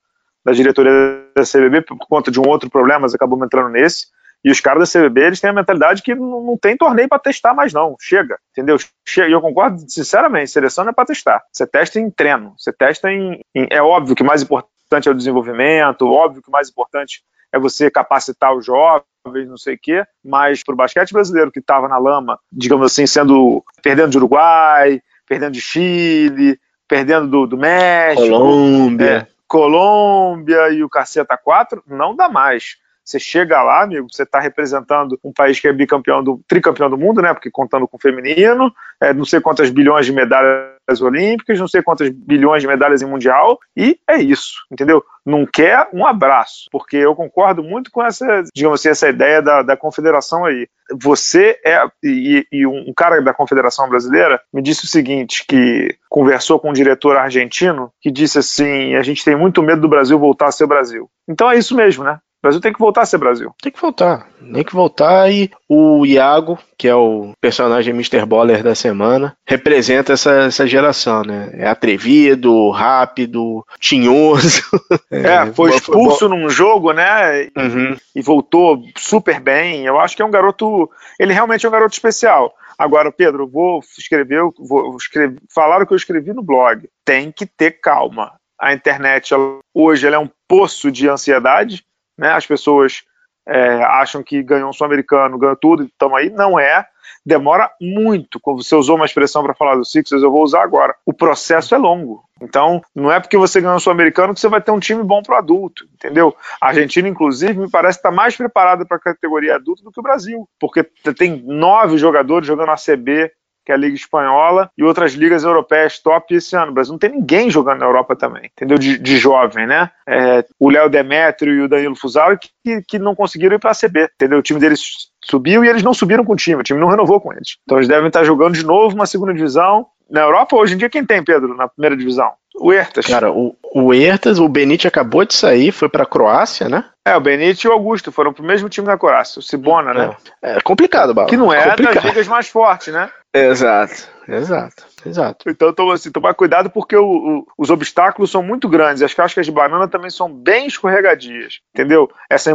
da 0.45 0.53
diretoria 0.53 1.25
da 1.35 1.43
CBB 1.43 1.81
por 1.83 1.97
conta 1.97 2.31
de 2.31 2.39
um 2.39 2.47
outro 2.47 2.71
problema, 2.71 3.01
mas 3.01 3.15
acabou 3.15 3.43
entrando 3.43 3.71
nesse. 3.71 4.07
E 4.45 4.51
os 4.51 4.61
caras 4.61 4.93
da 4.93 5.01
CBB, 5.01 5.21
eles 5.21 5.41
têm 5.41 5.51
a 5.51 5.55
mentalidade 5.55 6.03
que 6.03 6.15
não, 6.15 6.43
não 6.43 6.59
tem 6.59 6.77
torneio 6.77 7.09
para 7.09 7.19
testar 7.19 7.55
mais 7.55 7.73
não. 7.73 7.97
Chega, 8.01 8.39
entendeu? 8.51 8.77
Chega. 9.07 9.29
E 9.29 9.33
eu 9.33 9.41
concordo, 9.41 9.79
sinceramente, 9.89 10.51
seleção 10.51 10.85
não 10.85 10.91
é 10.91 10.95
para 10.95 11.07
testar. 11.07 11.43
Você 11.53 11.67
testa 11.67 12.01
em 12.01 12.11
treino, 12.11 12.55
você 12.59 12.73
testa 12.73 13.11
em, 13.11 13.41
em... 13.55 13.69
É 13.71 13.81
óbvio 13.81 14.17
que 14.17 14.23
o 14.23 14.27
mais 14.27 14.43
importante 14.43 15.09
é 15.09 15.11
o 15.11 15.15
desenvolvimento, 15.15 16.09
óbvio 16.09 16.43
que 16.43 16.49
o 16.49 16.53
mais 16.53 16.69
importante 16.69 17.23
é 17.53 17.59
você 17.59 17.91
capacitar 17.91 18.55
os 18.57 18.65
jovens, 18.65 19.05
não 19.49 19.59
sei 19.59 19.75
o 19.75 19.79
quê, 19.81 20.05
mas 20.25 20.65
para 20.65 20.73
o 20.73 20.77
basquete 20.77 21.13
brasileiro 21.13 21.53
que 21.53 21.61
estava 21.61 21.87
na 21.87 21.99
lama, 21.99 22.39
digamos 22.51 22.87
assim, 22.87 23.07
sendo 23.07 23.63
perdendo 23.83 24.11
de 24.11 24.17
Uruguai, 24.17 25.01
perdendo 25.29 25.53
de 25.53 25.61
Chile, 25.61 26.59
perdendo 26.89 27.29
do, 27.29 27.47
do 27.47 27.57
México, 27.57 28.29
Colômbia. 28.29 29.07
É, 29.07 29.27
Colômbia 29.47 30.71
e 30.71 30.83
o 30.83 30.89
Caceta 30.89 31.37
4, 31.37 31.83
não 31.87 32.17
dá 32.17 32.29
mais. 32.29 32.77
Você 33.05 33.19
chega 33.19 33.63
lá, 33.63 33.83
amigo, 33.83 34.09
você 34.11 34.23
está 34.23 34.39
representando 34.39 35.19
um 35.25 35.33
país 35.33 35.59
que 35.59 35.67
é 35.67 35.73
bicampeão 35.73 36.23
do 36.23 36.41
tricampeão 36.47 36.89
do 36.89 36.97
mundo, 36.97 37.21
né? 37.21 37.35
Porque 37.35 37.51
contando 37.51 37.89
com 37.89 37.97
o 37.97 38.01
feminino, 38.01 38.73
é, 39.01 39.13
não 39.13 39.25
sei 39.25 39.41
quantas 39.41 39.71
bilhões 39.71 40.07
de 40.07 40.13
medalhas 40.13 41.01
olímpicas, 41.01 41.59
não 41.59 41.67
sei 41.67 41.83
quantas 41.83 42.11
bilhões 42.11 42.63
de 42.63 42.69
medalhas 42.69 43.03
em 43.03 43.07
mundial, 43.07 43.59
e 43.77 43.99
é 44.09 44.17
isso, 44.19 44.55
entendeu? 44.71 45.03
Não 45.25 45.47
quer 45.47 45.89
um 45.93 46.07
abraço, 46.07 46.69
porque 46.71 46.97
eu 46.97 47.15
concordo 47.15 47.63
muito 47.63 47.91
com 47.91 48.03
essa, 48.03 48.45
digamos 48.55 48.81
assim, 48.81 48.89
essa 48.89 49.09
ideia 49.09 49.43
da, 49.43 49.63
da 49.63 49.77
confederação 49.77 50.45
aí. 50.45 50.69
Você 51.01 51.59
é, 51.65 51.85
e, 52.03 52.47
e 52.53 52.67
um 52.67 52.93
cara 52.97 53.21
da 53.21 53.33
confederação 53.35 53.89
brasileira 53.89 54.41
me 54.53 54.63
disse 54.63 54.85
o 54.85 54.89
seguinte, 54.89 55.45
que 55.49 55.97
conversou 56.09 56.59
com 56.61 56.71
um 56.71 56.75
diretor 56.75 57.17
argentino, 57.17 57.91
que 58.01 58.11
disse 58.11 58.39
assim, 58.39 58.95
a 58.95 59.03
gente 59.03 59.25
tem 59.25 59.37
muito 59.37 59.63
medo 59.63 59.81
do 59.81 59.89
Brasil 59.89 60.19
voltar 60.19 60.47
a 60.47 60.53
ser 60.53 60.67
Brasil. 60.67 61.09
Então 61.29 61.51
é 61.51 61.57
isso 61.57 61.75
mesmo, 61.75 62.05
né? 62.05 62.19
O 62.43 62.49
Brasil 62.49 62.61
tem 62.61 62.73
que 62.73 62.79
voltar 62.81 63.03
a 63.03 63.07
ser 63.07 63.19
Brasil. 63.19 63.55
Tem 63.63 63.71
que 63.71 63.81
voltar. 63.81 64.27
Tem 64.53 64.65
que 64.65 64.75
voltar 64.75 65.31
e 65.31 65.49
o 65.69 66.05
Iago, 66.05 66.59
que 66.77 66.89
é 66.89 66.95
o 66.95 67.35
personagem 67.41 67.95
Mr. 67.95 68.27
Baller 68.27 68.65
da 68.65 68.75
semana, 68.75 69.37
representa 69.47 70.15
essa, 70.15 70.33
essa 70.47 70.67
geração, 70.67 71.23
né? 71.23 71.51
É 71.55 71.69
atrevido, 71.69 72.69
rápido, 72.71 73.65
tinhoso. 73.79 74.63
É, 75.13 75.53
foi 75.53 75.71
expulso 75.77 76.29
num 76.29 76.49
jogo, 76.49 76.93
né? 76.93 77.49
Uhum. 77.57 77.97
E 78.17 78.23
voltou 78.23 78.83
super 78.97 79.39
bem. 79.39 79.85
Eu 79.85 80.01
acho 80.01 80.17
que 80.17 80.23
é 80.23 80.25
um 80.25 80.31
garoto. 80.31 80.91
Ele 81.21 81.33
realmente 81.33 81.65
é 81.65 81.69
um 81.69 81.73
garoto 81.73 81.93
especial. 81.93 82.53
Agora, 82.79 83.13
Pedro, 83.13 83.47
vou 83.47 83.81
escrever, 83.99 84.43
vou 84.59 84.97
escrever, 84.97 85.39
falar 85.55 85.83
o 85.83 85.87
que 85.87 85.93
eu 85.93 85.97
escrevi 85.97 86.33
no 86.33 86.43
blog. 86.43 86.89
Tem 87.05 87.31
que 87.31 87.47
ter 87.47 87.73
calma. 87.73 88.33
A 88.59 88.73
internet 88.73 89.33
ela, 89.33 89.59
hoje 89.75 90.07
ela 90.07 90.17
é 90.17 90.19
um 90.19 90.31
poço 90.49 90.91
de 90.91 91.09
ansiedade 91.09 91.85
né? 92.23 92.33
As 92.33 92.47
pessoas 92.47 93.03
é, 93.45 93.83
acham 93.83 94.23
que 94.23 94.41
ganhou 94.45 94.71
um 94.71 94.73
sul-americano, 94.73 95.37
ganhou 95.37 95.57
tudo, 95.57 95.83
então 95.83 96.15
aí 96.15 96.31
não 96.31 96.59
é. 96.59 96.87
Demora 97.27 97.71
muito. 97.81 98.41
Como 98.41 98.63
você 98.63 98.75
usou 98.75 98.97
uma 98.97 99.05
expressão 99.05 99.43
para 99.43 99.55
falar 99.55 99.77
do 99.77 99.85
Sixers, 99.85 100.23
eu 100.23 100.31
vou 100.31 100.43
usar 100.43 100.63
agora. 100.63 100.95
O 101.07 101.13
processo 101.13 101.75
é 101.75 101.79
longo. 101.79 102.25
Então, 102.41 102.83
não 102.95 103.13
é 103.13 103.21
porque 103.21 103.37
você 103.37 103.61
ganhou 103.61 103.77
um 103.77 103.81
sul-americano 103.81 104.35
que 104.35 104.41
você 104.41 104.49
vai 104.49 104.61
ter 104.61 104.73
um 104.73 104.81
time 104.81 105.03
bom 105.05 105.23
para 105.23 105.39
adulto, 105.39 105.85
entendeu? 105.95 106.35
A 106.61 106.69
Argentina, 106.69 107.09
inclusive, 107.09 107.59
me 107.59 107.71
parece 107.71 107.99
estar 107.99 108.11
tá 108.11 108.15
mais 108.15 108.37
preparada 108.37 108.85
para 108.85 108.97
a 108.97 109.01
categoria 109.01 109.57
adulto 109.57 109.85
do 109.85 109.93
que 109.93 110.01
o 110.01 110.03
Brasil, 110.03 110.49
porque 110.59 110.83
tem 111.17 111.43
nove 111.45 111.99
jogadores 111.99 112.47
jogando 112.47 112.71
a 112.71 112.77
CB 112.77 113.31
que 113.65 113.73
é 113.73 113.75
a 113.75 113.79
Liga 113.79 113.95
Espanhola, 113.95 114.71
e 114.77 114.83
outras 114.83 115.13
ligas 115.13 115.45
europeias 115.45 115.99
top 115.99 116.35
esse 116.35 116.57
ano. 116.57 116.71
O 116.71 116.75
Brasil 116.75 116.93
não 116.93 116.99
tem 116.99 117.11
ninguém 117.11 117.51
jogando 117.51 117.81
na 117.81 117.87
Europa 117.87 118.17
também, 118.17 118.51
entendeu? 118.57 118.79
De, 118.79 118.99
de 118.99 119.17
jovem, 119.17 119.67
né? 119.67 119.91
É, 120.07 120.45
o 120.59 120.71
Léo 120.71 120.89
Demétrio 120.89 121.55
e 121.55 121.61
o 121.63 121.69
Danilo 121.69 121.97
Fusaro 121.97 122.39
que, 122.39 122.83
que 122.83 122.99
não 122.99 123.15
conseguiram 123.15 123.57
ir 123.57 123.59
para 123.59 123.71
a 123.71 123.75
CB, 123.75 124.09
entendeu? 124.15 124.39
O 124.39 124.43
time 124.43 124.61
deles 124.61 125.11
subiu 125.25 125.65
e 125.65 125.69
eles 125.69 125.83
não 125.83 125.95
subiram 125.95 126.25
com 126.25 126.33
o 126.33 126.37
time, 126.37 126.61
o 126.61 126.65
time 126.65 126.81
não 126.81 126.89
renovou 126.89 127.21
com 127.21 127.33
eles. 127.33 127.57
Então 127.63 127.79
eles 127.79 127.89
devem 127.89 128.09
estar 128.09 128.25
jogando 128.25 128.55
de 128.55 128.65
novo 128.65 128.95
uma 128.95 129.07
segunda 129.07 129.33
divisão. 129.33 129.87
Na 130.11 130.21
Europa, 130.21 130.57
hoje 130.57 130.75
em 130.75 130.77
dia, 130.77 130.91
quem 130.91 131.05
tem, 131.05 131.23
Pedro, 131.23 131.57
na 131.57 131.69
primeira 131.69 131.97
divisão? 131.97 132.33
O 132.55 132.73
Ertas. 132.73 133.07
Cara, 133.07 133.33
o, 133.33 133.57
o 133.75 133.95
Ertas, 133.95 134.39
o 134.39 134.49
Benite 134.49 134.87
acabou 134.87 135.25
de 135.25 135.35
sair, 135.35 135.73
foi 135.73 135.89
para 135.89 136.03
a 136.03 136.07
Croácia, 136.07 136.69
né? 136.69 136.85
É, 137.07 137.17
o 137.17 137.21
Benite 137.21 137.67
e 137.67 137.71
o 137.71 137.73
Augusto 137.73 138.13
foram 138.13 138.33
pro 138.33 138.45
mesmo 138.45 138.69
time 138.69 138.87
da 138.87 138.99
Croácia, 138.99 139.41
o 139.41 139.43
Cibona, 139.43 139.95
né? 139.95 140.17
É, 140.43 140.59
é 140.59 140.61
complicado, 140.61 141.15
Bala. 141.15 141.29
Que 141.29 141.37
não 141.37 141.53
é 141.53 141.71
complicado. 141.71 141.95
das 141.95 142.05
ligas 142.05 142.29
mais 142.29 142.49
fortes, 142.49 142.93
né? 142.93 143.11
Exato, 143.35 144.09
exato, 144.29 144.85
exato. 145.07 145.49
Então, 145.49 145.73
toma, 145.73 145.95
assim, 145.95 146.13
tomar 146.13 146.35
cuidado 146.35 146.69
porque 146.69 146.95
o, 146.95 147.07
o, 147.07 147.47
os 147.57 147.71
obstáculos 147.71 148.31
são 148.31 148.43
muito 148.43 148.69
grandes. 148.69 149.03
As 149.03 149.15
cascas 149.15 149.47
de 149.47 149.53
banana 149.53 149.89
também 149.89 150.11
são 150.11 150.31
bem 150.31 150.67
escorregadias, 150.67 151.61
entendeu? 151.75 152.11
Essa, 152.29 152.51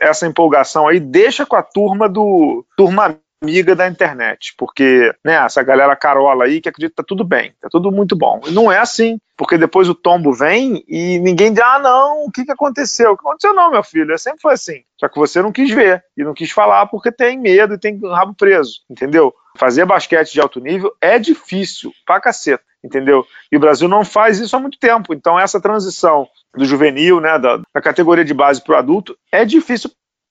essa 0.00 0.26
empolgação 0.26 0.86
aí 0.86 1.00
deixa 1.00 1.46
com 1.46 1.56
a 1.56 1.62
turma 1.62 2.06
do 2.08 2.64
turma 2.76 3.18
amiga 3.42 3.74
da 3.74 3.88
internet, 3.88 4.54
porque 4.58 5.14
né, 5.24 5.34
essa 5.34 5.62
galera 5.62 5.96
carola 5.96 6.44
aí 6.44 6.60
que 6.60 6.68
acredita 6.68 6.90
que 6.90 6.96
tá 6.96 7.02
tudo 7.02 7.24
bem, 7.24 7.54
tá 7.60 7.68
tudo 7.70 7.90
muito 7.90 8.14
bom. 8.14 8.40
E 8.46 8.50
não 8.50 8.70
é 8.70 8.78
assim, 8.78 9.18
porque 9.36 9.56
depois 9.56 9.88
o 9.88 9.94
tombo 9.94 10.32
vem 10.32 10.84
e 10.86 11.18
ninguém 11.20 11.52
diz, 11.52 11.62
ah, 11.62 11.78
não, 11.78 12.24
o 12.24 12.30
que, 12.30 12.44
que 12.44 12.52
aconteceu? 12.52 13.12
O 13.12 13.16
que 13.16 13.26
aconteceu 13.26 13.54
não, 13.54 13.70
meu 13.70 13.82
filho? 13.82 14.12
É 14.12 14.18
sempre 14.18 14.42
foi 14.42 14.52
assim. 14.52 14.82
Só 14.98 15.08
que 15.08 15.18
você 15.18 15.40
não 15.40 15.50
quis 15.50 15.70
ver 15.70 16.04
e 16.16 16.22
não 16.22 16.34
quis 16.34 16.50
falar 16.50 16.86
porque 16.86 17.10
tem 17.10 17.38
medo 17.38 17.74
e 17.74 17.78
tem 17.78 17.98
rabo 18.10 18.34
preso, 18.34 18.80
entendeu? 18.90 19.32
Fazer 19.56 19.86
basquete 19.86 20.32
de 20.32 20.40
alto 20.40 20.60
nível 20.60 20.92
é 21.00 21.18
difícil 21.18 21.92
pra 22.04 22.20
caceta, 22.20 22.62
entendeu? 22.84 23.26
E 23.50 23.56
o 23.56 23.60
Brasil 23.60 23.88
não 23.88 24.04
faz 24.04 24.38
isso 24.38 24.54
há 24.54 24.60
muito 24.60 24.78
tempo. 24.78 25.14
Então 25.14 25.40
essa 25.40 25.58
transição 25.58 26.28
do 26.54 26.66
juvenil, 26.66 27.20
né, 27.20 27.38
da, 27.38 27.56
da 27.56 27.80
categoria 27.80 28.24
de 28.24 28.34
base 28.34 28.62
para 28.62 28.74
o 28.74 28.78
adulto, 28.78 29.16
é 29.32 29.46
difícil 29.46 29.90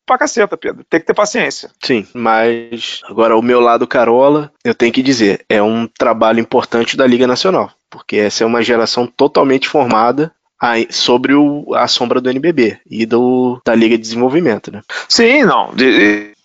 pra 0.10 0.18
caceta, 0.18 0.58
Pedro. 0.58 0.84
Tem 0.90 1.00
que 1.00 1.06
ter 1.06 1.14
paciência. 1.14 1.70
Sim, 1.82 2.08
mas 2.14 3.02
agora 3.06 3.38
o 3.38 3.42
meu 3.42 3.60
lado 3.60 3.88
Carola, 3.88 4.52
eu 4.66 4.74
tenho 4.74 4.92
que 4.92 5.04
dizer, 5.04 5.46
é 5.48 5.62
um 5.62 5.88
trabalho 5.88 6.40
importante 6.40 6.98
da 6.98 7.06
Liga 7.06 7.28
Nacional, 7.28 7.72
porque 7.90 8.18
essa 8.18 8.44
é 8.44 8.48
uma 8.48 8.64
geração 8.64 9.06
totalmente 9.06 9.70
formada 9.70 10.34
sobre 10.90 11.34
o, 11.34 11.74
a 11.76 11.88
sombra 11.88 12.20
do 12.20 12.30
NBB 12.30 12.80
e 12.90 13.06
do, 13.06 13.62
da 13.64 13.76
Liga 13.76 13.96
de 13.96 14.02
Desenvolvimento, 14.02 14.72
né? 14.72 14.82
Sim, 15.08 15.44
não. 15.44 15.72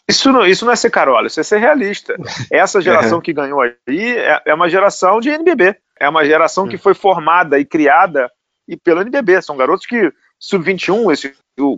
Isso 0.06 0.30
não, 0.30 0.46
isso 0.46 0.66
não 0.66 0.72
é 0.72 0.76
ser 0.76 0.90
Carola, 0.90 1.26
isso 1.26 1.40
é 1.40 1.42
ser 1.42 1.58
realista. 1.58 2.14
Essa 2.52 2.80
geração 2.80 3.20
que 3.20 3.32
ganhou 3.32 3.62
aí 3.62 3.72
é, 3.88 4.42
é 4.46 4.54
uma 4.54 4.68
geração 4.68 5.18
de 5.18 5.30
NBB. 5.30 5.76
É 5.98 6.08
uma 6.08 6.24
geração 6.24 6.68
que 6.68 6.76
foi 6.76 6.92
formada 6.92 7.58
e 7.58 7.64
criada 7.64 8.30
e 8.68 8.76
pelo 8.76 9.00
NBB. 9.00 9.40
São 9.40 9.56
garotos 9.56 9.86
que, 9.86 10.12
sub-21, 10.38 11.10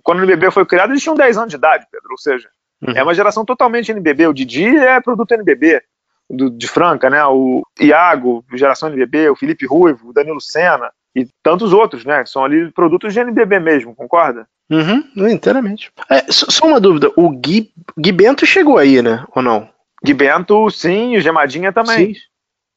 quando 0.02 0.18
o 0.18 0.22
NBB 0.22 0.50
foi 0.50 0.64
criado, 0.64 0.90
eles 0.90 1.02
tinham 1.02 1.16
10 1.16 1.36
anos 1.36 1.50
de 1.50 1.56
idade, 1.56 1.86
Pedro. 1.90 2.08
Ou 2.10 2.18
seja, 2.18 2.48
uhum. 2.82 2.94
é 2.96 3.02
uma 3.02 3.14
geração 3.14 3.44
totalmente 3.44 3.90
NBB. 3.90 4.26
O 4.26 4.32
Didi 4.32 4.76
é 4.76 5.00
produto 5.00 5.32
NBB, 5.32 5.82
do, 6.28 6.50
de 6.50 6.66
Franca, 6.66 7.08
né? 7.08 7.24
O 7.26 7.62
Iago, 7.80 8.44
geração 8.54 8.88
NBB, 8.88 9.30
o 9.30 9.36
Felipe 9.36 9.66
Ruivo, 9.66 10.08
o 10.08 10.12
Danilo 10.12 10.40
Senna 10.40 10.90
e 11.14 11.26
tantos 11.42 11.72
outros, 11.72 12.04
né? 12.04 12.22
Que 12.22 12.30
são 12.30 12.44
ali 12.44 12.70
produtos 12.72 13.12
de 13.12 13.20
NBB 13.20 13.58
mesmo, 13.60 13.94
concorda? 13.94 14.46
Uhum, 14.68 15.28
inteiramente. 15.28 15.92
É, 16.10 16.24
só 16.30 16.66
uma 16.66 16.80
dúvida, 16.80 17.10
o 17.16 17.30
Gui, 17.30 17.70
Gui 17.96 18.12
Bento 18.12 18.44
chegou 18.44 18.78
aí, 18.78 19.00
né? 19.00 19.24
Ou 19.34 19.42
não? 19.42 19.68
Gui 20.04 20.12
Bento, 20.12 20.68
sim, 20.70 21.16
o 21.16 21.20
Gemadinha 21.20 21.72
também. 21.72 22.14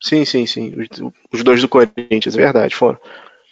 Sim, 0.01 0.23
sim, 0.23 0.45
sim. 0.45 0.45
sim. 0.45 0.75
Os, 0.77 1.13
os 1.33 1.43
dois 1.43 1.61
do 1.61 1.67
Corinthians, 1.67 2.35
é 2.35 2.41
verdade, 2.41 2.75
foram. 2.75 2.99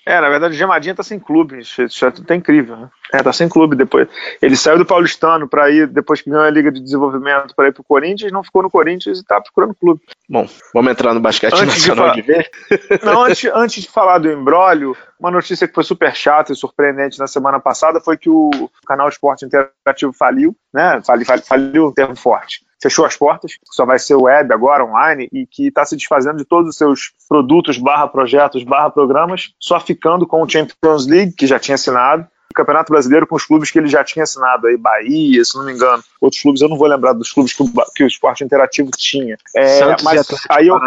É, 0.08 0.22
na 0.22 0.30
verdade, 0.30 0.56
o 0.56 0.58
Gemadinha 0.58 0.96
tá 0.96 1.04
sem 1.04 1.20
clube. 1.20 1.60
Isso 1.60 1.86
tá 2.26 2.34
incrível, 2.34 2.78
né? 2.78 2.90
É, 3.14 3.22
tá 3.22 3.34
sem 3.34 3.50
clube 3.50 3.76
depois. 3.76 4.08
Ele 4.42 4.56
saiu 4.56 4.78
do 4.78 4.86
Paulistano 4.86 5.50
para 5.50 5.70
ir, 5.70 5.86
depois 5.86 6.22
que 6.22 6.30
ganhou 6.30 6.46
a 6.46 6.50
Liga 6.50 6.72
de 6.72 6.80
Desenvolvimento, 6.80 7.54
para 7.54 7.68
ir 7.68 7.74
pro 7.74 7.84
Corinthians, 7.84 8.32
não 8.32 8.42
ficou 8.42 8.64
no 8.64 8.72
Corinthians 8.72 9.20
e 9.20 9.26
tá 9.26 9.42
procurando 9.42 9.76
clube. 9.76 10.00
Bom, 10.30 10.48
vamos 10.74 10.92
entrar 10.94 11.14
no 11.14 11.20
basquete 11.20 11.56
antes 11.56 11.88
nacional 11.88 12.12
de, 12.12 12.22
de 12.22 12.28
ver? 12.28 12.50
Não, 13.04 13.24
antes, 13.24 13.52
antes 13.54 13.84
de 13.84 13.90
falar 13.90 14.18
do 14.20 14.32
embrólio, 14.32 14.96
uma 15.20 15.32
notícia 15.32 15.68
que 15.68 15.74
foi 15.74 15.84
super 15.84 16.16
chata 16.16 16.54
e 16.54 16.56
surpreendente 16.56 17.20
na 17.20 17.28
semana 17.28 17.60
passada 17.60 18.00
foi 18.00 18.18
que 18.18 18.30
o 18.30 18.50
canal 18.86 19.10
Esporte 19.10 19.46
Interativo 19.46 20.14
faliu, 20.14 20.56
né? 20.74 21.02
Faliu, 21.06 21.26
faliu 21.44 21.88
um 21.88 21.94
termo 21.94 22.16
forte 22.16 22.67
fechou 22.82 23.06
as 23.06 23.16
portas, 23.16 23.58
só 23.66 23.86
vai 23.86 24.00
ser 24.00 24.16
web 24.16 24.54
agora, 24.54 24.86
online, 24.86 25.30
e 25.32 25.46
que 25.46 25.68
está 25.68 25.86
se 25.86 25.96
desfazendo 25.96 26.38
de 26.38 26.46
todos 26.46 26.70
os 26.70 26.78
seus 26.78 27.12
produtos, 27.28 27.78
barra 27.78 28.08
projetos, 28.08 28.64
barra 28.64 28.90
programas, 28.90 29.54
só 29.60 29.80
ficando 29.80 30.26
com 30.28 30.42
o 30.42 30.50
Champions 30.50 31.08
League, 31.08 31.34
que 31.34 31.48
já 31.48 31.60
tinha 31.60 31.76
assinado, 31.76 32.28
o 32.52 32.54
Campeonato 32.54 32.92
Brasileiro 32.92 33.28
com 33.28 33.36
os 33.36 33.46
clubes 33.46 33.70
que 33.70 33.78
ele 33.78 33.88
já 33.88 34.04
tinha 34.04 34.24
assinado, 34.24 34.68
aí 34.68 34.78
Bahia, 34.78 35.44
se 35.44 35.56
não 35.58 35.66
me 35.66 35.74
engano, 35.74 36.04
outros 36.22 36.42
clubes, 36.42 36.62
eu 36.62 36.70
não 36.70 36.78
vou 36.78 36.88
lembrar 36.88 37.14
dos 37.14 37.32
clubes 37.32 37.54
que 37.54 37.64
o, 37.64 37.72
que 37.96 38.04
o 38.04 38.08
Esporte 38.08 38.44
Interativo 38.44 38.90
tinha. 38.96 39.38
É, 39.56 40.02
mas 40.04 40.26
aí 40.50 40.68
eu, 40.68 40.80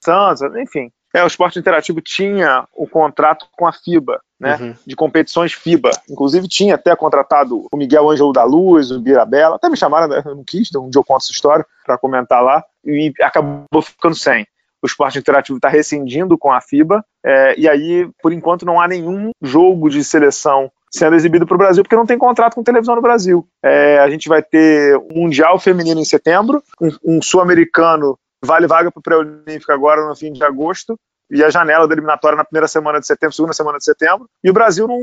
Santos, 0.00 0.42
enfim, 0.56 0.90
é, 1.14 1.22
o 1.24 1.26
Esporte 1.26 1.58
Interativo 1.58 2.00
tinha 2.00 2.66
o 2.74 2.86
contrato 2.86 3.46
com 3.56 3.66
a 3.66 3.72
FIBA, 3.72 4.20
né, 4.38 4.56
uhum. 4.60 4.74
de 4.86 4.94
competições 4.94 5.52
FIBA. 5.52 5.90
Inclusive 6.08 6.46
tinha 6.48 6.74
até 6.74 6.94
contratado 6.94 7.66
o 7.72 7.76
Miguel 7.76 8.10
Ângelo 8.10 8.32
da 8.32 8.44
Luz, 8.44 8.90
o 8.90 9.00
Birabella, 9.00 9.56
até 9.56 9.68
me 9.68 9.76
chamaram, 9.76 10.08
né, 10.08 10.22
eu 10.24 10.34
não 10.34 10.44
quis, 10.44 10.74
um 10.74 10.90
dia 10.90 10.98
eu 10.98 11.04
conto 11.04 11.22
essa 11.22 11.32
história 11.32 11.66
para 11.84 11.98
comentar 11.98 12.42
lá, 12.42 12.62
e 12.84 13.12
acabou 13.20 13.82
ficando 13.82 14.14
sem. 14.14 14.46
O 14.80 14.86
Esporte 14.86 15.18
Interativo 15.18 15.56
está 15.56 15.68
rescindindo 15.68 16.38
com 16.38 16.52
a 16.52 16.60
FIBA, 16.60 17.04
é, 17.24 17.58
e 17.58 17.68
aí, 17.68 18.08
por 18.22 18.32
enquanto, 18.32 18.64
não 18.64 18.80
há 18.80 18.86
nenhum 18.86 19.30
jogo 19.42 19.88
de 19.88 20.04
seleção 20.04 20.70
sendo 20.90 21.16
exibido 21.16 21.46
para 21.46 21.54
o 21.54 21.58
Brasil, 21.58 21.82
porque 21.82 21.96
não 21.96 22.06
tem 22.06 22.16
contrato 22.16 22.54
com 22.54 22.62
televisão 22.62 22.94
no 22.94 23.02
Brasil. 23.02 23.46
É, 23.62 23.98
a 23.98 24.08
gente 24.08 24.28
vai 24.28 24.42
ter 24.42 24.96
um 24.96 25.22
Mundial 25.22 25.58
Feminino 25.58 26.00
em 26.00 26.04
setembro, 26.04 26.62
um, 26.80 27.16
um 27.16 27.22
Sul-Americano 27.22 28.18
vale 28.44 28.66
vaga 28.66 28.90
para 28.90 29.00
o 29.00 29.02
pré-olímpico 29.02 29.72
agora 29.72 30.06
no 30.06 30.16
fim 30.16 30.32
de 30.32 30.42
agosto, 30.44 30.98
e 31.30 31.44
a 31.44 31.50
janela 31.50 31.86
da 31.86 31.94
eliminatória 31.94 32.36
na 32.36 32.44
primeira 32.44 32.66
semana 32.66 32.98
de 33.00 33.06
setembro, 33.06 33.34
segunda 33.34 33.52
semana 33.52 33.78
de 33.78 33.84
setembro, 33.84 34.28
e 34.42 34.48
o 34.48 34.52
Brasil 34.52 34.88
não, 34.88 35.00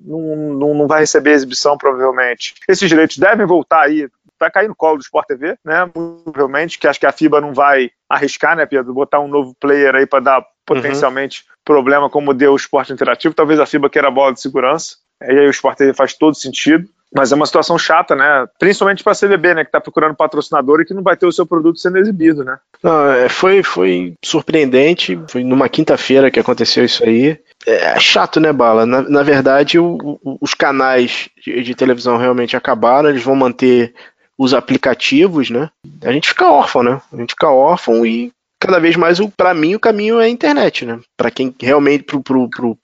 não, 0.00 0.54
não, 0.54 0.74
não, 0.74 0.86
vai 0.88 1.00
receber 1.00 1.30
exibição, 1.30 1.78
provavelmente. 1.78 2.54
Esses 2.68 2.88
direitos 2.88 3.16
devem 3.16 3.46
voltar 3.46 3.82
aí, 3.82 4.08
vai 4.40 4.50
cair 4.50 4.68
no 4.68 4.74
colo 4.74 4.96
do 4.98 5.02
Sport 5.02 5.26
TV, 5.26 5.56
né? 5.64 5.88
Provavelmente, 6.24 6.78
que 6.78 6.88
acho 6.88 6.98
que 6.98 7.06
a 7.06 7.12
FIBA 7.12 7.40
não 7.40 7.54
vai 7.54 7.90
arriscar, 8.08 8.56
né, 8.56 8.66
Pedro? 8.66 8.92
Botar 8.92 9.20
um 9.20 9.28
novo 9.28 9.54
player 9.60 9.94
aí 9.94 10.06
para 10.06 10.20
dar 10.20 10.46
potencialmente 10.66 11.44
uhum. 11.48 11.54
problema 11.64 12.10
como 12.10 12.34
deu 12.34 12.52
o 12.52 12.56
esporte 12.56 12.92
interativo. 12.92 13.34
Talvez 13.34 13.60
a 13.60 13.66
FIBA 13.66 13.88
queira 13.88 14.08
a 14.08 14.10
bola 14.10 14.32
de 14.32 14.40
segurança. 14.40 14.96
E 15.22 15.30
aí 15.30 15.46
o 15.46 15.50
Sport 15.50 15.78
TV 15.78 15.94
faz 15.94 16.12
todo 16.12 16.34
sentido. 16.34 16.88
Mas 17.16 17.32
é 17.32 17.34
uma 17.34 17.46
situação 17.46 17.78
chata, 17.78 18.14
né? 18.14 18.46
Principalmente 18.58 19.02
para 19.02 19.12
a 19.12 19.16
CBB, 19.16 19.54
né? 19.54 19.64
Que 19.64 19.68
está 19.68 19.80
procurando 19.80 20.14
patrocinador 20.14 20.80
e 20.80 20.84
que 20.84 20.92
não 20.92 21.02
vai 21.02 21.16
ter 21.16 21.26
o 21.26 21.32
seu 21.32 21.46
produto 21.46 21.78
sendo 21.78 21.96
exibido, 21.96 22.44
né? 22.44 22.58
É, 22.84 23.28
foi, 23.28 23.62
foi 23.62 24.14
surpreendente. 24.22 25.18
Foi 25.28 25.42
numa 25.42 25.68
quinta-feira 25.68 26.30
que 26.30 26.38
aconteceu 26.38 26.84
isso 26.84 27.02
aí. 27.04 27.38
É 27.66 27.98
chato, 27.98 28.38
né, 28.38 28.52
Bala? 28.52 28.84
Na, 28.84 29.00
na 29.02 29.22
verdade, 29.22 29.78
o, 29.78 30.18
o, 30.22 30.38
os 30.40 30.52
canais 30.52 31.30
de, 31.42 31.62
de, 31.62 31.74
televisão 31.74 32.18
realmente 32.18 32.54
acabaram. 32.54 33.08
Eles 33.08 33.22
vão 33.22 33.34
manter 33.34 33.94
os 34.36 34.52
aplicativos, 34.52 35.48
né? 35.48 35.70
A 36.04 36.12
gente 36.12 36.28
fica 36.28 36.50
órfão, 36.50 36.82
né? 36.82 37.00
A 37.12 37.16
gente 37.16 37.30
fica 37.30 37.48
órfão 37.48 38.04
e 38.04 38.30
cada 38.60 38.78
vez 38.78 38.94
mais, 38.96 39.18
para 39.36 39.54
mim, 39.54 39.74
o 39.74 39.80
caminho 39.80 40.20
é 40.20 40.24
a 40.24 40.28
internet, 40.28 40.84
né? 40.84 41.00
Para 41.16 41.30
quem 41.30 41.54
realmente, 41.58 42.04
pro, 42.04 42.22
pro, 42.22 42.48
pro, 42.50 42.76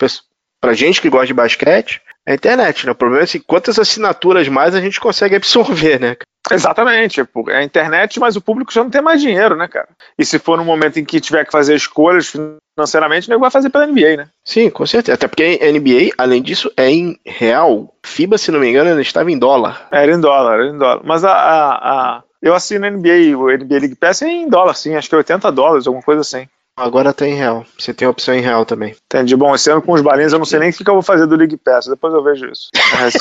gente 0.72 1.02
que 1.02 1.10
gosta 1.10 1.26
de 1.26 1.34
basquete, 1.34 2.00
é 2.06 2.11
a 2.26 2.34
internet, 2.34 2.86
né? 2.86 2.92
O 2.92 2.94
problema 2.94 3.22
é 3.22 3.24
assim, 3.24 3.40
quantas 3.40 3.78
assinaturas 3.78 4.48
mais 4.48 4.74
a 4.74 4.80
gente 4.80 5.00
consegue 5.00 5.36
absorver, 5.36 6.00
né? 6.00 6.16
Exatamente, 6.50 7.20
é 7.20 7.56
a 7.56 7.62
internet, 7.62 8.18
mas 8.18 8.36
o 8.36 8.40
público 8.40 8.72
já 8.72 8.82
não 8.82 8.90
tem 8.90 9.00
mais 9.00 9.20
dinheiro, 9.20 9.56
né, 9.56 9.68
cara? 9.68 9.88
E 10.18 10.24
se 10.24 10.38
for 10.38 10.58
no 10.58 10.64
momento 10.64 10.98
em 10.98 11.04
que 11.04 11.20
tiver 11.20 11.44
que 11.44 11.52
fazer 11.52 11.74
escolhas 11.74 12.28
financeiramente, 12.28 13.28
o 13.28 13.30
nego 13.30 13.40
vai 13.40 13.50
fazer 13.50 13.70
pela 13.70 13.86
NBA, 13.86 14.16
né? 14.16 14.28
Sim, 14.44 14.68
com 14.68 14.84
certeza. 14.84 15.14
Até 15.14 15.28
porque 15.28 15.60
a 15.62 15.72
NBA, 15.72 16.14
além 16.18 16.42
disso, 16.42 16.70
é 16.76 16.90
em 16.90 17.18
real. 17.24 17.94
FIBA, 18.04 18.36
se 18.38 18.50
não 18.50 18.58
me 18.58 18.68
engano, 18.68 18.90
ela 18.90 19.00
estava 19.00 19.30
em 19.30 19.38
dólar. 19.38 19.86
Era 19.90 20.12
em 20.12 20.20
dólar, 20.20 20.54
era 20.54 20.66
em 20.66 20.76
dólar. 20.76 21.00
Mas 21.04 21.24
a, 21.24 21.32
a, 21.32 22.16
a... 22.16 22.22
eu 22.42 22.54
assino 22.54 22.86
a 22.86 22.90
NBA, 22.90 23.36
o 23.36 23.50
NBA 23.50 23.78
League 23.78 23.96
Pass 23.96 24.22
é 24.22 24.28
em 24.28 24.48
dólar, 24.48 24.74
sim, 24.74 24.96
acho 24.96 25.08
que 25.08 25.14
é 25.14 25.18
80 25.18 25.50
dólares, 25.52 25.86
alguma 25.86 26.04
coisa 26.04 26.22
assim. 26.22 26.48
Agora 26.76 27.12
tem 27.12 27.34
real. 27.34 27.66
Você 27.78 27.92
tem 27.92 28.06
a 28.06 28.10
opção 28.10 28.34
em 28.34 28.40
real 28.40 28.64
também. 28.64 28.96
Entendi. 29.06 29.36
Bom, 29.36 29.54
esse 29.54 29.70
ano 29.70 29.82
com 29.82 29.92
os 29.92 30.00
balinhas 30.00 30.32
eu 30.32 30.38
não 30.38 30.46
sei 30.46 30.58
nem 30.58 30.70
o 30.70 30.72
que, 30.72 30.88
eu 30.88 30.94
vou 30.94 31.02
fazer 31.02 31.26
do 31.26 31.36
League 31.36 31.56
Pass. 31.56 31.86
Depois 31.86 32.14
eu 32.14 32.22
vejo 32.22 32.46
isso. 32.50 32.70
Mas... 32.98 33.14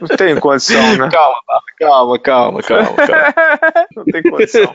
não 0.00 0.16
tem 0.16 0.38
condição, 0.38 0.96
né? 0.96 1.08
Calma, 1.10 1.38
calma, 1.78 2.18
calma, 2.18 2.62
calma. 2.62 2.94
calma. 2.94 3.34
não 3.96 4.04
tem 4.04 4.22
condição. 4.22 4.72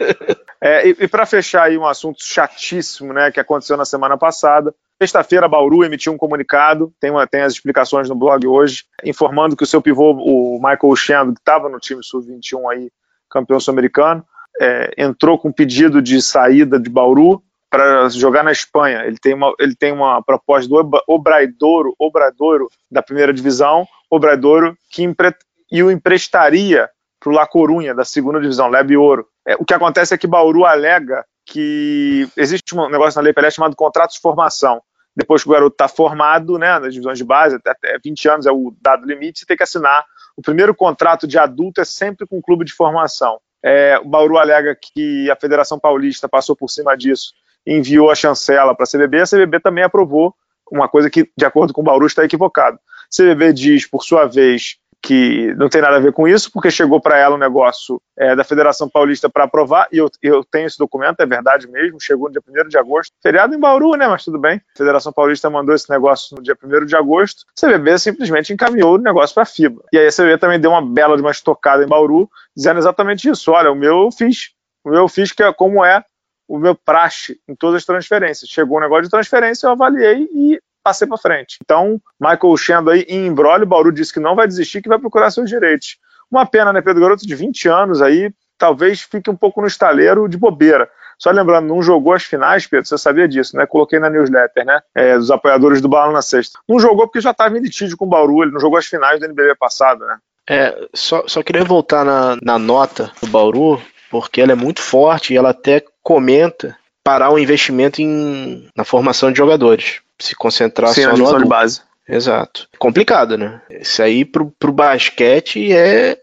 É, 0.59 0.87
e, 0.87 0.95
e 1.01 1.07
para 1.07 1.27
fechar 1.27 1.63
aí 1.63 1.77
um 1.77 1.85
assunto 1.85 2.23
chatíssimo, 2.23 3.13
né, 3.13 3.31
que 3.31 3.39
aconteceu 3.39 3.77
na 3.77 3.85
semana 3.85 4.17
passada. 4.17 4.73
Sexta-feira, 4.99 5.47
Bauru 5.47 5.83
emitiu 5.83 6.13
um 6.13 6.17
comunicado, 6.17 6.91
tem, 6.99 7.11
uma, 7.11 7.27
tem 7.27 7.41
as 7.41 7.53
explicações 7.53 8.09
no 8.09 8.15
blog 8.15 8.47
hoje, 8.47 8.85
informando 9.03 9.55
que 9.55 9.63
o 9.63 9.67
seu 9.67 9.81
pivô, 9.81 10.13
o 10.13 10.55
Michael 10.55 10.95
Shendo, 10.95 11.33
que 11.33 11.39
estava 11.39 11.67
no 11.69 11.79
time 11.79 12.01
sub-21 12.01 12.71
aí, 12.71 12.89
campeão 13.29 13.59
sul-americano, 13.59 14.25
é, 14.59 14.93
entrou 14.97 15.37
com 15.37 15.51
pedido 15.51 16.01
de 16.01 16.21
saída 16.21 16.79
de 16.79 16.89
Bauru 16.89 17.43
para 17.69 18.07
jogar 18.09 18.43
na 18.43 18.51
Espanha. 18.51 19.03
Ele 19.05 19.17
tem 19.17 19.33
uma, 19.33 19.53
ele 19.59 19.75
tem 19.75 19.91
uma 19.91 20.21
proposta 20.23 20.69
do 20.69 21.01
Obradouro 21.07 22.69
da 22.89 23.03
primeira 23.03 23.33
divisão, 23.33 23.85
Obradouro 24.09 24.77
que 24.89 25.03
empre, 25.03 25.33
e 25.71 25.83
o 25.83 25.91
emprestaria 25.91 26.89
para 27.19 27.29
o 27.29 27.33
La 27.33 27.47
Corunha 27.47 27.93
da 27.93 28.05
segunda 28.05 28.39
divisão, 28.39 28.69
Lebe 28.69 28.95
Ouro. 28.95 29.27
É, 29.45 29.55
o 29.55 29.65
que 29.65 29.73
acontece 29.73 30.13
é 30.13 30.17
que 30.17 30.27
Bauru 30.27 30.63
alega 30.63 31.25
que 31.45 32.27
existe 32.35 32.75
um 32.75 32.89
negócio 32.89 33.17
na 33.17 33.23
Lei 33.23 33.33
Pelé 33.33 33.51
chamado 33.51 33.75
contrato 33.75 34.13
de 34.13 34.19
formação. 34.19 34.81
Depois 35.15 35.43
que 35.43 35.49
o 35.49 35.51
garoto 35.51 35.73
está 35.73 35.87
formado, 35.87 36.57
né, 36.57 36.77
nas 36.79 36.93
divisões 36.93 37.17
de 37.17 37.23
base, 37.23 37.55
até 37.65 37.97
20 38.03 38.29
anos 38.29 38.45
é 38.45 38.51
o 38.51 38.75
dado 38.81 39.05
limite, 39.05 39.39
você 39.39 39.45
tem 39.45 39.55
que 39.55 39.63
assinar. 39.63 40.03
O 40.35 40.41
primeiro 40.41 40.75
contrato 40.75 41.25
de 41.25 41.37
adulto 41.37 41.79
é 41.79 41.85
sempre 41.85 42.27
com 42.27 42.37
o 42.37 42.41
clube 42.41 42.65
de 42.65 42.73
formação. 42.73 43.39
É, 43.63 43.97
o 43.99 44.05
Bauru 44.05 44.37
alega 44.37 44.75
que 44.75 45.29
a 45.29 45.35
Federação 45.35 45.79
Paulista 45.79 46.29
passou 46.29 46.55
por 46.55 46.69
cima 46.69 46.95
disso 46.95 47.33
e 47.65 47.73
enviou 47.73 48.11
a 48.11 48.15
chancela 48.15 48.75
para 48.75 48.83
a 48.83 48.87
CBB. 48.87 49.21
A 49.21 49.25
CBB 49.25 49.59
também 49.59 49.83
aprovou 49.83 50.35
uma 50.71 50.87
coisa 50.87 51.09
que, 51.09 51.29
de 51.37 51.45
acordo 51.45 51.73
com 51.73 51.81
o 51.81 51.83
Bauru, 51.83 52.05
está 52.05 52.23
equivocado. 52.23 52.79
CBB 53.15 53.53
diz, 53.53 53.87
por 53.87 54.03
sua 54.03 54.25
vez, 54.25 54.77
que 55.05 55.53
não 55.55 55.69
tem 55.69 55.81
nada 55.81 55.97
a 55.97 55.99
ver 55.99 56.11
com 56.11 56.27
isso, 56.27 56.51
porque 56.51 56.71
chegou 56.71 56.99
para 56.99 57.15
ela 57.15 57.35
um 57.35 57.37
negócio 57.37 58.01
é, 58.17 58.35
da 58.35 58.43
Federação 58.43 58.89
Paulista 58.89 59.29
para 59.29 59.43
aprovar, 59.43 59.87
e 59.91 59.99
eu, 59.99 60.09
eu, 60.19 60.43
tenho 60.43 60.65
esse 60.65 60.79
documento, 60.79 61.19
é 61.19 61.27
verdade 61.27 61.67
mesmo, 61.67 62.01
chegou 62.01 62.27
no 62.27 62.31
dia 62.31 62.65
1 62.65 62.67
de 62.67 62.77
agosto, 62.77 63.13
feriado 63.21 63.53
em 63.53 63.59
Bauru, 63.59 63.95
né, 63.95 64.07
mas 64.07 64.25
tudo 64.25 64.39
bem. 64.39 64.57
A 64.73 64.77
Federação 64.77 65.13
Paulista 65.13 65.47
mandou 65.47 65.75
esse 65.75 65.87
negócio 65.91 66.35
no 66.35 66.41
dia 66.41 66.57
1 66.61 66.85
de 66.87 66.95
agosto, 66.95 67.45
a 67.55 67.67
CBB 67.67 67.99
simplesmente 67.99 68.51
encaminhou 68.51 68.95
o 68.95 68.97
negócio 68.97 69.35
para 69.35 69.43
a 69.43 69.45
FIBA. 69.45 69.83
E 69.93 69.99
aí 69.99 70.07
a 70.07 70.11
CBB 70.11 70.39
também 70.39 70.59
deu 70.59 70.71
uma 70.71 70.81
bela 70.81 71.15
de 71.15 71.21
uma 71.21 71.31
estocada 71.31 71.83
em 71.83 71.87
Bauru, 71.87 72.27
dizendo 72.57 72.79
exatamente 72.79 73.29
isso, 73.29 73.51
olha, 73.51 73.71
o 73.71 73.75
meu 73.75 74.05
eu 74.05 74.11
fiz, 74.11 74.53
o 74.83 74.89
meu 74.89 75.01
eu 75.01 75.07
fiz 75.07 75.31
que 75.31 75.43
é 75.43 75.53
como 75.53 75.85
é 75.85 76.03
o 76.47 76.57
meu 76.57 76.75
praxe 76.75 77.39
em 77.47 77.55
todas 77.55 77.77
as 77.77 77.85
transferências. 77.85 78.49
Chegou 78.49 78.77
um 78.77 78.81
negócio 78.81 79.03
de 79.03 79.09
transferência, 79.09 79.67
eu 79.67 79.71
avaliei 79.71 80.27
e 80.31 80.59
passei 80.85 81.07
para 81.07 81.17
frente. 81.17 81.57
Então, 81.63 81.99
Michael 82.19 82.55
Shendo 82.57 82.91
aí 82.91 83.01
em 83.09 83.25
embrólio, 83.25 83.65
Bauru 83.65 83.91
disse 83.91 84.13
que 84.13 84.19
não 84.19 84.35
vai 84.35 84.47
desistir, 84.47 84.83
que 84.83 84.87
vai 84.87 84.99
procurar 84.99 85.31
seus 85.31 85.49
direitos. 85.49 85.97
Uma 86.29 86.45
pena, 86.45 86.71
né, 86.71 86.79
Pedro 86.79 87.01
Garoto 87.01 87.25
de 87.25 87.33
20 87.33 87.67
anos 87.67 88.03
aí, 88.03 88.31
talvez 88.55 89.01
fique 89.01 89.27
um 89.27 89.35
pouco 89.35 89.61
no 89.61 89.67
estaleiro 89.67 90.29
de 90.29 90.37
bobeira. 90.37 90.87
Só 91.17 91.31
lembrando, 91.31 91.67
não 91.67 91.81
jogou 91.81 92.13
as 92.13 92.23
finais, 92.23 92.67
Pedro, 92.67 92.85
você 92.85 92.97
sabia 92.97 93.27
disso, 93.27 93.57
né? 93.57 93.65
Coloquei 93.65 93.99
na 93.99 94.09
newsletter, 94.09 94.65
né? 94.65 94.79
É, 94.93 95.17
dos 95.17 95.31
apoiadores 95.31 95.81
do 95.81 95.87
Bala 95.87 96.11
na 96.11 96.21
sexta. 96.21 96.59
Não 96.67 96.79
jogou 96.79 97.07
porque 97.07 97.21
já 97.21 97.31
estava 97.31 97.57
em 97.57 97.61
litígio 97.61 97.97
com 97.97 98.05
o 98.05 98.09
Bauru, 98.09 98.43
ele 98.43 98.51
não 98.51 98.59
jogou 98.59 98.77
as 98.77 98.85
finais 98.85 99.19
do 99.19 99.25
NBB 99.25 99.55
passado, 99.55 100.05
né? 100.05 100.17
É, 100.47 100.87
só, 100.93 101.23
só 101.25 101.41
queria 101.41 101.63
voltar 101.63 102.05
na, 102.05 102.37
na 102.41 102.59
nota 102.59 103.11
do 103.21 103.27
Bauru, 103.27 103.81
porque 104.11 104.41
ela 104.41 104.51
é 104.51 104.55
muito 104.55 104.81
forte 104.81 105.33
e 105.33 105.37
ela 105.37 105.49
até 105.49 105.83
comenta 106.03 106.77
parar 107.05 107.29
o 107.29 107.37
investimento 107.37 108.01
em, 108.01 108.67
na 108.75 108.83
formação 108.83 109.31
de 109.31 109.37
jogadores 109.37 110.01
se 110.17 110.35
concentrar 110.35 110.91
Sim, 110.91 111.03
só 111.03 111.09
no 111.09 111.27
adulto. 111.27 111.43
de 111.43 111.45
base. 111.49 111.81
Exato. 112.09 112.67
Complicado, 112.79 113.37
né? 113.37 113.61
Isso 113.69 114.01
aí 114.01 114.25
pro, 114.25 114.51
pro 114.59 114.73
basquete 114.73 115.71
é. 115.71 116.17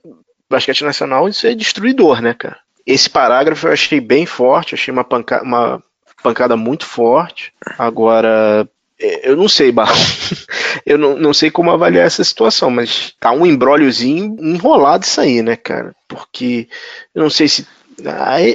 Basquete 0.51 0.85
nacional, 0.85 1.28
isso 1.28 1.47
é 1.47 1.55
destruidor, 1.55 2.20
né, 2.20 2.35
cara? 2.35 2.59
Esse 2.87 3.09
parágrafo 3.09 3.68
eu 3.68 3.72
achei 3.72 4.01
bem 4.01 4.26
forte, 4.26 4.74
achei 4.74 4.93
uma, 4.93 5.05
panca 5.05 5.43
uma 5.43 5.83
pancada 6.22 6.57
muito 6.57 6.85
forte. 6.85 7.53
Agora, 7.78 8.68
é, 9.01 9.30
eu 9.30 9.37
não 9.37 9.49
sei, 9.49 9.72
Barro. 9.72 9.95
eu 10.85 10.99
não, 10.99 11.16
não 11.16 11.33
sei 11.33 11.51
como 11.51 11.70
avaliar 11.70 12.07
essa 12.07 12.22
situação, 12.22 12.70
mas 12.70 13.14
tá 13.18 13.33
um 13.33 13.47
embróliozinho 13.47 14.37
enrolado 14.41 15.05
isso 15.05 15.20
aí, 15.20 15.43
né, 15.43 15.57
cara? 15.57 15.95
Porque 16.07 16.68
eu 17.14 17.22
não 17.22 17.30
sei 17.30 17.49
se 17.49 17.66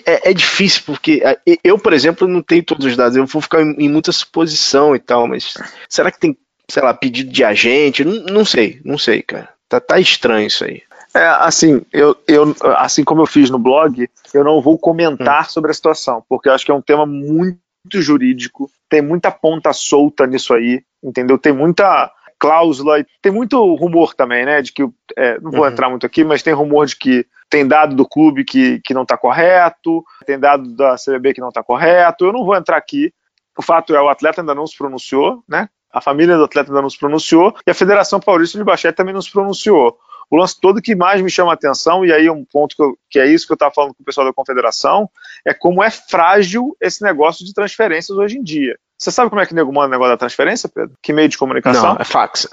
é, 0.06 0.30
é, 0.30 0.34
difícil, 0.34 0.84
porque 0.86 1.22
eu, 1.64 1.78
por 1.78 1.94
exemplo, 1.94 2.28
não 2.28 2.42
tenho 2.42 2.64
todos 2.64 2.86
os 2.86 2.96
dados, 2.96 3.16
eu 3.16 3.26
vou 3.26 3.42
ficar 3.42 3.62
em, 3.62 3.90
muita 3.90 4.12
suposição 4.12 4.96
e 4.96 5.00
tal, 5.00 5.28
mas 5.28 5.54
será 5.88 6.12
que 6.12 6.20
tem, 6.20 6.38
sei 6.70 6.84
lá, 6.84 6.94
pedido 6.94 7.32
de 7.32 7.44
agente? 7.44 8.04
Não, 8.04 8.24
não 8.24 8.46
sei, 8.46 8.82
não 8.84 8.98
sei, 8.98 9.22
cara. 9.22 9.50
Tá, 9.70 9.80
tá 9.80 10.00
estranho 10.00 10.48
isso 10.48 10.64
aí. 10.64 10.82
É, 11.14 11.28
assim, 11.40 11.82
eu, 11.92 12.16
eu, 12.28 12.56
assim 12.76 13.04
como 13.04 13.22
eu 13.22 13.26
fiz 13.26 13.50
no 13.50 13.58
blog, 13.58 14.08
eu 14.34 14.44
não 14.44 14.62
vou 14.62 14.78
comentar 14.78 15.42
hum. 15.42 15.50
sobre 15.50 15.72
a 15.72 15.74
situação, 15.74 16.24
porque 16.30 16.50
eu 16.50 16.54
acho 16.54 16.66
que 16.66 16.72
é 16.72 16.76
um 16.76 16.82
tema 16.82 17.06
muito 17.06 17.58
jurídico, 17.96 18.70
tem 18.90 19.02
muita 19.02 19.32
ponta 19.32 19.74
solta 19.74 20.28
nisso 20.28 20.54
aí, 20.54 20.84
entendeu? 21.04 21.38
Tem 21.38 21.54
muita 21.54 22.12
cláusula, 22.40 23.06
tem 23.22 23.32
muito 23.32 23.58
rumor 23.76 24.14
também, 24.14 24.46
né? 24.46 24.62
De 24.62 24.72
que, 24.72 24.84
é, 25.16 25.40
não 25.40 25.52
vou 25.52 25.62
uhum. 25.62 25.68
entrar 25.68 25.90
muito 25.90 26.06
aqui, 26.06 26.24
mas 26.24 26.44
tem 26.44 26.54
rumor 26.54 26.86
de 26.86 26.96
que 26.96 27.26
tem 27.50 27.68
dado 27.68 27.96
do 27.96 28.08
clube 28.08 28.44
que, 28.44 28.80
que 28.82 28.94
não 28.94 29.04
está 29.04 29.18
correto, 29.18 30.04
tem 30.26 30.38
dado 30.38 30.76
da 30.76 30.96
CBB 30.96 31.34
que 31.34 31.42
não 31.42 31.50
está 31.50 31.64
correto. 31.64 32.26
Eu 32.26 32.34
não 32.34 32.46
vou 32.46 32.56
entrar 32.56 32.78
aqui. 32.78 33.14
O 33.58 33.62
fato 33.62 33.96
é, 33.96 34.02
o 34.02 34.10
atleta 34.10 34.42
ainda 34.42 34.54
não 34.54 34.68
se 34.68 34.78
pronunciou, 34.78 35.44
né? 35.48 35.70
A 35.92 36.02
família 36.02 36.38
do 36.38 36.44
atleta 36.44 36.70
ainda 36.70 36.82
não 36.82 36.90
se 36.90 37.00
pronunciou 37.00 37.56
e 37.66 37.72
a 37.72 37.74
Federação 37.74 38.20
Paulista 38.20 38.58
de 38.58 38.64
Basquete 38.64 38.96
também 38.96 39.14
não 39.14 39.22
se 39.22 39.32
pronunciou. 39.32 39.98
O 40.30 40.36
lance 40.36 40.60
todo 40.60 40.82
que 40.82 40.94
mais 40.94 41.22
me 41.22 41.30
chama 41.30 41.52
a 41.52 41.54
atenção, 41.54 42.06
e 42.06 42.12
aí 42.12 42.30
um 42.30 42.44
ponto 42.44 42.76
que, 42.76 42.84
eu, 42.84 42.98
que 43.10 43.18
é 43.18 43.26
isso 43.26 43.48
que 43.48 43.54
eu 43.54 43.56
estava 43.56 43.74
falando 43.74 43.96
com 43.96 44.04
o 44.04 44.06
pessoal 44.06 44.28
da 44.28 44.34
Confederação, 44.34 45.10
é 45.46 45.54
como 45.54 45.82
é 45.82 45.90
frágil 45.90 46.76
esse 46.82 47.02
negócio 47.02 47.46
de 47.46 47.54
transferências 47.54 48.18
hoje 48.18 48.38
em 48.38 48.44
dia. 48.44 48.78
Você 48.98 49.12
sabe 49.12 49.30
como 49.30 49.41
é 49.41 49.45
que 49.45 49.54
nego 49.54 49.72
manda 49.72 49.88
o 49.88 49.91
negócio 49.91 50.14
da 50.14 50.18
transferência, 50.18 50.68
Pedro? 50.68 50.95
Que 51.02 51.14
meio 51.14 51.30
de 51.30 51.38
comunicação? 51.38 51.93
Não, 51.93 52.02
é 52.02 52.04
fax. 52.04 52.48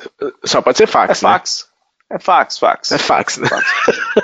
Só 0.45 0.61
pode 0.61 0.77
ser 0.77 0.87
fax. 0.87 1.23
É 1.23 1.27
né? 1.27 1.33
fax. 1.33 1.69
É 2.11 2.19
fax, 2.19 2.59
fax. 2.59 2.93
É 2.93 2.99
fax, 2.99 3.39
né? 3.39 3.49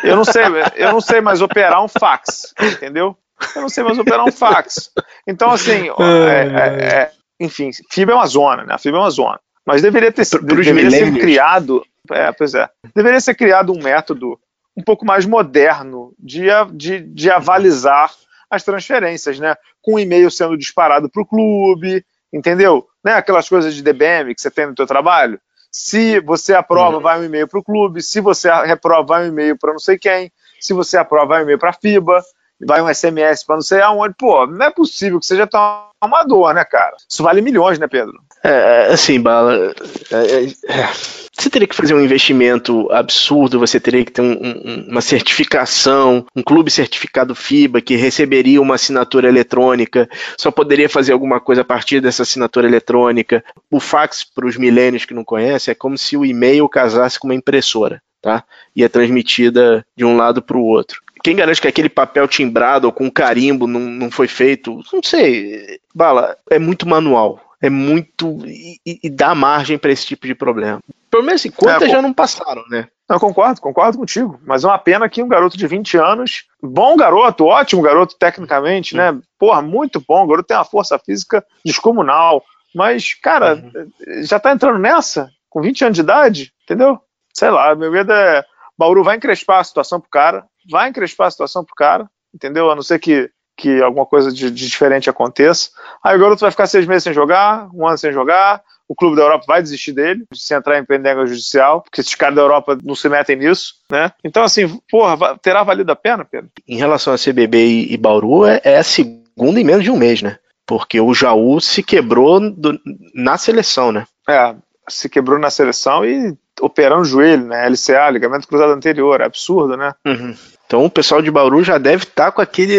Eu 0.04 0.16
não 0.16 0.24
sei, 0.24 0.42
eu 0.76 0.92
não 0.92 1.00
sei 1.00 1.20
mais 1.20 1.40
operar 1.40 1.82
um 1.82 1.88
fax, 1.88 2.54
entendeu? 2.60 3.16
Eu 3.56 3.62
não 3.62 3.68
sei 3.70 3.82
mais 3.82 3.98
operar 3.98 4.24
um 4.24 4.32
fax. 4.32 4.90
Então, 5.26 5.50
assim, 5.50 5.88
é, 5.88 5.92
é, 5.92 6.84
é, 6.84 7.12
enfim, 7.40 7.70
fibra 7.90 8.14
é 8.14 8.18
uma 8.18 8.26
zona, 8.26 8.64
né? 8.64 8.74
A 8.74 8.78
fibra 8.78 9.00
é 9.00 9.02
uma 9.02 9.10
zona. 9.10 9.40
Mas 9.66 9.82
deveria 9.82 10.12
ter 10.12 10.26
deveria 10.42 10.90
ser 10.90 11.12
criado, 11.12 11.84
é, 12.10 12.32
pois 12.32 12.54
é, 12.54 12.68
deveria 12.94 13.20
ser 13.20 13.34
criado 13.34 13.72
um 13.72 13.82
método 13.82 14.38
um 14.76 14.82
pouco 14.82 15.04
mais 15.04 15.24
moderno 15.26 16.12
de, 16.18 16.46
de, 16.72 17.00
de 17.00 17.30
avalizar 17.30 18.10
as 18.50 18.64
transferências, 18.64 19.38
né? 19.38 19.54
Com 19.80 19.94
o 19.94 19.98
e-mail 19.98 20.30
sendo 20.30 20.58
disparado 20.58 21.08
para 21.08 21.22
o 21.22 21.26
clube, 21.26 22.04
entendeu? 22.32 22.86
Né? 23.04 23.12
Aquelas 23.14 23.48
coisas 23.48 23.74
de 23.74 23.82
DBM 23.82 24.34
que 24.34 24.40
você 24.40 24.50
tem 24.50 24.66
no 24.66 24.74
teu 24.74 24.86
trabalho. 24.86 25.40
Se 25.70 26.18
você 26.20 26.52
aprova, 26.52 26.96
uhum. 26.96 27.02
vai 27.02 27.20
um 27.20 27.24
e-mail 27.24 27.46
para 27.46 27.60
o 27.60 27.62
clube. 27.62 28.02
Se 28.02 28.20
você 28.20 28.50
reprova, 28.64 29.06
vai 29.06 29.24
um 29.24 29.28
e-mail 29.28 29.56
para 29.56 29.72
não 29.72 29.78
sei 29.78 29.96
quem. 29.96 30.32
Se 30.60 30.74
você 30.74 30.96
aprova, 30.96 31.26
vai 31.26 31.40
um 31.40 31.42
e-mail 31.44 31.58
para 31.58 31.70
a 31.70 31.74
FIBA. 31.74 32.20
Vai 32.66 32.82
um 32.82 32.92
SMS 32.92 33.44
para 33.44 33.56
não 33.56 33.62
sei 33.62 33.80
aonde. 33.80 34.14
Pô, 34.18 34.46
não 34.46 34.66
é 34.66 34.70
possível 34.70 35.18
que 35.18 35.26
seja 35.26 35.46
tão 35.46 35.90
amador, 36.00 36.54
né, 36.54 36.64
cara? 36.64 36.96
Isso 37.08 37.22
vale 37.22 37.40
milhões, 37.40 37.78
né, 37.78 37.86
Pedro? 37.86 38.14
É, 38.42 38.88
assim, 38.92 39.20
Bala. 39.20 39.74
É, 40.10 40.16
é, 40.16 40.44
é, 40.44 40.88
você 41.32 41.48
teria 41.48 41.68
que 41.68 41.76
fazer 41.76 41.94
um 41.94 42.00
investimento 42.00 42.90
absurdo, 42.90 43.58
você 43.58 43.78
teria 43.78 44.04
que 44.04 44.12
ter 44.12 44.22
um, 44.22 44.32
um, 44.32 44.86
uma 44.90 45.00
certificação, 45.00 46.26
um 46.34 46.42
clube 46.42 46.70
certificado 46.70 47.34
FIBA 47.34 47.80
que 47.80 47.96
receberia 47.96 48.60
uma 48.60 48.74
assinatura 48.74 49.28
eletrônica, 49.28 50.08
só 50.36 50.50
poderia 50.50 50.88
fazer 50.88 51.12
alguma 51.12 51.40
coisa 51.40 51.62
a 51.62 51.64
partir 51.64 52.00
dessa 52.00 52.22
assinatura 52.22 52.66
eletrônica. 52.66 53.44
O 53.70 53.80
fax, 53.80 54.24
para 54.24 54.46
os 54.46 54.56
milênios 54.56 55.04
que 55.04 55.14
não 55.14 55.24
conhecem, 55.24 55.72
é 55.72 55.74
como 55.74 55.96
se 55.96 56.16
o 56.16 56.24
e-mail 56.24 56.68
casasse 56.68 57.18
com 57.18 57.28
uma 57.28 57.34
impressora, 57.34 58.02
tá? 58.20 58.44
E 58.74 58.84
é 58.84 58.88
transmitida 58.88 59.84
de 59.96 60.04
um 60.04 60.16
lado 60.16 60.42
para 60.42 60.56
o 60.56 60.64
outro 60.64 61.00
quem 61.22 61.36
garante 61.36 61.60
que 61.60 61.68
aquele 61.68 61.88
papel 61.88 62.26
timbrado 62.26 62.86
ou 62.86 62.92
com 62.92 63.10
carimbo 63.10 63.66
não, 63.66 63.80
não 63.80 64.10
foi 64.10 64.28
feito? 64.28 64.80
Não 64.92 65.02
sei. 65.02 65.80
Bala, 65.94 66.36
é 66.50 66.58
muito 66.58 66.88
manual 66.88 67.40
é 67.60 67.68
muito. 67.68 68.38
e, 68.46 68.80
e 68.86 69.10
dá 69.10 69.34
margem 69.34 69.78
para 69.78 69.92
esse 69.92 70.06
tipo 70.06 70.26
de 70.26 70.34
problema. 70.34 70.80
Pelo 71.10 71.24
menos 71.24 71.42
assim, 71.42 71.50
quantas 71.50 71.88
é, 71.88 71.92
já 71.92 72.00
não 72.00 72.12
passaram, 72.12 72.64
né? 72.70 72.88
Eu 73.08 73.18
concordo, 73.18 73.60
concordo 73.60 73.98
contigo. 73.98 74.40
Mas 74.46 74.64
é 74.64 74.68
uma 74.68 74.78
pena 74.78 75.08
que 75.08 75.22
um 75.22 75.28
garoto 75.28 75.58
de 75.58 75.66
20 75.66 75.98
anos, 75.98 76.44
bom 76.62 76.96
garoto, 76.96 77.44
ótimo 77.44 77.82
garoto 77.82 78.16
tecnicamente, 78.18 78.96
né? 78.96 79.18
Porra, 79.38 79.60
muito 79.60 80.02
bom. 80.06 80.24
O 80.24 80.26
garoto 80.28 80.46
tem 80.46 80.56
uma 80.56 80.64
força 80.64 80.98
física 80.98 81.44
descomunal. 81.64 82.42
Mas, 82.74 83.14
cara, 83.14 83.56
uhum. 83.56 84.22
já 84.22 84.38
tá 84.38 84.52
entrando 84.52 84.78
nessa? 84.78 85.28
Com 85.48 85.60
20 85.60 85.84
anos 85.84 85.96
de 85.96 86.02
idade? 86.02 86.52
Entendeu? 86.62 87.00
Sei 87.34 87.50
lá, 87.50 87.74
meu 87.74 87.90
medo 87.90 88.12
é. 88.12 88.44
Bauru 88.78 89.04
vai 89.04 89.16
encrespar 89.16 89.58
a 89.58 89.64
situação 89.64 90.00
pro 90.00 90.08
cara, 90.08 90.46
vai 90.68 90.88
encrespar 90.88 91.28
a 91.28 91.30
situação 91.30 91.64
pro 91.64 91.74
cara, 91.74 92.08
entendeu? 92.34 92.70
A 92.70 92.74
não 92.74 92.82
ser 92.82 92.98
que 92.98 93.30
que 93.60 93.82
alguma 93.82 94.06
coisa 94.06 94.32
de, 94.32 94.50
de, 94.50 94.66
diferente 94.66 95.10
aconteça. 95.10 95.68
Aí 96.02 96.16
o 96.16 96.18
garoto 96.18 96.40
vai 96.40 96.50
ficar 96.50 96.66
seis 96.66 96.86
meses 96.86 97.04
sem 97.04 97.12
jogar, 97.12 97.68
um 97.74 97.86
ano 97.86 97.98
sem 97.98 98.10
jogar, 98.10 98.62
o 98.88 98.94
clube 98.94 99.16
da 99.16 99.22
Europa 99.22 99.44
vai 99.46 99.62
desistir 99.62 99.92
dele, 99.92 100.24
se 100.34 100.54
entrar 100.54 100.78
em 100.78 100.84
pendenga 100.84 101.26
judicial, 101.26 101.82
porque 101.82 102.00
esses 102.00 102.14
caras 102.14 102.34
da 102.34 102.40
Europa 102.40 102.78
não 102.82 102.94
se 102.94 103.08
metem 103.08 103.36
nisso, 103.36 103.74
né? 103.90 104.10
Então, 104.24 104.42
assim, 104.42 104.80
porra, 104.90 105.38
terá 105.38 105.62
valido 105.62 105.92
a 105.92 105.96
pena, 105.96 106.24
Pedro? 106.24 106.50
Em 106.66 106.76
relação 106.76 107.12
a 107.12 107.18
CBB 107.18 107.66
e, 107.66 107.92
e 107.92 107.96
Bauru, 107.96 108.46
é, 108.46 108.60
é 108.64 108.78
a 108.78 108.82
segunda 108.82 109.60
em 109.60 109.64
menos 109.64 109.84
de 109.84 109.90
um 109.90 109.96
mês, 109.96 110.22
né? 110.22 110.38
Porque 110.66 111.00
o 111.00 111.14
Jaú 111.14 111.60
se 111.60 111.82
quebrou 111.82 112.40
do, 112.50 112.80
na 113.14 113.36
seleção, 113.36 113.92
né? 113.92 114.06
É, 114.28 114.54
se 114.88 115.08
quebrou 115.08 115.38
na 115.38 115.50
seleção 115.50 116.04
e 116.04 116.36
operando 116.60 117.02
o 117.02 117.04
joelho, 117.04 117.46
né? 117.46 117.68
LCA, 117.68 118.10
ligamento 118.10 118.46
cruzado 118.46 118.72
anterior, 118.72 119.20
é 119.20 119.24
absurdo, 119.24 119.76
né? 119.76 119.92
Uhum. 120.06 120.34
Então 120.66 120.84
o 120.84 120.90
pessoal 120.90 121.20
de 121.20 121.30
Bauru 121.30 121.64
já 121.64 121.78
deve 121.78 122.04
estar 122.04 122.26
tá 122.26 122.32
com 122.32 122.40
aquele 122.40 122.76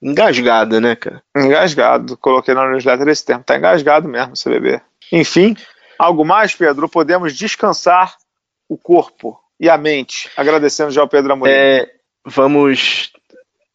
Engasgado, 0.00 0.80
né, 0.80 0.94
cara? 0.94 1.22
Engasgado. 1.36 2.16
Coloquei 2.16 2.54
na 2.54 2.70
newsletter 2.70 3.08
esse 3.08 3.24
termo. 3.24 3.42
Tá 3.44 3.56
engasgado 3.56 4.08
mesmo, 4.08 4.34
CBB. 4.34 4.80
Enfim, 5.12 5.56
algo 5.98 6.24
mais, 6.24 6.54
Pedro? 6.54 6.88
Podemos 6.88 7.36
descansar 7.36 8.16
o 8.68 8.78
corpo 8.78 9.38
e 9.58 9.68
a 9.68 9.76
mente. 9.76 10.30
Agradecendo 10.36 10.92
já 10.92 11.00
ao 11.00 11.08
Pedro 11.08 11.32
Amorim. 11.32 11.52
É, 11.52 11.88
vamos. 12.24 13.10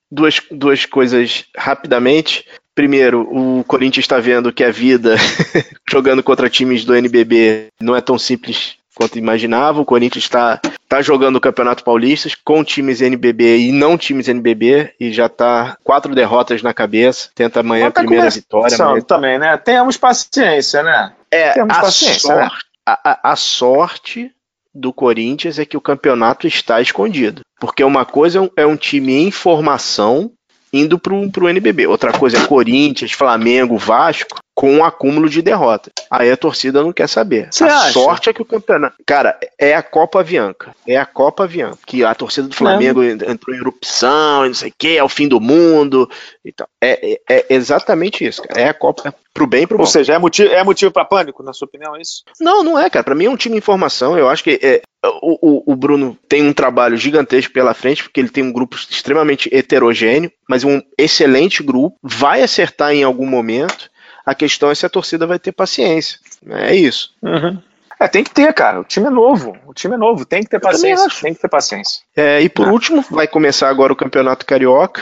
Duas, 0.09 0.39
duas 0.51 0.85
coisas 0.85 1.45
rapidamente. 1.57 2.47
Primeiro, 2.75 3.21
o 3.21 3.63
Corinthians 3.63 4.03
está 4.03 4.19
vendo 4.19 4.53
que 4.53 4.63
a 4.63 4.71
vida 4.71 5.15
jogando 5.89 6.23
contra 6.23 6.49
times 6.49 6.85
do 6.85 6.95
NBB 6.95 7.67
não 7.81 7.95
é 7.95 8.01
tão 8.01 8.17
simples 8.17 8.77
quanto 8.95 9.17
imaginava. 9.17 9.81
O 9.81 9.85
Corinthians 9.85 10.23
está 10.23 10.59
tá 10.87 11.01
jogando 11.01 11.37
o 11.37 11.41
Campeonato 11.41 11.83
Paulista 11.83 12.29
com 12.43 12.63
times 12.63 13.01
NBB 13.01 13.57
e 13.57 13.71
não 13.71 13.97
times 13.97 14.27
NBB 14.27 14.93
e 14.99 15.11
já 15.11 15.25
está 15.25 15.77
quatro 15.83 16.13
derrotas 16.13 16.61
na 16.61 16.73
cabeça. 16.73 17.29
Tenta 17.33 17.61
amanhã 17.61 17.87
a 17.87 17.91
tá 17.91 18.01
primeira 18.01 18.29
vitória. 18.29 18.75
Amanhã... 18.79 19.01
também, 19.01 19.39
né? 19.39 19.57
Tenhamos 19.57 19.97
paciência, 19.97 20.83
né? 20.83 21.13
É, 21.31 21.51
Temos 21.51 21.75
a 21.75 21.81
paciência, 21.81 22.35
né? 22.35 22.41
sorte, 22.41 22.55
né? 22.55 22.61
a, 22.85 23.31
a 23.31 23.35
sorte 23.35 24.31
do 24.73 24.91
Corinthians 24.91 25.59
é 25.59 25.65
que 25.65 25.77
o 25.77 25.81
campeonato 25.81 26.47
está 26.47 26.81
escondido. 26.81 27.41
Porque 27.59 27.83
uma 27.83 28.05
coisa 28.05 28.51
é 28.57 28.65
um 28.65 28.75
time 28.75 29.13
em 29.13 29.31
formação 29.31 30.31
indo 30.73 30.97
para 30.97 31.13
o 31.13 31.49
NBB. 31.49 31.85
Outra 31.85 32.11
coisa 32.11 32.37
é 32.37 32.47
Corinthians, 32.47 33.11
Flamengo, 33.11 33.77
Vasco, 33.77 34.39
com 34.55 34.71
um 34.71 34.83
acúmulo 34.83 35.29
de 35.29 35.41
derrota. 35.41 35.91
Aí 36.09 36.31
a 36.31 36.37
torcida 36.37 36.83
não 36.83 36.93
quer 36.93 37.07
saber. 37.07 37.47
Você 37.51 37.63
a 37.63 37.75
acha? 37.75 37.93
sorte 37.93 38.29
é 38.29 38.33
que 38.33 38.41
o 38.41 38.45
campeonato. 38.45 38.95
Cara, 39.05 39.37
é 39.59 39.73
a 39.73 39.81
Copa 39.81 40.19
Avianca. 40.19 40.75
É 40.87 40.95
a 40.95 41.05
Copa 41.05 41.43
Avianca. 41.43 41.79
Que 41.85 42.03
a 42.03 42.13
torcida 42.13 42.47
do 42.47 42.55
Flamengo 42.55 43.03
entrou 43.03 43.55
em 43.55 43.59
erupção 43.59 44.45
e 44.45 44.49
não 44.49 44.55
sei 44.55 44.69
o 44.69 44.73
que, 44.77 44.97
é 44.97 45.03
o 45.03 45.09
fim 45.09 45.27
do 45.27 45.39
mundo. 45.39 46.09
Então, 46.45 46.67
é, 46.81 47.13
é, 47.13 47.19
é 47.29 47.45
exatamente 47.49 48.25
isso, 48.25 48.41
cara. 48.43 48.61
É 48.61 48.69
a 48.69 48.73
Copa 48.73 49.13
pro 49.33 49.47
bem 49.47 49.63
e 49.63 49.67
pro 49.67 49.77
mal. 49.77 49.85
Ou 49.85 49.91
seja, 49.91 50.13
é 50.13 50.19
motivo, 50.19 50.53
é 50.53 50.63
motivo 50.63 50.91
para 50.91 51.05
pânico, 51.05 51.41
na 51.41 51.53
sua 51.53 51.65
opinião, 51.65 51.95
é 51.95 52.01
isso? 52.01 52.23
Não, 52.39 52.63
não 52.63 52.77
é, 52.77 52.89
cara. 52.89 53.03
Para 53.03 53.15
mim 53.15 53.25
é 53.25 53.29
um 53.29 53.37
time 53.37 53.57
em 53.57 53.61
formação. 53.61 54.17
Eu 54.17 54.29
acho 54.29 54.43
que 54.43 54.59
é, 54.61 54.81
o, 55.21 55.37
o, 55.41 55.73
o, 55.73 55.75
Bruno 55.75 56.17
tem 56.29 56.47
um 56.47 56.53
trabalho 56.53 56.95
gigantesco 56.95 57.51
pela 57.51 57.73
frente, 57.73 58.03
porque 58.03 58.19
ele 58.19 58.29
tem 58.29 58.43
um 58.43 58.53
grupo 58.53 58.75
extremamente 58.75 59.49
heterogêneo, 59.53 60.31
mas 60.47 60.63
um 60.63 60.81
excelente 60.97 61.63
grupo. 61.63 61.97
Vai 62.01 62.43
acertar 62.43 62.93
em 62.93 63.03
algum 63.03 63.25
momento. 63.25 63.91
A 64.25 64.33
questão 64.33 64.71
é 64.71 64.75
se 64.75 64.85
a 64.85 64.89
torcida 64.89 65.27
vai 65.27 65.39
ter 65.39 65.51
paciência. 65.51 66.19
É 66.49 66.75
isso. 66.75 67.13
Uhum. 67.21 67.59
É, 67.99 68.07
tem 68.07 68.23
que 68.23 68.31
ter, 68.31 68.53
cara. 68.53 68.81
O 68.81 68.83
time 68.83 69.07
é 69.07 69.09
novo. 69.09 69.55
O 69.65 69.73
time 69.73 69.95
é 69.95 69.97
novo. 69.97 70.25
Tem 70.25 70.43
que 70.43 70.49
ter 70.49 70.59
paciência. 70.59 71.09
Tem 71.21 71.33
que 71.33 71.39
ter 71.39 71.47
paciência. 71.47 72.01
É, 72.15 72.41
e 72.41 72.49
por 72.49 72.67
é. 72.67 72.71
último, 72.71 73.03
vai 73.09 73.27
começar 73.27 73.69
agora 73.69 73.93
o 73.93 73.95
Campeonato 73.95 74.45
Carioca. 74.45 75.01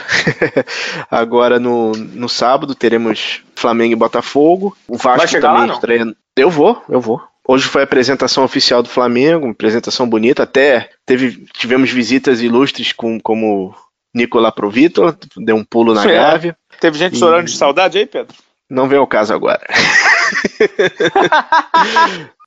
agora 1.10 1.58
no, 1.58 1.92
no 1.92 2.28
sábado 2.28 2.74
teremos 2.74 3.42
Flamengo 3.56 3.92
e 3.92 3.96
Botafogo. 3.96 4.76
O 4.86 4.96
Vasco 4.96 5.18
vai 5.18 5.28
chegar 5.28 5.52
também 5.52 5.68
lá, 5.68 5.74
estreia. 5.74 6.16
Eu 6.36 6.50
vou, 6.50 6.82
eu 6.88 7.00
vou. 7.00 7.20
Hoje 7.46 7.64
foi 7.64 7.82
a 7.82 7.84
apresentação 7.84 8.44
oficial 8.44 8.82
do 8.82 8.88
Flamengo, 8.88 9.46
uma 9.46 9.52
apresentação 9.52 10.08
bonita. 10.08 10.44
Até 10.44 10.90
teve, 11.04 11.44
tivemos 11.54 11.90
visitas 11.90 12.40
ilustres 12.40 12.92
com, 12.92 13.18
como 13.18 13.74
Nicola 14.14 14.52
Provito, 14.52 15.16
deu 15.36 15.56
um 15.56 15.64
pulo 15.64 15.92
na 15.92 16.06
Gávea. 16.06 16.56
Teve 16.80 16.98
gente 16.98 17.16
e... 17.16 17.18
chorando 17.18 17.46
de 17.46 17.56
saudade 17.56 17.98
aí, 17.98 18.06
Pedro? 18.06 18.34
Não 18.72 18.88
vem 18.88 18.98
ao 18.98 19.06
caso 19.06 19.34
agora. 19.34 19.60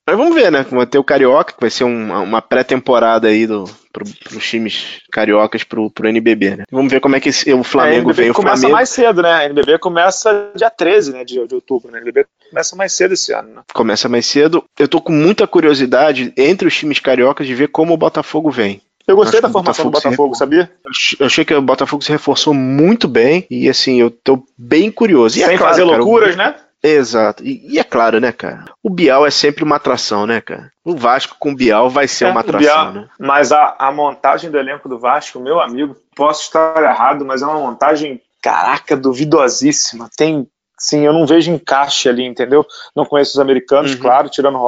Mas 0.04 0.16
vamos 0.16 0.34
ver, 0.34 0.50
né? 0.50 0.66
Vai 0.68 0.86
ter 0.86 0.98
o 0.98 1.04
Carioca, 1.04 1.52
que 1.52 1.60
vai 1.60 1.70
ser 1.70 1.84
um, 1.84 2.22
uma 2.22 2.42
pré-temporada 2.42 3.28
aí 3.28 3.46
do, 3.46 3.64
pro, 3.92 4.04
pros 4.24 4.48
times 4.48 5.00
cariocas 5.10 5.64
pro, 5.64 5.90
pro 5.90 6.08
NBB, 6.08 6.56
né? 6.56 6.64
Vamos 6.70 6.92
ver 6.92 7.00
como 7.00 7.16
é 7.16 7.20
que 7.20 7.28
esse, 7.28 7.52
o 7.52 7.64
Flamengo 7.64 8.10
é, 8.10 8.12
vem. 8.12 8.30
O 8.30 8.34
começa 8.34 8.56
Flamengo... 8.56 8.76
mais 8.76 8.88
cedo, 8.88 9.22
né? 9.22 9.32
A 9.32 9.44
NBB 9.46 9.78
começa 9.78 10.50
dia 10.54 10.70
13 10.70 11.12
né, 11.12 11.24
de, 11.24 11.44
de 11.46 11.54
outubro, 11.54 11.90
né? 11.90 11.98
A 11.98 12.02
NBB 12.02 12.26
começa 12.50 12.76
mais 12.76 12.92
cedo 12.92 13.14
esse 13.14 13.32
ano, 13.32 13.54
né? 13.54 13.62
Começa 13.72 14.08
mais 14.08 14.26
cedo. 14.26 14.64
Eu 14.78 14.86
tô 14.86 15.00
com 15.00 15.12
muita 15.12 15.46
curiosidade 15.46 16.32
entre 16.36 16.68
os 16.68 16.76
times 16.76 17.00
cariocas 17.00 17.46
de 17.46 17.54
ver 17.54 17.68
como 17.68 17.94
o 17.94 17.98
Botafogo 17.98 18.50
vem. 18.50 18.82
Eu 19.06 19.14
gostei 19.16 19.40
da 19.40 19.48
formação 19.48 19.84
do 19.84 19.90
Botafogo, 19.90 20.34
sabia? 20.34 20.70
Eu 21.18 21.26
achei 21.26 21.44
que 21.44 21.54
o 21.54 21.62
Botafogo 21.62 22.02
se 22.02 22.10
reforçou 22.10 22.52
muito 22.52 23.06
bem 23.06 23.46
e 23.48 23.68
assim, 23.68 24.00
eu 24.00 24.10
tô 24.10 24.44
bem 24.58 24.90
curioso. 24.90 25.38
E 25.38 25.42
é 25.42 25.46
Sem 25.46 25.54
é 25.54 25.58
claro, 25.58 25.72
fazer 25.72 25.86
cara, 25.86 25.96
loucuras, 25.98 26.36
né? 26.36 26.56
Exato. 26.82 27.44
E, 27.44 27.74
e, 27.74 27.78
é 27.78 27.84
claro, 27.84 28.20
né, 28.20 28.32
cara? 28.32 28.64
O 28.82 28.90
Bial 28.90 29.26
é 29.26 29.30
sempre 29.30 29.64
uma 29.64 29.76
atração, 29.76 30.26
né, 30.26 30.40
cara? 30.40 30.70
O 30.84 30.94
Vasco 30.94 31.36
com 31.38 31.50
o 31.52 31.54
Bial 31.54 31.88
vai 31.88 32.06
ser 32.06 32.26
é, 32.26 32.30
uma 32.30 32.40
atração, 32.40 32.60
Bial, 32.60 32.92
né? 32.92 33.08
Mas 33.18 33.50
a, 33.52 33.76
a 33.78 33.90
montagem 33.90 34.50
do 34.50 34.58
elenco 34.58 34.88
do 34.88 34.98
Vasco, 34.98 35.40
meu 35.40 35.60
amigo, 35.60 35.96
posso 36.14 36.42
estar 36.42 36.80
errado, 36.82 37.24
mas 37.24 37.42
é 37.42 37.46
uma 37.46 37.58
montagem, 37.58 38.20
caraca, 38.42 38.96
duvidosíssima. 38.96 40.08
Tem 40.16 40.46
sim, 40.78 41.04
eu 41.04 41.12
não 41.12 41.26
vejo 41.26 41.50
encaixe 41.50 42.08
ali, 42.08 42.24
entendeu? 42.24 42.66
Não 42.94 43.04
conheço 43.04 43.32
os 43.32 43.38
americanos, 43.38 43.94
uhum. 43.94 44.00
claro, 44.00 44.28
tirando, 44.28 44.58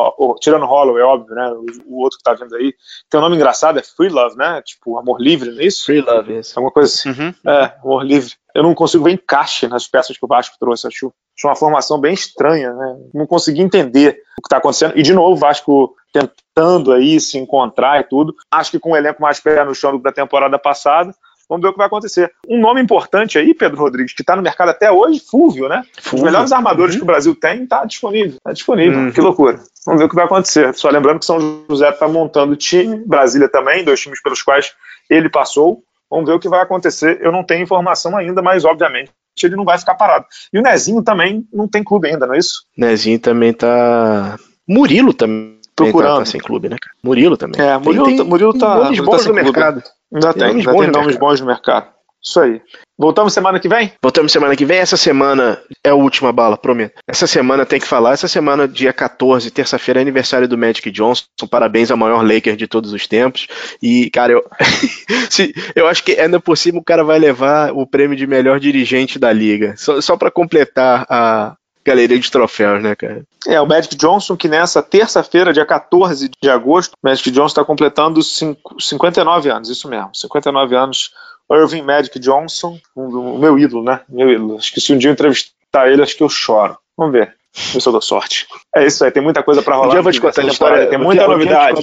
tirando 0.41 0.67
Hollow, 0.67 0.99
é 0.99 1.03
óbvio, 1.03 1.35
né? 1.35 1.51
O, 1.53 1.95
o, 1.95 2.03
outro 2.03 2.19
que 2.19 2.25
tá 2.25 2.35
vindo 2.35 2.55
aí. 2.57 2.75
Tem 3.11 3.19
um 3.19 3.23
nome 3.23 3.37
engraçado, 3.37 3.79
é 3.79 3.83
Free 3.83 4.09
Love, 4.09 4.37
né? 4.37 4.63
Tipo, 4.63 4.99
amor 4.99 5.21
livre, 5.21 5.51
não 5.51 5.61
é 5.61 5.65
isso? 5.65 5.85
Free 5.85 6.01
Love, 6.01 6.39
isso. 6.39 6.59
Alguma 6.59 6.73
coisa 6.73 6.93
assim. 6.93 7.11
Uhum. 7.11 7.35
É, 7.47 7.75
amor 7.83 8.05
livre. 8.05 8.33
Eu 8.55 8.63
não 8.63 8.75
consigo 8.75 9.05
ver 9.05 9.13
encaixe 9.13 9.69
nas 9.69 9.87
peças 9.87 10.17
que 10.17 10.25
o 10.25 10.29
Vasco 10.29 10.57
trouxe, 10.59 10.87
acho, 10.87 11.13
acho 11.37 11.47
uma 11.47 11.55
formação 11.55 12.01
bem 12.01 12.15
estranha, 12.15 12.73
né? 12.73 12.97
Não 13.15 13.27
consegui 13.27 13.61
entender 13.61 14.21
o 14.39 14.43
que 14.43 14.49
tá 14.49 14.57
acontecendo. 14.57 14.99
E, 14.99 15.03
de 15.03 15.13
novo, 15.13 15.33
o 15.33 15.37
Vasco 15.37 15.95
tentando 16.13 16.93
aí 16.93 17.21
se 17.21 17.39
encontrar 17.39 18.01
e 18.01 18.05
tudo. 18.05 18.35
Acho 18.51 18.71
que 18.71 18.79
com 18.79 18.93
um 18.93 18.97
elenco 18.97 19.23
mais 19.23 19.39
pé 19.39 19.63
no 19.65 19.75
chão 19.75 19.93
do 19.93 19.99
que 19.99 20.05
da 20.05 20.13
temporada 20.13 20.59
passada, 20.59 21.15
Vamos 21.49 21.63
ver 21.63 21.69
o 21.69 21.73
que 21.73 21.79
vai 21.79 21.87
acontecer. 21.87 22.31
Um 22.47 22.61
nome 22.61 22.81
importante 22.81 23.39
aí, 23.39 23.55
Pedro 23.55 23.79
Rodrigues, 23.79 24.13
que 24.13 24.23
está 24.23 24.37
no 24.37 24.43
mercado 24.43 24.69
até 24.69 24.93
hoje, 24.93 25.21
Fúvio, 25.21 25.69
né? 25.69 25.83
Fúvio. 26.01 26.19
Os 26.19 26.23
melhores 26.23 26.53
armadores 26.53 26.95
uhum. 26.95 27.01
que 27.01 27.05
o 27.05 27.07
Brasil 27.07 27.35
tem, 27.35 27.63
está 27.63 27.85
disponível. 27.85 28.37
Está 28.37 28.53
disponível. 28.53 28.99
Uhum. 28.99 29.13
Que 29.13 29.21
loucura. 29.21 29.61
Vamos 29.87 30.01
ver 30.01 30.07
o 30.07 30.09
que 30.09 30.15
vai 30.15 30.27
acontecer. 30.27 30.75
Só 30.75 30.91
lembrando 30.91 31.21
que 31.21 31.25
São 31.25 31.65
José 31.71 31.89
está 31.89 32.07
montando 32.07 32.55
time, 32.57 33.03
Brasília 33.07 33.49
também, 33.49 33.83
dois 33.83 34.01
times 34.01 34.21
pelos 34.21 34.43
quais 34.43 34.73
ele 35.09 35.31
passou. 35.31 35.83
Vamos 36.11 36.27
ver 36.27 36.35
o 36.35 36.39
que 36.39 36.49
vai 36.49 36.61
acontecer. 36.61 37.19
Eu 37.23 37.33
não 37.33 37.43
tenho 37.45 37.63
informação 37.63 38.17
ainda, 38.17 38.43
mas 38.43 38.65
obviamente 38.65 39.11
ele 39.43 39.57
não 39.57 39.65
vai 39.65 39.79
ficar 39.79 39.95
parado. 39.95 40.27
E 40.53 40.59
o 40.59 40.63
Nezinho 40.63 41.03
também 41.03 41.47
não 41.53 41.69
tem 41.69 41.85
clube 41.85 42.09
ainda, 42.09 42.27
não 42.27 42.35
é 42.35 42.39
isso? 42.39 42.65
Nezinho 42.77 43.19
também 43.19 43.53
tá. 43.53 44.37
Murilo 44.67 45.15
também 45.15 45.59
procurando. 45.77 46.13
Tá, 46.13 46.19
tá 46.19 46.27
sem 46.27 46.41
clube, 46.41 46.69
né, 46.69 46.77
Murilo 47.03 47.37
também. 47.37 47.61
É, 47.61 47.79
Murilo, 47.79 48.07
tem, 48.07 48.17
tem, 48.17 48.27
Murilo 48.27 48.59
tá. 48.59 48.91
Bons 49.03 49.23
tá 49.23 49.29
no 49.29 49.35
mercado. 49.35 49.83
Ainda 50.13 50.33
tem, 50.33 50.45
ainda 50.49 50.73
tem 50.73 50.91
nomes 50.91 51.17
bons 51.17 51.41
no 51.41 51.47
mercado. 51.47 51.99
Isso 52.23 52.41
aí. 52.41 52.61
Voltamos 52.99 53.33
semana 53.33 53.61
que 53.61 53.69
vem? 53.69 53.93
Voltamos 54.03 54.33
semana 54.33 54.57
que 54.57 54.65
vem. 54.65 54.79
Essa 54.79 54.97
semana 54.97 55.59
é 55.85 55.91
a 55.91 55.95
última 55.95 56.33
bala, 56.33 56.57
prometo. 56.57 57.01
Essa 57.07 57.27
semana 57.29 57.65
tem 57.65 57.79
que 57.79 57.87
falar. 57.87 58.13
Essa 58.13 58.27
semana, 58.27 58.67
dia 58.67 58.93
14, 58.93 59.51
terça-feira, 59.51 60.01
é 60.01 60.03
aniversário 60.03 60.49
do 60.49 60.59
Magic 60.59 60.91
Johnson. 60.91 61.25
Parabéns 61.49 61.91
ao 61.91 61.97
maior 61.97 62.27
Laker 62.27 62.57
de 62.57 62.67
todos 62.67 62.93
os 62.93 63.07
tempos. 63.07 63.47
E, 63.81 64.11
cara, 64.11 64.33
eu, 64.33 64.45
se, 65.31 65.55
eu 65.77 65.87
acho 65.87 66.03
que 66.03 66.19
ainda 66.19 66.41
por 66.41 66.59
cima 66.59 66.81
o 66.81 66.85
cara 66.85 67.05
vai 67.05 67.19
levar 67.19 67.73
o 67.73 67.87
prêmio 67.87 68.17
de 68.17 68.27
melhor 68.27 68.59
dirigente 68.59 69.19
da 69.19 69.33
liga. 69.33 69.75
Só, 69.77 70.01
só 70.01 70.17
para 70.17 70.31
completar 70.31 71.07
a, 71.09 71.57
galeria 71.89 72.19
de 72.19 72.31
troféus, 72.31 72.83
né, 72.83 72.95
cara? 72.95 73.23
É, 73.47 73.61
o 73.61 73.67
Magic 73.67 73.97
Johnson, 73.97 74.37
que 74.37 74.49
nessa 74.49 74.83
terça-feira, 74.83 75.53
dia 75.53 75.65
14 75.65 76.31
de 76.43 76.51
agosto, 76.51 76.93
o 76.93 77.09
Magic 77.09 77.31
Johnson 77.31 77.47
está 77.47 77.65
completando 77.65 78.23
cinco, 78.23 78.81
59 78.81 79.51
anos, 79.51 79.69
isso 79.69 79.89
mesmo, 79.89 80.11
59 80.15 80.77
anos. 80.77 81.11
Irving 81.51 81.81
Magic 81.81 82.19
Johnson, 82.19 82.79
o 82.95 83.39
meu 83.39 83.59
ídolo, 83.59 83.83
né? 83.83 84.03
Meu 84.07 84.31
ídolo. 84.31 84.59
Acho 84.59 84.71
que 84.71 84.83
se 84.83 84.93
um 84.93 84.99
dia 84.99 85.09
eu 85.09 85.15
entrevistar 85.15 85.91
ele, 85.91 86.03
acho 86.03 86.15
que 86.15 86.23
eu 86.23 86.29
choro. 86.29 86.77
Vamos 86.95 87.13
ver. 87.13 87.35
Eu 87.75 87.81
sou 87.81 87.91
da 87.91 88.03
sorte. 88.03 88.47
É 88.77 88.87
isso 88.87 89.03
aí, 89.03 89.11
tem 89.11 89.23
muita 89.23 89.43
coisa 89.43 89.63
para 89.63 89.75
rolar. 89.75 89.89
Um 89.89 89.91
dia 89.91 89.99
eu 89.99 90.03
vou 90.03 90.13
te 90.13 90.21
contar 90.21 90.43
a 90.43 90.47
história, 90.47 90.87
tem 90.87 90.99
muita 90.99 91.27
novidade. 91.27 91.81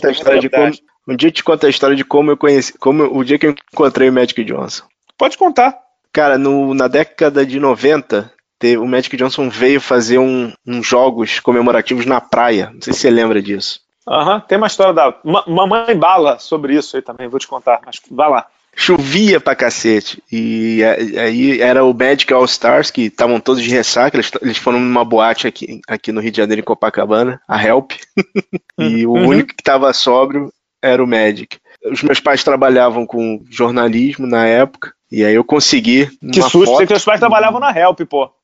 Um 1.08 1.16
dia 1.16 1.30
eu 1.30 1.34
te 1.34 1.44
conto 1.44 1.66
a 1.66 1.70
história 1.70 1.96
de 1.96 2.06
como 2.06 2.32
eu 2.32 2.38
conheci, 2.38 2.78
como 2.78 3.04
o 3.04 3.24
dia 3.24 3.40
que 3.40 3.48
eu 3.48 3.56
encontrei 3.74 4.08
o 4.08 4.14
Magic 4.14 4.44
Johnson. 4.44 4.84
Pode 5.18 5.38
contar. 5.38 5.76
Cara, 6.14 6.38
no, 6.38 6.74
na 6.74 6.88
década 6.88 7.46
de 7.46 7.60
90, 7.60 8.32
o 8.78 8.88
Magic 8.88 9.16
Johnson 9.18 9.50
veio 9.50 9.80
fazer 9.80 10.18
um, 10.18 10.52
uns 10.66 10.88
jogos 10.88 11.40
comemorativos 11.40 12.06
na 12.06 12.20
praia. 12.20 12.72
Não 12.74 12.82
sei 12.82 12.94
se 12.94 13.02
você 13.02 13.10
lembra 13.10 13.42
disso. 13.42 13.80
Aham, 14.08 14.36
uhum, 14.36 14.40
tem 14.42 14.58
uma 14.58 14.68
história 14.68 14.94
da 14.94 15.16
Mamãe 15.48 15.96
Bala 15.98 16.38
sobre 16.38 16.76
isso 16.76 16.96
aí 16.96 17.02
também, 17.02 17.28
vou 17.28 17.40
te 17.40 17.48
contar, 17.48 17.82
mas 17.86 18.00
vai 18.12 18.30
lá. 18.30 18.46
Chovia 18.76 19.40
pra 19.40 19.56
cacete. 19.56 20.22
E 20.30 20.82
aí 20.84 21.62
era 21.62 21.84
o 21.84 21.94
Magic 21.94 22.32
All 22.34 22.44
Stars, 22.44 22.92
que 22.92 23.04
estavam 23.04 23.40
todos 23.40 23.64
de 23.64 23.70
ressaca. 23.70 24.18
Eles, 24.18 24.30
eles 24.42 24.58
foram 24.58 24.80
numa 24.80 25.06
boate 25.06 25.48
aqui, 25.48 25.80
aqui 25.88 26.12
no 26.12 26.20
Rio 26.20 26.32
de 26.32 26.38
Janeiro, 26.38 26.60
em 26.60 26.66
Copacabana, 26.66 27.42
a 27.48 27.64
Help. 27.64 27.94
e 28.78 29.08
uhum. 29.08 29.14
o 29.14 29.30
único 29.30 29.56
que 29.56 29.64
tava 29.64 29.94
sóbrio 29.94 30.52
era 30.82 31.02
o 31.02 31.08
Magic. 31.08 31.58
Os 31.90 32.04
meus 32.04 32.20
pais 32.20 32.44
trabalhavam 32.44 33.06
com 33.06 33.42
jornalismo 33.50 34.28
na 34.28 34.46
época. 34.46 34.94
E 35.16 35.24
aí 35.24 35.34
eu 35.34 35.46
consegui. 35.46 36.10
Que 36.34 36.42
susto, 36.42 36.66
foto... 36.66 36.88
seus 36.90 37.06
pais 37.06 37.22
trabalhavam 37.22 37.58
na 37.58 37.72
Help, 37.72 38.02
pô. 38.02 38.28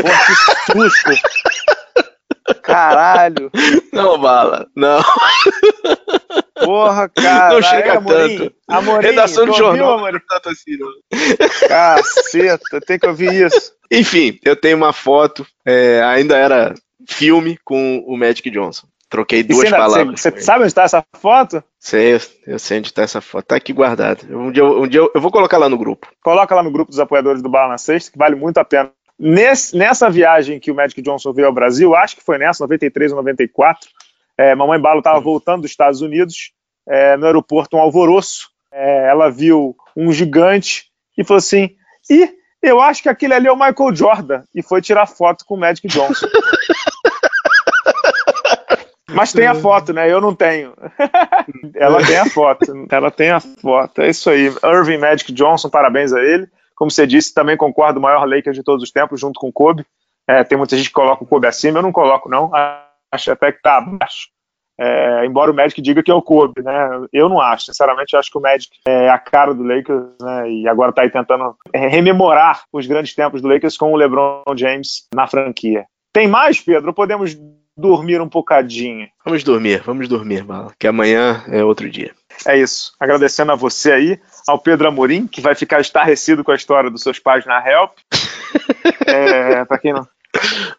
pô, 0.00 0.08
que 0.26 0.34
susto. 0.72 1.10
Caralho. 2.62 3.50
Não, 3.92 4.18
bala, 4.18 4.66
não. 4.74 5.02
Porra, 6.64 7.10
cara. 7.10 7.52
Não 7.52 7.60
chega 7.60 7.98
Amorim, 7.98 8.38
tanto. 8.38 8.54
Amorim, 8.66 9.06
Redação 9.06 9.44
de 9.50 9.58
jornal 9.58 10.00
não 10.00 10.20
tanto 10.30 10.48
assim, 10.48 10.78
não. 10.78 10.88
Caceta, 11.68 12.80
tem 12.80 12.98
que 12.98 13.06
ouvir 13.06 13.34
isso. 13.34 13.70
Enfim, 13.90 14.38
eu 14.42 14.56
tenho 14.56 14.78
uma 14.78 14.94
foto, 14.94 15.46
é, 15.62 16.02
ainda 16.02 16.38
era 16.38 16.74
filme 17.06 17.58
com 17.62 18.02
o 18.06 18.16
Magic 18.16 18.48
Johnson. 18.48 18.86
Troquei 19.14 19.44
duas 19.44 19.66
ainda, 19.66 19.76
palavras. 19.76 20.20
Você 20.20 20.40
sabe 20.40 20.58
onde 20.62 20.66
está 20.66 20.82
essa 20.82 21.04
foto? 21.20 21.62
Sei, 21.78 22.18
eu 22.48 22.58
sei 22.58 22.78
onde 22.78 22.88
está 22.88 23.02
essa 23.02 23.20
foto. 23.20 23.44
Tá 23.44 23.54
aqui 23.54 23.72
guardada. 23.72 24.26
Um 24.28 24.50
dia, 24.50 24.64
um 24.64 24.88
dia 24.88 24.98
eu, 24.98 25.12
eu, 25.14 25.20
vou 25.20 25.30
colocar 25.30 25.56
lá 25.56 25.68
no 25.68 25.78
grupo. 25.78 26.08
Coloca 26.20 26.52
lá 26.52 26.64
no 26.64 26.70
grupo 26.72 26.90
dos 26.90 26.98
apoiadores 26.98 27.40
do 27.40 27.48
Bala 27.48 27.68
na 27.68 27.78
Sexta, 27.78 28.10
que 28.10 28.18
vale 28.18 28.34
muito 28.34 28.58
a 28.58 28.64
pena. 28.64 28.90
Nesse, 29.16 29.76
nessa 29.76 30.10
viagem 30.10 30.58
que 30.58 30.68
o 30.68 30.74
Magic 30.74 31.00
Johnson 31.00 31.32
veio 31.32 31.46
ao 31.46 31.52
Brasil, 31.52 31.94
acho 31.94 32.16
que 32.16 32.24
foi 32.24 32.38
nessa, 32.38 32.64
93 32.64 33.12
ou 33.12 33.18
94, 33.18 33.88
é, 34.36 34.52
Mamãe 34.52 34.80
Bala 34.80 34.98
estava 34.98 35.20
voltando 35.20 35.62
dos 35.62 35.70
Estados 35.70 36.00
Unidos, 36.00 36.50
é, 36.88 37.16
no 37.16 37.26
aeroporto, 37.26 37.76
um 37.76 37.80
alvoroço. 37.80 38.48
É, 38.72 39.10
ela 39.10 39.30
viu 39.30 39.76
um 39.96 40.12
gigante 40.12 40.86
e 41.16 41.22
falou 41.22 41.38
assim: 41.38 41.70
e 42.10 42.34
eu 42.60 42.80
acho 42.80 43.00
que 43.00 43.08
aquele 43.08 43.34
ali 43.34 43.46
é 43.46 43.52
o 43.52 43.56
Michael 43.56 43.94
Jordan. 43.94 44.42
E 44.52 44.60
foi 44.60 44.82
tirar 44.82 45.06
foto 45.06 45.44
com 45.44 45.54
o 45.54 45.60
Magic 45.60 45.86
Johnson. 45.86 46.26
Mas 49.14 49.32
tem 49.32 49.46
a 49.46 49.54
foto, 49.54 49.92
né? 49.92 50.10
Eu 50.10 50.20
não 50.20 50.34
tenho. 50.34 50.72
Ela 51.74 52.04
tem 52.04 52.18
a 52.18 52.28
foto. 52.28 52.86
Ela 52.90 53.10
tem 53.10 53.30
a 53.30 53.40
foto. 53.40 54.02
É 54.02 54.08
isso 54.08 54.30
aí. 54.30 54.52
Irving 54.62 54.98
Magic 54.98 55.32
Johnson, 55.32 55.68
parabéns 55.68 56.12
a 56.12 56.20
ele. 56.20 56.48
Como 56.74 56.90
você 56.90 57.06
disse, 57.06 57.32
também 57.32 57.56
concordo, 57.56 57.98
o 57.98 58.02
maior 58.02 58.26
Lakers 58.28 58.56
de 58.56 58.62
todos 58.62 58.82
os 58.82 58.90
tempos, 58.90 59.20
junto 59.20 59.38
com 59.38 59.48
o 59.48 59.52
Kobe. 59.52 59.86
É, 60.26 60.42
tem 60.42 60.58
muita 60.58 60.76
gente 60.76 60.88
que 60.88 60.94
coloca 60.94 61.22
o 61.22 61.26
Kobe 61.26 61.46
acima, 61.46 61.78
eu 61.78 61.82
não 61.82 61.92
coloco, 61.92 62.28
não. 62.28 62.50
Acho 63.12 63.32
até 63.32 63.52
que 63.52 63.62
tá 63.62 63.78
abaixo. 63.78 64.28
É, 64.78 65.24
embora 65.24 65.52
o 65.52 65.54
Magic 65.54 65.80
diga 65.80 66.02
que 66.02 66.10
é 66.10 66.14
o 66.14 66.22
Kobe, 66.22 66.62
né? 66.62 67.06
Eu 67.12 67.28
não 67.28 67.40
acho. 67.40 67.66
Sinceramente, 67.66 68.14
eu 68.14 68.18
acho 68.18 68.30
que 68.30 68.38
o 68.38 68.40
Magic 68.40 68.70
é 68.86 69.08
a 69.08 69.18
cara 69.18 69.54
do 69.54 69.62
Lakers, 69.62 70.04
né? 70.20 70.50
E 70.50 70.68
agora 70.68 70.92
tá 70.92 71.02
aí 71.02 71.10
tentando 71.10 71.56
rememorar 71.72 72.64
os 72.72 72.86
grandes 72.86 73.14
tempos 73.14 73.40
do 73.40 73.48
Lakers 73.48 73.76
com 73.76 73.92
o 73.92 73.96
LeBron 73.96 74.42
James 74.56 75.06
na 75.14 75.28
franquia. 75.28 75.84
Tem 76.12 76.26
mais, 76.26 76.60
Pedro? 76.60 76.92
Podemos 76.92 77.36
dormir 77.76 78.20
um 78.20 78.28
bocadinho. 78.28 79.08
Vamos 79.24 79.42
dormir, 79.42 79.82
vamos 79.82 80.08
dormir, 80.08 80.44
Bala, 80.44 80.72
que 80.78 80.86
amanhã 80.86 81.44
é 81.48 81.64
outro 81.64 81.88
dia. 81.90 82.14
É 82.46 82.58
isso. 82.58 82.92
Agradecendo 82.98 83.52
a 83.52 83.56
você 83.56 83.92
aí, 83.92 84.20
ao 84.46 84.58
Pedro 84.58 84.88
Amorim, 84.88 85.26
que 85.26 85.40
vai 85.40 85.54
ficar 85.54 85.80
estarrecido 85.80 86.42
com 86.42 86.52
a 86.52 86.56
história 86.56 86.90
dos 86.90 87.02
seus 87.02 87.18
pais 87.18 87.46
na 87.46 87.58
Help. 87.66 87.98
é, 89.06 89.64
para 89.64 89.78
quem 89.78 89.92
não 89.92 90.06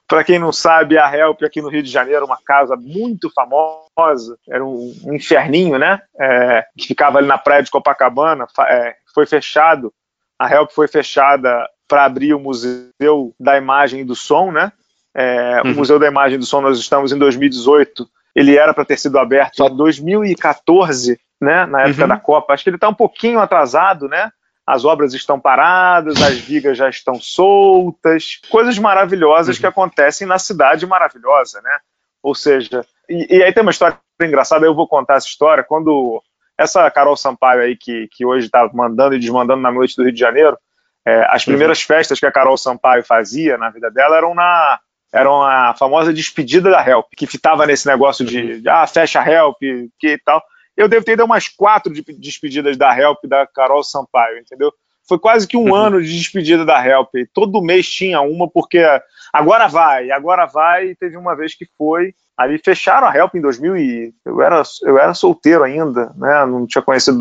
para 0.08 0.24
quem 0.24 0.38
não 0.38 0.52
sabe, 0.52 0.98
a 0.98 1.10
Help 1.16 1.42
aqui 1.44 1.62
no 1.62 1.70
Rio 1.70 1.82
de 1.82 1.90
Janeiro, 1.90 2.26
uma 2.26 2.38
casa 2.38 2.76
muito 2.76 3.32
famosa, 3.34 4.38
era 4.50 4.64
um 4.64 4.94
inferninho, 5.14 5.80
né? 5.80 6.02
É, 6.20 6.66
que 6.78 6.88
ficava 6.88 7.18
ali 7.18 7.28
na 7.28 7.38
praia 7.38 7.64
de 7.64 7.72
Copacabana, 7.72 8.46
é, 8.68 8.96
foi 9.14 9.26
fechado. 9.26 9.94
A 10.38 10.54
Help 10.54 10.72
foi 10.72 10.88
fechada 10.88 11.68
para 11.88 12.04
abrir 12.04 12.34
o 12.34 12.40
Museu 12.40 13.34
da 13.40 13.58
Imagem 13.58 14.02
e 14.02 14.06
do 14.06 14.16
Som, 14.16 14.52
né? 14.52 14.72
É, 15.16 15.62
uhum. 15.64 15.72
O 15.72 15.76
Museu 15.76 15.98
da 15.98 16.08
Imagem 16.08 16.38
do 16.38 16.46
Som, 16.46 16.62
nós 16.62 16.78
estamos 16.78 17.14
em 17.14 17.18
2018. 17.18 18.06
Ele 18.36 18.58
era 18.58 18.74
para 18.74 18.84
ter 18.84 18.98
sido 18.98 19.18
aberto 19.18 19.64
em 19.64 19.76
2014, 19.76 21.18
né, 21.40 21.66
na 21.66 21.84
época 21.84 22.02
uhum. 22.02 22.08
da 22.10 22.18
Copa. 22.18 22.54
Acho 22.54 22.64
que 22.64 22.70
ele 22.70 22.76
está 22.76 22.90
um 22.90 22.94
pouquinho 22.94 23.40
atrasado, 23.40 24.10
né? 24.10 24.30
As 24.68 24.84
obras 24.84 25.14
estão 25.14 25.40
paradas, 25.40 26.22
as 26.22 26.40
vigas 26.40 26.78
já 26.78 26.90
estão 26.90 27.16
soltas, 27.16 28.42
coisas 28.50 28.78
maravilhosas 28.78 29.56
uhum. 29.56 29.62
que 29.62 29.68
acontecem 29.68 30.28
na 30.28 30.40
cidade 30.40 30.86
maravilhosa, 30.86 31.62
né? 31.62 31.78
Ou 32.22 32.34
seja, 32.34 32.84
e, 33.08 33.38
e, 33.38 33.44
aí 33.44 33.54
tem 33.54 33.62
uma 33.62 33.72
história 33.72 33.98
engraçada, 34.20 34.66
eu 34.66 34.74
vou 34.74 34.88
contar 34.88 35.16
essa 35.16 35.28
história, 35.28 35.64
quando 35.64 36.22
essa 36.58 36.90
Carol 36.90 37.16
Sampaio 37.16 37.62
aí, 37.62 37.78
que, 37.78 38.08
que 38.12 38.26
hoje 38.26 38.48
está 38.48 38.68
mandando 38.74 39.16
e 39.16 39.20
desmandando 39.20 39.62
na 39.62 39.72
noite 39.72 39.96
do 39.96 40.04
Rio 40.04 40.12
de 40.12 40.20
Janeiro, 40.20 40.58
é, 41.06 41.24
as 41.30 41.46
uhum. 41.46 41.52
primeiras 41.52 41.80
uhum. 41.80 41.86
festas 41.86 42.20
que 42.20 42.26
a 42.26 42.32
Carol 42.32 42.58
Sampaio 42.58 43.04
fazia 43.04 43.58
na 43.58 43.70
vida 43.70 43.92
dela 43.92 44.18
eram 44.18 44.34
na, 44.34 44.80
eram 45.16 45.42
a 45.42 45.74
famosa 45.74 46.14
despedida 46.14 46.70
da 46.70 46.86
Help, 46.86 47.06
que 47.16 47.24
estava 47.24 47.66
nesse 47.66 47.88
negócio 47.88 48.26
de, 48.26 48.62
ah, 48.68 48.86
fecha 48.86 49.22
a 49.22 49.30
Help, 49.30 49.58
que 49.98 50.10
e 50.10 50.18
tal. 50.18 50.44
Eu 50.76 50.90
devo 50.90 51.06
ter 51.06 51.14
ido 51.14 51.24
umas 51.24 51.48
quatro 51.48 51.94
de 51.94 52.04
despedidas 52.20 52.76
da 52.76 52.98
Help 52.98 53.20
da 53.26 53.48
Carol 53.48 53.82
Sampaio, 53.82 54.40
entendeu? 54.40 54.74
Foi 55.08 55.18
quase 55.18 55.48
que 55.48 55.56
um 55.56 55.70
uhum. 55.70 55.76
ano 55.76 56.02
de 56.02 56.18
despedida 56.18 56.66
da 56.66 56.86
Help. 56.86 57.12
Todo 57.34 57.62
mês 57.62 57.90
tinha 57.90 58.20
uma, 58.20 58.50
porque 58.50 58.84
agora 59.32 59.68
vai, 59.68 60.12
agora 60.12 60.46
vai. 60.46 60.88
E 60.88 60.96
teve 60.96 61.16
uma 61.16 61.34
vez 61.34 61.56
que 61.56 61.66
foi. 61.78 62.14
Ali 62.36 62.58
fecharam 62.58 63.08
a 63.08 63.16
Help 63.16 63.36
em 63.36 63.42
2000 63.42 63.78
e 63.78 64.14
eu 64.26 64.42
era, 64.42 64.64
eu 64.84 65.00
era 65.00 65.14
solteiro 65.14 65.64
ainda, 65.64 66.14
né? 66.18 66.46
Não 66.46 66.68
tinha 66.68 66.82
conhecido 66.82 67.20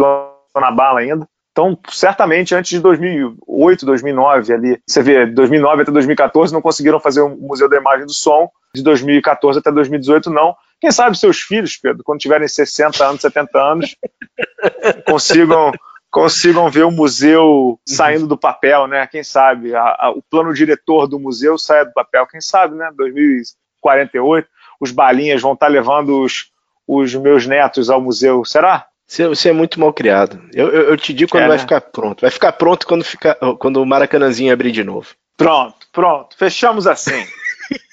Dona 0.53 0.73
Bala 0.73 0.99
ainda. 0.99 1.29
Então, 1.55 1.79
certamente 1.89 2.53
antes 2.53 2.71
de 2.71 2.81
2008, 2.81 3.87
2009 3.87 4.53
ali, 4.53 4.83
você 4.85 5.01
vê, 5.01 5.25
2009 5.25 5.83
até 5.83 5.93
2014 5.93 6.53
não 6.53 6.61
conseguiram 6.61 6.99
fazer 6.99 7.21
o 7.21 7.29
Museu 7.29 7.69
da 7.69 7.77
Imagem 7.77 8.07
do 8.07 8.13
Som, 8.13 8.51
de 8.75 8.83
2014 8.83 9.61
até 9.61 9.71
2018 9.71 10.31
não. 10.31 10.57
Quem 10.81 10.91
sabe 10.91 11.17
seus 11.17 11.41
filhos, 11.41 11.77
Pedro, 11.77 12.03
quando 12.03 12.19
tiverem 12.19 12.49
60 12.49 13.07
anos, 13.07 13.21
70 13.21 13.63
anos, 13.63 13.97
consigam 15.07 15.71
consigam 16.11 16.69
ver 16.71 16.85
o 16.85 16.93
museu 16.93 17.79
saindo 17.87 18.27
do 18.27 18.37
papel, 18.37 18.89
né? 18.89 19.07
Quem 19.07 19.23
sabe 19.23 19.75
a, 19.77 19.97
a, 19.99 20.11
o 20.11 20.23
plano 20.23 20.53
diretor 20.53 21.07
do 21.07 21.21
museu 21.21 21.57
saia 21.57 21.85
do 21.85 21.93
papel, 21.93 22.27
quem 22.27 22.41
sabe, 22.41 22.75
né? 22.75 22.91
2048, 22.97 24.49
os 24.81 24.91
balinhas 24.91 25.41
vão 25.41 25.53
estar 25.53 25.69
levando 25.69 26.21
os, 26.21 26.51
os 26.87 27.15
meus 27.15 27.47
netos 27.47 27.91
ao 27.91 28.01
museu, 28.01 28.45
será? 28.45 28.87
Você, 29.07 29.51
é 29.51 29.53
muito 29.53 29.79
mal 29.79 29.93
criado. 29.93 30.41
Eu, 30.53 30.69
eu, 30.69 30.83
eu 30.91 30.97
te 30.97 31.13
digo 31.13 31.31
quando 31.31 31.45
é, 31.45 31.49
vai 31.49 31.57
né? 31.57 31.63
ficar 31.63 31.81
pronto. 31.81 32.23
Vai 32.23 32.31
ficar 32.31 32.53
pronto 32.53 32.87
quando, 32.87 33.05
ficar, 33.05 33.37
quando 33.59 33.81
o 33.81 33.87
Maracanãzinho 33.87 34.53
abrir 34.53 34.73
de 34.73 34.83
novo. 34.83 35.09
Pronto, 35.37 35.87
pronto. 35.93 36.37
Fechamos 36.37 36.87
assim. 36.87 37.25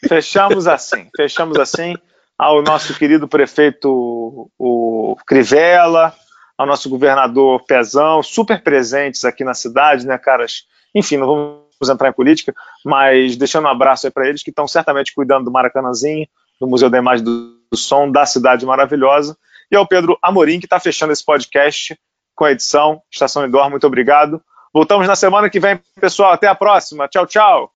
Fechamos 0.07 0.68
assim. 0.68 1.07
Fechamos 1.16 1.59
assim 1.59 1.95
ao 2.38 2.64
nosso 2.64 2.97
querido 2.97 3.28
prefeito 3.28 4.49
o 4.57 5.16
Crivella, 5.28 6.12
ao 6.57 6.66
nosso 6.66 6.89
governador 6.89 7.64
Pezão, 7.68 8.24
super 8.24 8.64
presentes 8.64 9.24
aqui 9.26 9.43
na 9.43 9.53
cidade, 9.53 10.07
né, 10.07 10.18
caras? 10.18 10.64
Enfim, 10.93 11.18
não 11.18 11.28
vamos 11.28 11.89
entrar 11.89 12.09
em 12.09 12.14
política, 12.14 12.51
mas 12.84 13.36
deixando 13.36 13.66
um 13.66 13.70
abraço 13.70 14.07
aí 14.07 14.12
para 14.12 14.28
eles 14.28 14.41
que 14.41 14.49
estão 14.49 14.68
certamente 14.68 15.14
cuidando 15.14 15.45
do 15.45 15.51
Maracanãzinho, 15.51 16.28
do 16.59 16.68
Museu 16.68 16.89
da 16.89 16.97
Imagem 16.97 17.24
do 17.24 17.55
Som, 17.76 18.12
da 18.12 18.26
cidade 18.26 18.66
maravilhosa 18.66 19.38
e 19.72 19.76
ao 19.76 19.88
Pedro 19.88 20.17
Amorim, 20.22 20.59
que 20.59 20.65
está 20.65 20.80
fechando 20.80 21.13
esse 21.13 21.24
podcast 21.24 21.97
com 22.36 22.45
a 22.45 22.51
edição. 22.51 23.01
Estação 23.11 23.45
Indoor, 23.45 23.69
muito 23.69 23.88
obrigado. 23.88 24.41
Voltamos 24.74 25.07
na 25.07 25.15
semana 25.15 25.49
que 25.49 25.59
vem, 25.59 25.80
pessoal. 25.99 26.32
Até 26.32 26.47
a 26.47 26.55
próxima. 26.55 27.07
Tchau, 27.07 27.26
tchau. 27.26 27.69